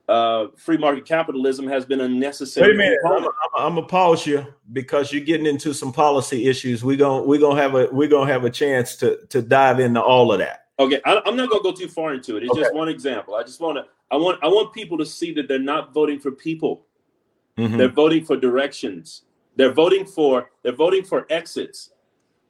uh, 0.08 0.48
free 0.56 0.76
market 0.76 1.04
capitalism 1.04 1.66
has 1.68 1.84
been 1.84 2.00
a 2.00 2.08
necessary. 2.08 2.68
Wait 2.68 2.74
a 2.74 2.78
minute, 2.78 2.98
I'm, 3.56 3.74
gonna 3.74 3.86
pause 3.86 4.26
you 4.26 4.44
because 4.72 5.12
you're 5.12 5.24
getting 5.24 5.46
into 5.46 5.72
some 5.72 5.92
policy 5.92 6.48
issues. 6.48 6.82
We're 6.82 6.96
gonna 6.96 7.22
we're 7.22 7.38
gonna 7.38 7.60
have 7.60 7.76
a 7.76 7.88
we're 7.92 8.08
gonna 8.08 8.30
have 8.30 8.44
a 8.44 8.50
chance 8.50 8.96
to 8.96 9.24
to 9.28 9.40
dive 9.40 9.78
into 9.78 10.02
all 10.02 10.32
of 10.32 10.40
that. 10.40 10.66
Okay, 10.80 11.00
I, 11.04 11.20
am 11.26 11.36
not 11.36 11.48
gonna 11.48 11.62
go 11.62 11.70
too 11.72 11.86
far 11.86 12.12
into 12.12 12.36
it. 12.36 12.42
It's 12.42 12.52
okay. 12.52 12.62
just 12.62 12.74
one 12.74 12.88
example. 12.88 13.36
I 13.36 13.44
just 13.44 13.60
want 13.60 13.78
to 13.78 13.84
I 14.10 14.16
want 14.16 14.42
I 14.42 14.48
want 14.48 14.72
people 14.72 14.98
to 14.98 15.06
see 15.06 15.32
that 15.34 15.46
they're 15.46 15.60
not 15.60 15.94
voting 15.94 16.18
for 16.18 16.32
people. 16.32 16.86
Mm-hmm. 17.58 17.76
They're 17.76 17.88
voting 17.88 18.24
for 18.24 18.36
directions. 18.36 19.22
They're 19.56 19.72
voting 19.72 20.06
for 20.06 20.50
they're 20.62 20.72
voting 20.72 21.04
for 21.04 21.26
exits, 21.30 21.90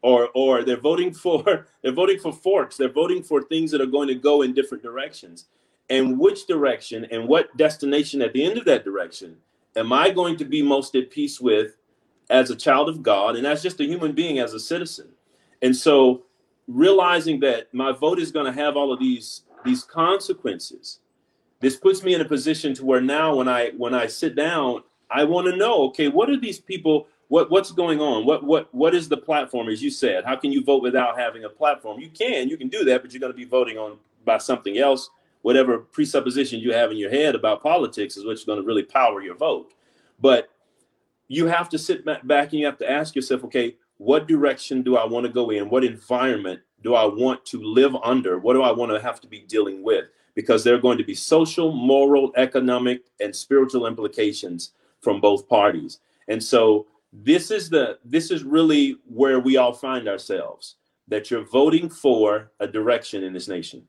or 0.03 0.29
or 0.35 0.65
they're 0.65 0.81
voting 0.81 1.13
for 1.13 1.67
they're 1.83 1.93
voting 1.93 2.19
for 2.19 2.33
forks. 2.33 2.77
They're 2.77 2.89
voting 2.93 3.23
for 3.23 3.43
things 3.43 3.71
that 3.71 3.81
are 3.81 3.87
going 3.87 4.09
to 4.09 4.15
go 4.15 4.43
in 4.43 4.53
different 4.53 4.83
directions 4.83 5.47
and 5.89 6.19
which 6.19 6.47
direction 6.47 7.05
and 7.11 7.27
what 7.27 7.55
destination 7.57 8.23
at 8.23 8.33
the 8.33 8.45
end 8.45 8.57
of 8.57 8.65
that 8.65 8.85
direction 8.85 9.37
am 9.77 9.93
I 9.93 10.11
going 10.11 10.37
to 10.37 10.45
be 10.45 10.63
most 10.63 10.95
at 10.95 11.11
peace 11.11 11.41
with 11.41 11.77
as 12.31 12.51
a 12.51 12.57
child 12.57 12.89
of 12.89 13.03
God 13.03 13.35
and 13.35 13.47
as 13.47 13.63
just 13.63 13.81
a 13.81 13.85
human 13.85 14.13
being, 14.13 14.39
as 14.39 14.55
a 14.55 14.61
citizen. 14.61 15.09
And 15.63 15.75
so 15.75 16.23
realizing 16.69 17.41
that 17.41 17.73
my 17.75 17.93
vote 17.93 18.21
is 18.21 18.31
going 18.31 18.47
to 18.47 18.53
have 18.53 18.77
all 18.77 18.93
of 18.93 19.01
these 19.01 19.43
these 19.65 19.83
consequences 19.83 21.01
this 21.61 21.77
puts 21.77 22.03
me 22.03 22.15
in 22.15 22.21
a 22.23 22.25
position 22.25 22.73
to 22.73 22.85
where 22.85 23.01
now 23.01 23.35
when 23.35 23.49
i 23.49 23.71
when 23.77 23.93
i 23.93 24.07
sit 24.07 24.35
down 24.35 24.83
i 25.11 25.25
want 25.25 25.47
to 25.47 25.57
know 25.57 25.83
okay 25.83 26.09
what 26.09 26.31
are 26.31 26.39
these 26.39 26.59
people 26.59 27.07
what 27.29 27.51
what's 27.51 27.73
going 27.73 28.01
on 28.01 28.25
what 28.25 28.43
what 28.45 28.73
what 28.75 28.95
is 28.95 29.09
the 29.09 29.17
platform 29.17 29.69
as 29.69 29.83
you 29.83 29.91
said 29.91 30.25
how 30.25 30.37
can 30.37 30.51
you 30.53 30.65
vote 30.65 30.83
without 30.83 31.19
having 31.19 31.45
a 31.45 31.49
platform 31.49 32.01
you 32.01 32.11
can 32.11 32.49
you 32.49 32.57
can 32.57 32.69
do 32.69 32.85
that 32.85 33.03
but 33.03 33.13
you're 33.13 33.21
going 33.21 33.33
to 33.33 33.37
be 33.37 33.45
voting 33.45 33.79
on 33.79 33.97
by 34.25 34.39
something 34.39 34.79
else 34.79 35.11
whatever 35.43 35.79
presupposition 35.79 36.61
you 36.61 36.73
have 36.73 36.91
in 36.91 36.97
your 36.97 37.11
head 37.11 37.35
about 37.35 37.63
politics 37.63 38.17
is 38.17 38.27
what's 38.27 38.45
going 38.45 38.61
to 38.61 38.67
really 38.67 38.83
power 38.83 39.23
your 39.23 39.35
vote. 39.35 39.73
But 40.21 40.51
you 41.29 41.47
have 41.47 41.69
to 41.71 41.79
sit 41.79 42.05
back 42.05 42.53
and 42.53 42.61
you 42.61 42.67
have 42.67 42.79
to 42.79 42.91
ask 42.91 43.15
yourself, 43.15 43.45
okay, 43.45 43.77
what 43.99 44.27
direction 44.27 44.83
do 44.83 44.97
I 44.97 45.07
want 45.07 45.27
to 45.27 45.33
go 45.33 45.51
in? 45.51 45.71
What 45.71 45.85
environment 45.85 46.61
do 46.83 46.95
I 46.95 47.05
want 47.05 47.45
to 47.47 47.63
live 47.63 47.95
under? 47.97 48.39
What 48.39 48.55
do 48.55 48.63
I 48.63 48.73
want 48.73 48.93
to 48.93 49.01
have 49.01 49.21
to 49.21 49.29
be 49.29 49.41
dealing 49.41 49.83
with? 49.83 50.07
Because 50.35 50.65
there 50.65 50.75
are 50.75 50.81
going 50.81 50.99
to 50.99 51.05
be 51.05 51.15
social, 51.15 51.73
moral, 51.73 52.33
economic, 52.37 53.03
and 53.21 53.35
spiritual 53.35 53.87
implications 53.87 54.73
from 55.01 55.21
both 55.21 55.49
parties. 55.49 56.01
And 56.29 56.43
so 56.43 56.87
this 57.13 57.51
is 57.51 57.69
the 57.69 57.99
this 58.05 58.31
is 58.31 58.45
really 58.45 58.97
where 59.07 59.41
we 59.41 59.57
all 59.57 59.73
find 59.73 60.09
ourselves 60.09 60.77
that 61.09 61.31
you're 61.31 61.45
voting 61.45 61.89
for 61.89 62.53
a 62.61 62.67
direction 62.67 63.25
in 63.25 63.33
this 63.33 63.49
nation. 63.49 63.85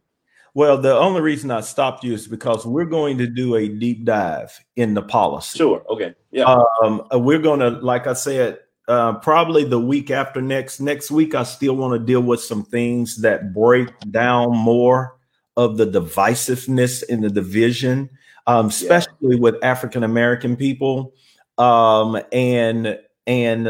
Well, 0.53 0.77
the 0.77 0.93
only 0.93 1.21
reason 1.21 1.49
I 1.49 1.61
stopped 1.61 2.03
you 2.03 2.13
is 2.13 2.27
because 2.27 2.65
we're 2.65 2.85
going 2.85 3.17
to 3.19 3.27
do 3.27 3.55
a 3.55 3.69
deep 3.69 4.03
dive 4.03 4.59
in 4.75 4.93
the 4.93 5.01
policy. 5.01 5.57
Sure. 5.57 5.83
Okay. 5.89 6.13
Yeah. 6.31 6.61
Um, 6.83 7.03
we're 7.13 7.39
going 7.39 7.61
to, 7.61 7.69
like 7.69 8.05
I 8.05 8.13
said, 8.13 8.59
uh, 8.89 9.13
probably 9.19 9.63
the 9.63 9.79
week 9.79 10.11
after 10.11 10.41
next. 10.41 10.81
Next 10.81 11.09
week, 11.09 11.35
I 11.35 11.43
still 11.43 11.77
want 11.77 11.93
to 11.93 12.05
deal 12.05 12.19
with 12.19 12.41
some 12.41 12.65
things 12.65 13.21
that 13.21 13.53
break 13.53 13.87
down 14.11 14.57
more 14.57 15.15
of 15.55 15.77
the 15.77 15.85
divisiveness 15.85 17.03
in 17.03 17.21
the 17.21 17.29
division, 17.29 18.09
um, 18.47 18.67
especially 18.67 19.35
yeah. 19.35 19.39
with 19.39 19.55
African 19.63 20.03
American 20.03 20.55
people, 20.55 21.13
um, 21.57 22.21
and 22.31 22.99
and 23.27 23.65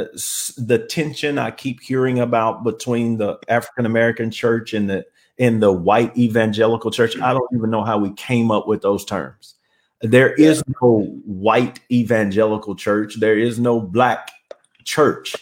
the 0.57 0.85
tension 0.89 1.37
I 1.37 1.51
keep 1.51 1.81
hearing 1.81 2.19
about 2.19 2.63
between 2.63 3.17
the 3.17 3.37
African 3.47 3.85
American 3.85 4.31
church 4.31 4.73
and 4.73 4.89
the 4.89 5.05
in 5.37 5.59
the 5.59 5.71
white 5.71 6.15
evangelical 6.17 6.91
church. 6.91 7.19
I 7.19 7.33
don't 7.33 7.49
even 7.53 7.69
know 7.69 7.83
how 7.83 7.97
we 7.97 8.13
came 8.13 8.51
up 8.51 8.67
with 8.67 8.81
those 8.81 9.03
terms. 9.03 9.55
There 10.01 10.33
is 10.33 10.63
no 10.81 11.01
white 11.25 11.79
evangelical 11.91 12.75
church. 12.75 13.19
There 13.19 13.37
is 13.37 13.59
no 13.59 13.79
black 13.79 14.31
church. 14.83 15.35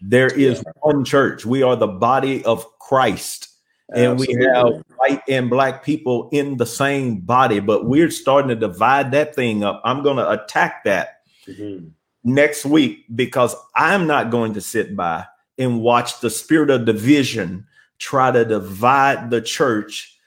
There 0.00 0.28
is 0.28 0.62
one 0.80 1.04
church. 1.04 1.44
We 1.44 1.62
are 1.62 1.76
the 1.76 1.86
body 1.86 2.44
of 2.44 2.66
Christ. 2.78 3.45
And 3.94 4.12
Absolutely. 4.12 4.36
we 4.36 4.44
have 4.44 4.84
white 4.96 5.22
and 5.28 5.48
black 5.48 5.84
people 5.84 6.28
in 6.32 6.56
the 6.56 6.66
same 6.66 7.20
body, 7.20 7.60
but 7.60 7.86
we're 7.86 8.10
starting 8.10 8.48
to 8.48 8.56
divide 8.56 9.12
that 9.12 9.34
thing 9.34 9.62
up. 9.62 9.80
I'm 9.84 10.02
going 10.02 10.16
to 10.16 10.28
attack 10.28 10.82
that 10.84 11.20
mm-hmm. 11.46 11.88
next 12.24 12.66
week 12.66 13.04
because 13.14 13.54
I'm 13.76 14.08
not 14.08 14.30
going 14.30 14.54
to 14.54 14.60
sit 14.60 14.96
by 14.96 15.24
and 15.56 15.80
watch 15.80 16.20
the 16.20 16.30
spirit 16.30 16.70
of 16.70 16.84
division 16.84 17.66
try 17.98 18.30
to 18.30 18.44
divide 18.44 19.30
the 19.30 19.40
church 19.40 20.18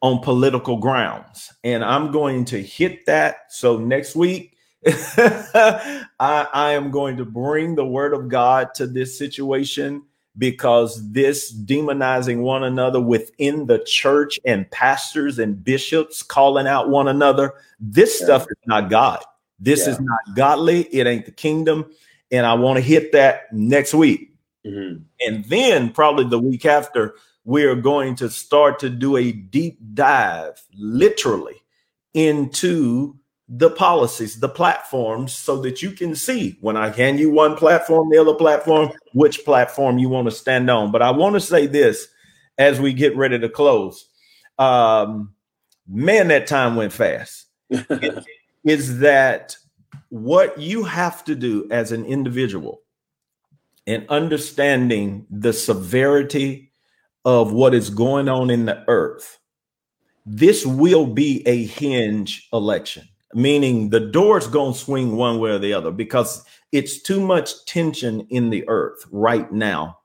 on 0.00 0.20
political 0.20 0.76
grounds. 0.76 1.52
And 1.62 1.84
I'm 1.84 2.10
going 2.10 2.44
to 2.46 2.62
hit 2.62 3.06
that. 3.06 3.50
So 3.50 3.78
next 3.78 4.16
week, 4.16 4.56
I, 4.86 6.04
I, 6.20 6.72
am 6.72 6.90
going 6.90 7.16
to 7.16 7.24
bring 7.24 7.74
the 7.74 7.86
word 7.86 8.12
of 8.12 8.28
God 8.28 8.74
to 8.74 8.86
this 8.86 9.16
situation 9.16 10.02
because 10.36 11.10
this 11.12 11.54
demonizing 11.54 12.38
one 12.38 12.64
another 12.64 13.00
within 13.00 13.66
the 13.66 13.78
church 13.84 14.40
and 14.44 14.68
pastors 14.70 15.38
and 15.38 15.62
bishops 15.62 16.22
calling 16.22 16.66
out 16.66 16.88
one 16.88 17.08
another, 17.08 17.54
this 17.78 18.20
yeah. 18.20 18.26
stuff 18.26 18.42
is 18.42 18.56
not 18.66 18.90
God. 18.90 19.22
This 19.60 19.86
yeah. 19.86 19.92
is 19.92 20.00
not 20.00 20.20
godly. 20.34 20.82
It 20.92 21.06
ain't 21.06 21.26
the 21.26 21.32
kingdom. 21.32 21.86
And 22.32 22.46
I 22.46 22.54
want 22.54 22.78
to 22.78 22.82
hit 22.82 23.12
that 23.12 23.52
next 23.52 23.94
week. 23.94 24.32
Mm-hmm. 24.66 25.02
And 25.20 25.44
then 25.44 25.90
probably 25.90 26.24
the 26.24 26.38
week 26.38 26.66
after, 26.66 27.14
we 27.44 27.64
are 27.64 27.74
going 27.74 28.16
to 28.16 28.30
start 28.30 28.78
to 28.80 28.88
do 28.88 29.16
a 29.16 29.30
deep 29.30 29.78
dive, 29.92 30.60
literally, 30.76 31.62
into 32.14 33.14
the 33.48 33.70
policies, 33.70 34.40
the 34.40 34.48
platforms, 34.48 35.34
so 35.34 35.60
that 35.62 35.82
you 35.82 35.90
can 35.90 36.14
see 36.14 36.56
when 36.60 36.76
I 36.76 36.88
hand 36.88 37.18
you 37.18 37.30
one 37.30 37.56
platform, 37.56 38.10
the 38.10 38.18
other 38.18 38.34
platform, 38.34 38.90
which 39.12 39.44
platform 39.44 39.98
you 39.98 40.08
want 40.08 40.26
to 40.26 40.30
stand 40.30 40.70
on. 40.70 40.90
But 40.90 41.02
I 41.02 41.10
want 41.10 41.34
to 41.34 41.40
say 41.40 41.66
this 41.66 42.08
as 42.58 42.80
we 42.80 42.92
get 42.92 43.16
ready 43.16 43.38
to 43.38 43.48
close. 43.48 44.08
Um, 44.58 45.34
man, 45.86 46.28
that 46.28 46.46
time 46.46 46.76
went 46.76 46.92
fast. 46.92 47.46
is 48.64 49.00
that 49.00 49.56
what 50.08 50.58
you 50.58 50.84
have 50.84 51.24
to 51.24 51.34
do 51.34 51.66
as 51.70 51.92
an 51.92 52.04
individual 52.04 52.82
and 53.86 54.08
understanding 54.08 55.26
the 55.30 55.52
severity 55.52 56.72
of 57.24 57.52
what 57.52 57.74
is 57.74 57.90
going 57.90 58.28
on 58.28 58.50
in 58.50 58.66
the 58.66 58.84
earth, 58.88 59.38
this 60.26 60.64
will 60.64 61.06
be 61.06 61.46
a 61.46 61.64
hinge 61.64 62.48
election, 62.52 63.06
meaning 63.34 63.90
the 63.90 64.00
door's 64.00 64.46
going 64.46 64.72
to 64.72 64.78
swing 64.78 65.16
one 65.16 65.38
way 65.38 65.50
or 65.50 65.58
the 65.58 65.72
other 65.72 65.90
because 65.90 66.44
it's 66.72 67.00
too 67.00 67.20
much 67.20 67.64
tension 67.66 68.26
in 68.30 68.50
the 68.50 68.68
earth 68.68 69.04
right 69.10 69.50
now 69.52 69.98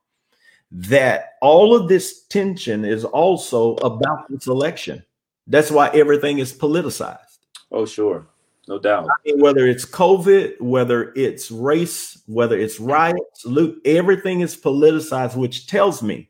that 0.72 1.34
all 1.42 1.76
of 1.76 1.88
this 1.88 2.24
tension 2.26 2.86
is 2.86 3.04
also 3.04 3.76
about 3.78 4.30
this 4.30 4.48
election. 4.48 5.04
That's 5.48 5.72
why 5.72 5.90
everything 5.90 6.40
is 6.40 6.54
politicized. 6.54 7.40
Oh, 7.72 7.86
sure. 7.86 8.28
No 8.68 8.78
doubt. 8.78 9.06
I 9.06 9.14
mean, 9.26 9.42
whether 9.42 9.66
it's 9.66 9.84
COVID, 9.84 10.62
whether 10.62 11.12
it's 11.16 11.50
race, 11.50 12.22
whether 12.28 12.56
it's 12.56 12.80
riots, 12.80 13.46
loot, 13.46 13.82
everything 13.84 14.42
is 14.42 14.56
politicized, 14.56 15.36
which 15.36 15.66
tells 15.66 16.04
me 16.04 16.30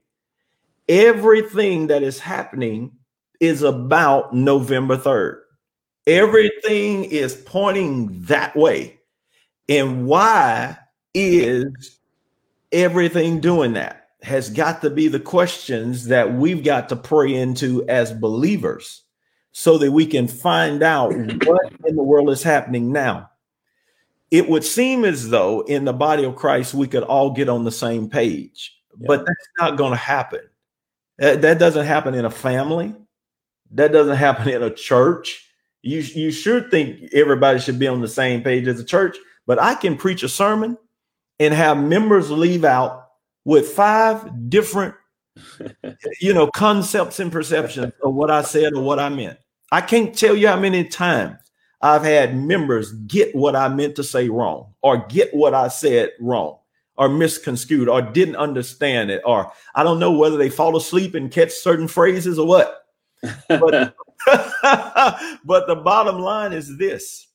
everything 0.88 1.88
that 1.88 2.02
is 2.02 2.20
happening 2.20 2.94
is 3.42 3.62
about 3.62 4.34
November 4.34 4.96
3rd. 4.96 5.42
Everything 6.08 7.06
is 7.06 7.36
pointing 7.36 8.22
that 8.24 8.56
way. 8.56 9.00
And 9.68 10.08
why 10.08 10.78
is 11.14 12.00
everything 12.72 13.40
doing 13.40 13.74
that? 13.74 14.08
Has 14.22 14.50
got 14.50 14.82
to 14.82 14.90
be 14.90 15.08
the 15.08 15.20
questions 15.20 16.08
that 16.08 16.34
we've 16.34 16.64
got 16.64 16.90
to 16.90 16.96
pray 16.96 17.34
into 17.34 17.88
as 17.88 18.12
believers 18.12 19.04
so 19.52 19.78
that 19.78 19.92
we 19.92 20.06
can 20.06 20.28
find 20.28 20.84
out 20.84 21.14
what 21.14 21.74
in 21.86 21.96
the 21.96 22.04
world 22.04 22.30
is 22.30 22.44
happening 22.44 22.92
now. 22.92 23.30
It 24.32 24.48
would 24.48 24.64
seem 24.64 25.06
as 25.06 25.30
though 25.30 25.62
in 25.62 25.86
the 25.86 25.94
body 25.94 26.24
of 26.24 26.36
Christ 26.36 26.74
we 26.74 26.88
could 26.88 27.04
all 27.04 27.32
get 27.32 27.50
on 27.50 27.64
the 27.64 27.72
same 27.72 28.10
page, 28.10 28.78
yeah. 29.00 29.08
but 29.08 29.26
that's 29.26 29.48
not 29.58 29.78
going 29.78 29.92
to 29.92 29.98
happen. 29.98 30.42
That, 31.18 31.42
that 31.42 31.60
doesn't 31.60 31.86
happen 31.86 32.14
in 32.14 32.26
a 32.26 32.30
family. 32.30 32.96
That 33.72 33.92
doesn't 33.92 34.16
happen 34.16 34.50
in 34.50 34.64
a 34.64 34.74
church. 34.74 35.49
You 35.82 36.00
you 36.00 36.32
sure 36.32 36.70
think 36.70 37.14
everybody 37.14 37.60
should 37.60 37.80
be 37.80 37.88
on 37.88 38.02
the 38.02 38.08
same 38.08 38.44
page 38.44 38.68
as 38.68 38.80
a 38.80 38.86
church, 38.86 39.18
but 39.48 39.62
I 39.62 39.76
can 39.76 39.98
preach 39.98 40.24
a 40.24 40.30
sermon 40.30 40.78
and 41.40 41.54
have 41.54 41.82
members 41.82 42.30
leave 42.30 42.66
out 42.66 43.08
with 43.46 43.70
five 43.70 44.50
different 44.50 44.96
you 46.22 46.34
know, 46.34 46.48
concepts 46.48 47.20
and 47.20 47.32
perceptions 47.32 47.94
of 48.04 48.14
what 48.14 48.32
I 48.32 48.42
said 48.42 48.74
or 48.74 48.84
what 48.84 49.00
I 49.00 49.10
meant. 49.10 49.38
I 49.72 49.82
can't 49.82 50.18
tell 50.18 50.36
you 50.36 50.48
how 50.48 50.60
many 50.60 50.84
times 50.84 51.38
I've 51.82 52.04
had 52.04 52.36
members 52.36 52.92
get 52.92 53.36
what 53.36 53.56
I 53.56 53.70
meant 53.70 53.96
to 53.98 54.04
say 54.04 54.30
wrong 54.30 54.74
or 54.82 55.06
get 55.08 55.34
what 55.34 55.54
I 55.54 55.68
said 55.68 56.12
wrong 56.20 56.58
or 56.98 57.08
misconstrued 57.08 57.88
or 57.88 58.02
didn't 58.02 58.36
understand 58.36 59.12
it 59.12 59.22
or 59.26 59.52
I 59.76 59.84
don't 59.84 60.00
know 60.00 60.12
whether 60.12 60.38
they 60.38 60.50
fall 60.50 60.76
asleep 60.76 61.16
and 61.16 61.32
catch 61.32 61.52
certain 61.52 61.88
phrases 61.88 62.38
or 62.38 62.48
what. 62.48 62.86
But, 63.48 63.96
but 64.28 65.68
the 65.68 65.82
bottom 65.84 66.20
line 66.20 66.54
is 66.54 66.78
this. 66.78 67.28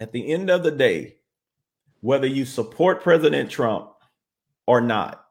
At 0.00 0.12
the 0.12 0.32
end 0.32 0.50
of 0.50 0.62
the 0.62 0.70
day, 0.70 1.16
whether 2.00 2.26
you 2.26 2.44
support 2.44 3.02
President 3.02 3.50
Trump 3.50 3.90
or 4.66 4.80
not, 4.80 5.24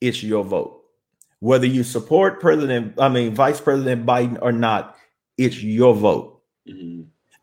it's 0.00 0.22
your 0.22 0.44
vote. 0.44 0.82
Whether 1.40 1.66
you 1.66 1.82
support 1.82 2.40
President, 2.40 2.94
I 2.98 3.08
mean 3.08 3.34
Vice 3.34 3.60
President 3.60 4.06
Biden 4.06 4.38
or 4.40 4.52
not, 4.52 4.96
it's 5.38 5.62
your 5.62 5.94
vote. 5.94 6.42
Mm-hmm. 6.68 7.02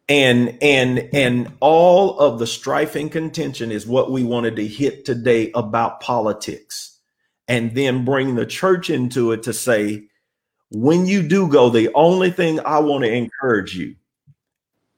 And 0.09 0.57
and 0.61 1.09
and 1.13 1.53
all 1.59 2.19
of 2.19 2.37
the 2.37 2.47
strife 2.47 2.95
and 2.95 3.11
contention 3.11 3.71
is 3.71 3.87
what 3.87 4.11
we 4.11 4.23
wanted 4.23 4.55
to 4.57 4.67
hit 4.67 5.05
today 5.05 5.51
about 5.55 6.01
politics. 6.01 6.99
And 7.47 7.75
then 7.75 8.05
bring 8.05 8.35
the 8.35 8.45
church 8.45 8.89
into 8.89 9.31
it 9.31 9.43
to 9.43 9.53
say, 9.53 10.07
when 10.71 11.05
you 11.05 11.21
do 11.21 11.47
go, 11.47 11.69
the 11.69 11.91
only 11.93 12.31
thing 12.31 12.59
I 12.65 12.79
want 12.79 13.03
to 13.03 13.11
encourage 13.11 13.75
you 13.75 13.95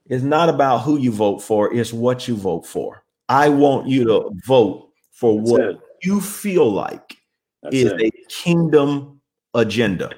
is 0.08 0.22
not 0.22 0.48
about 0.48 0.78
who 0.78 0.98
you 0.98 1.10
vote 1.10 1.40
for, 1.40 1.72
it's 1.74 1.92
what 1.92 2.28
you 2.28 2.36
vote 2.36 2.66
for. 2.66 3.04
I 3.28 3.48
want 3.48 3.88
you 3.88 4.04
to 4.04 4.30
vote 4.46 4.90
for 5.12 5.36
That's 5.38 5.50
what 5.50 5.60
it. 5.62 5.80
you 6.02 6.20
feel 6.20 6.70
like 6.70 7.16
that's 7.62 7.74
is 7.74 7.92
it. 7.92 8.00
a 8.02 8.10
kingdom 8.28 9.20
agenda. 9.54 10.10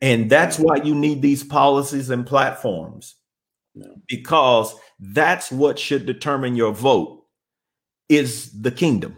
And 0.00 0.28
that's 0.28 0.58
why 0.58 0.76
you 0.76 0.94
need 0.94 1.22
these 1.22 1.44
policies 1.44 2.10
and 2.10 2.26
platforms 2.26 3.16
because 4.08 4.74
that's 4.98 5.50
what 5.50 5.78
should 5.78 6.06
determine 6.06 6.56
your 6.56 6.72
vote 6.72 7.24
is 8.08 8.50
the 8.60 8.70
kingdom. 8.70 9.16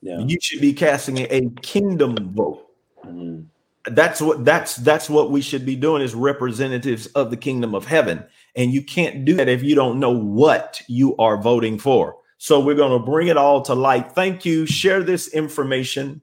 Yeah. 0.00 0.18
You 0.26 0.38
should 0.40 0.60
be 0.60 0.72
casting 0.72 1.18
a 1.18 1.48
kingdom 1.62 2.16
vote. 2.34 2.66
Mm-hmm. 3.04 3.42
That's 3.86 4.20
what 4.20 4.44
that's 4.44 4.76
that's 4.76 5.10
what 5.10 5.30
we 5.30 5.40
should 5.40 5.66
be 5.66 5.74
doing 5.74 6.02
as 6.02 6.14
representatives 6.14 7.06
of 7.08 7.30
the 7.30 7.36
kingdom 7.36 7.74
of 7.74 7.84
heaven. 7.84 8.24
And 8.54 8.72
you 8.72 8.82
can't 8.82 9.24
do 9.24 9.34
that 9.34 9.48
if 9.48 9.62
you 9.62 9.74
don't 9.74 9.98
know 9.98 10.10
what 10.10 10.80
you 10.88 11.16
are 11.16 11.40
voting 11.40 11.78
for. 11.78 12.16
So 12.38 12.60
we're 12.60 12.74
going 12.74 12.98
to 12.98 13.04
bring 13.04 13.28
it 13.28 13.36
all 13.36 13.62
to 13.62 13.74
light. 13.74 14.12
Thank 14.12 14.44
you. 14.44 14.66
Share 14.66 15.02
this 15.02 15.28
information. 15.28 16.20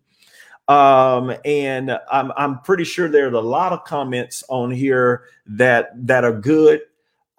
Um, 0.68 1.34
and 1.45 1.97
I'm, 2.12 2.32
I'm 2.38 2.60
pretty 2.60 2.84
sure 2.84 3.10
there's 3.10 3.34
a 3.34 3.41
lot 3.41 3.74
of 3.74 3.86
comments 3.86 4.43
on 4.49 4.70
here 4.70 5.24
that 5.47 5.89
that 6.07 6.24
are 6.24 6.38
good. 6.39 6.82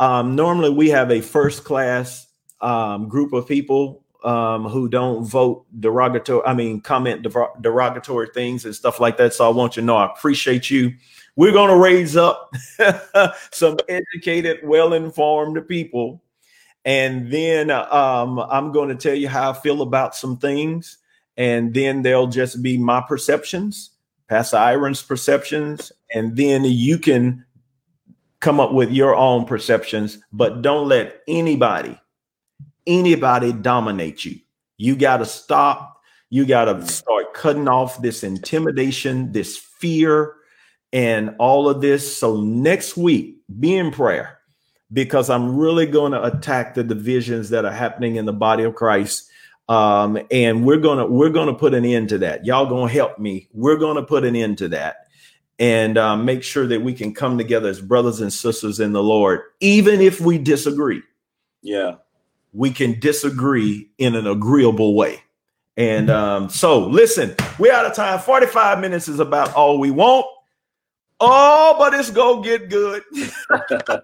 Um, 0.01 0.35
normally, 0.35 0.71
we 0.71 0.89
have 0.89 1.11
a 1.11 1.21
first 1.21 1.63
class 1.63 2.27
um, 2.61 3.09
group 3.09 3.33
of 3.33 3.47
people 3.47 4.00
um, 4.25 4.65
who 4.65 4.89
don't 4.89 5.25
vote 5.25 5.65
derogatory. 5.79 6.45
I 6.47 6.55
mean, 6.55 6.81
comment 6.81 7.27
derogatory 7.61 8.29
things 8.35 8.65
and 8.65 8.75
stuff 8.75 9.01
like 9.01 9.17
that. 9.19 9.35
So 9.35 9.47
I 9.47 9.53
want 9.53 9.77
you 9.77 9.83
to 9.83 9.87
know 9.87 9.97
I 9.97 10.07
appreciate 10.07 10.71
you. 10.71 10.93
We're 11.37 11.53
going 11.53 11.71
to 11.71 11.77
raise 11.77 12.17
up 12.17 12.53
some 13.51 13.79
educated, 13.89 14.61
well 14.65 14.93
informed 14.93 15.67
people 15.69 16.23
and 16.85 17.31
then 17.31 17.71
um, 17.71 18.39
I'm 18.39 18.73
going 18.73 18.89
to 18.89 18.95
tell 18.95 19.15
you 19.15 19.29
how 19.29 19.51
I 19.51 19.53
feel 19.55 19.83
about 19.83 20.15
some 20.15 20.39
things, 20.39 20.99
and 21.37 21.75
then 21.75 22.03
they'll 22.03 22.27
just 22.27 22.63
be 22.63 22.79
my 22.79 23.03
perceptions, 23.07 23.91
Pastor 24.29 24.57
Iron's 24.57 25.03
perceptions, 25.03 25.93
and 26.15 26.37
then 26.37 26.65
you 26.65 26.99
can 26.99 27.45
come 28.41 28.61
up 28.61 28.73
with 28.73 28.91
your 28.91 29.15
own 29.15 29.45
perceptions, 29.45 30.19
but 30.33 30.63
don't 30.63 30.89
let 30.89 31.21
anybody, 31.29 31.99
anybody 32.87 33.53
dominate 33.53 34.25
you. 34.25 34.39
You 34.77 34.97
got 34.97 35.19
to 35.19 35.27
stop. 35.27 36.01
You 36.31 36.47
got 36.47 36.67
to 36.67 36.87
start 36.87 37.35
cutting 37.35 37.69
off 37.69 38.01
this 38.03 38.23
intimidation, 38.23 39.33
this 39.33 39.57
fear, 39.57 40.35
and 40.93 41.35
all 41.39 41.69
of 41.69 41.81
this. 41.81 42.17
So 42.17 42.41
next 42.41 42.97
week, 42.97 43.37
be 43.59 43.77
in 43.77 43.91
prayer 43.91 44.39
because 44.93 45.31
I'm 45.31 45.57
really 45.57 45.87
going 45.87 46.13
to 46.13 46.23
attack 46.23 46.75
the 46.75 46.85
divisions 46.85 47.51
that 47.51 47.65
are 47.65 47.73
happening 47.73 48.17
in 48.17 48.27
the 48.27 48.33
body 48.33 48.65
of 48.65 48.75
Christ. 48.75 49.29
Um, 49.69 50.19
and 50.33 50.67
we're 50.67 50.79
gonna 50.79 51.07
we're 51.07 51.31
gonna 51.31 51.55
put 51.55 51.75
an 51.75 51.85
end 51.85 52.09
to 52.09 52.19
that. 52.19 52.45
Y'all 52.45 52.67
gonna 52.67 52.91
help 52.91 53.21
me. 53.21 53.49
We're 53.53 53.77
gonna 53.77 54.03
put 54.03 54.25
an 54.25 54.35
end 54.35 54.59
to 54.59 54.69
that 54.71 55.07
and 55.61 55.99
uh, 55.99 56.17
make 56.17 56.43
sure 56.43 56.67
that 56.67 56.83
we 56.83 56.95
can 56.95 57.15
come 57.15 57.39
together 57.39 57.69
as 57.69 57.81
brothers 57.81 58.21
and 58.21 58.33
sisters 58.33 58.81
in 58.81 58.93
the 58.93 59.03
Lord, 59.03 59.43
even 59.61 60.01
if 60.01 60.21
we 60.21 60.39
disagree. 60.39 61.03
Yeah, 61.63 61.97
we 62.53 62.71
can 62.71 62.99
disagree 62.99 63.91
in 63.99 64.15
an 64.15 64.27
agreeable 64.27 64.95
way. 64.95 65.23
And 65.77 66.11
um, 66.11 66.49
so, 66.49 66.87
listen, 66.87 67.35
we're 67.59 67.73
out 67.73 67.87
of 67.87 67.95
time. 67.95 68.19
Forty-five 68.19 68.81
minutes 68.81 69.09
is 69.09 69.21
about 69.21 69.55
all 69.55 69.79
we 69.79 69.91
want. 69.91 70.27
Oh, 71.21 71.77
but 71.79 71.95
it's 71.95 72.11
gonna 72.11 72.43
get 72.43 72.69
good. 72.69 73.03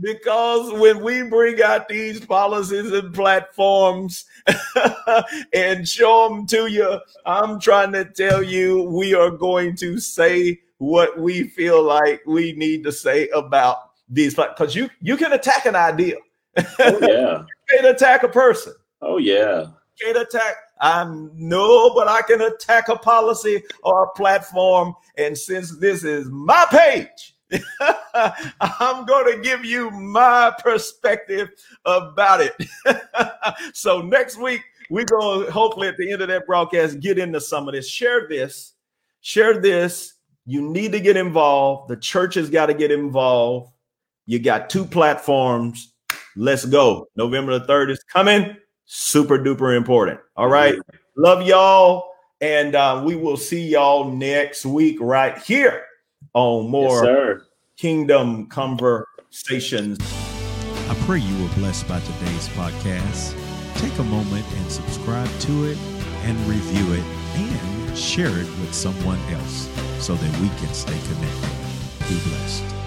because 0.00 0.72
when 0.80 1.02
we 1.02 1.22
bring 1.22 1.62
out 1.62 1.88
these 1.88 2.24
policies 2.24 2.92
and 2.92 3.12
platforms 3.14 4.24
and 5.54 5.88
show 5.88 6.28
them 6.28 6.46
to 6.46 6.66
you, 6.66 7.00
I'm 7.26 7.58
trying 7.60 7.92
to 7.92 8.04
tell 8.04 8.42
you, 8.42 8.82
we 8.84 9.14
are 9.14 9.30
going 9.30 9.76
to 9.76 9.98
say 9.98 10.60
what 10.78 11.18
we 11.18 11.48
feel 11.48 11.82
like 11.82 12.22
we 12.26 12.52
need 12.52 12.84
to 12.84 12.92
say 12.92 13.28
about 13.28 13.90
these 14.08 14.34
because 14.34 14.74
you 14.74 14.90
you 15.00 15.16
can 15.16 15.32
attack 15.32 15.64
an 15.64 15.76
idea. 15.76 16.16
Oh, 16.56 16.98
yeah. 17.00 17.42
you 17.72 17.78
can 17.78 17.94
attack 17.94 18.22
a 18.22 18.28
person. 18.28 18.74
Oh 19.00 19.18
yeah. 19.18 19.66
You 20.00 20.12
can 20.12 20.22
attack. 20.22 20.56
I 20.80 21.04
know, 21.34 21.94
but 21.94 22.08
I 22.08 22.22
can 22.22 22.40
attack 22.40 22.88
a 22.88 22.96
policy 22.96 23.62
or 23.84 24.04
a 24.04 24.10
platform. 24.10 24.94
And 25.16 25.36
since 25.36 25.78
this 25.78 26.02
is 26.02 26.28
my 26.28 26.66
page, 26.70 27.36
I'm 28.60 29.04
going 29.06 29.36
to 29.36 29.42
give 29.42 29.64
you 29.64 29.90
my 29.90 30.52
perspective 30.58 31.50
about 31.84 32.40
it. 32.40 32.54
so 33.74 34.00
next 34.00 34.38
week, 34.38 34.62
we're 34.90 35.04
going 35.04 35.46
to 35.46 35.52
hopefully 35.52 35.88
at 35.88 35.96
the 35.96 36.10
end 36.10 36.22
of 36.22 36.28
that 36.28 36.46
broadcast 36.46 37.00
get 37.00 37.18
into 37.18 37.40
some 37.40 37.68
of 37.68 37.74
this. 37.74 37.88
Share 37.88 38.26
this, 38.28 38.72
share 39.20 39.60
this. 39.60 40.14
You 40.44 40.62
need 40.62 40.92
to 40.92 41.00
get 41.00 41.16
involved. 41.16 41.88
The 41.88 41.96
church 41.96 42.34
has 42.34 42.50
got 42.50 42.66
to 42.66 42.74
get 42.74 42.90
involved. 42.90 43.72
You 44.26 44.38
got 44.40 44.68
two 44.68 44.84
platforms. 44.84 45.91
Let's 46.36 46.64
go. 46.64 47.08
November 47.16 47.58
the 47.58 47.66
3rd 47.66 47.90
is 47.90 48.02
coming. 48.04 48.56
Super 48.86 49.38
duper 49.38 49.76
important. 49.76 50.20
All 50.36 50.48
right. 50.48 50.76
Love 51.16 51.46
y'all. 51.46 52.10
And 52.40 52.74
uh, 52.74 53.02
we 53.04 53.14
will 53.14 53.36
see 53.36 53.68
y'all 53.68 54.10
next 54.10 54.66
week 54.66 54.98
right 55.00 55.38
here 55.38 55.84
on 56.34 56.68
more 56.68 57.04
yes, 57.04 57.40
kingdom 57.76 58.46
conversations. 58.46 59.98
I 60.88 60.94
pray 61.06 61.20
you 61.20 61.42
were 61.42 61.54
blessed 61.54 61.86
by 61.86 62.00
today's 62.00 62.48
podcast. 62.50 63.36
Take 63.76 63.96
a 63.98 64.04
moment 64.04 64.44
and 64.56 64.70
subscribe 64.70 65.30
to 65.40 65.64
it 65.64 65.78
and 66.24 66.38
review 66.48 66.92
it 66.94 67.04
and 67.36 67.96
share 67.96 68.28
it 68.28 68.48
with 68.60 68.74
someone 68.74 69.18
else 69.30 69.68
so 69.98 70.14
that 70.14 70.40
we 70.40 70.48
can 70.48 70.74
stay 70.74 70.98
connected. 71.08 72.08
Be 72.08 72.18
blessed. 72.28 72.81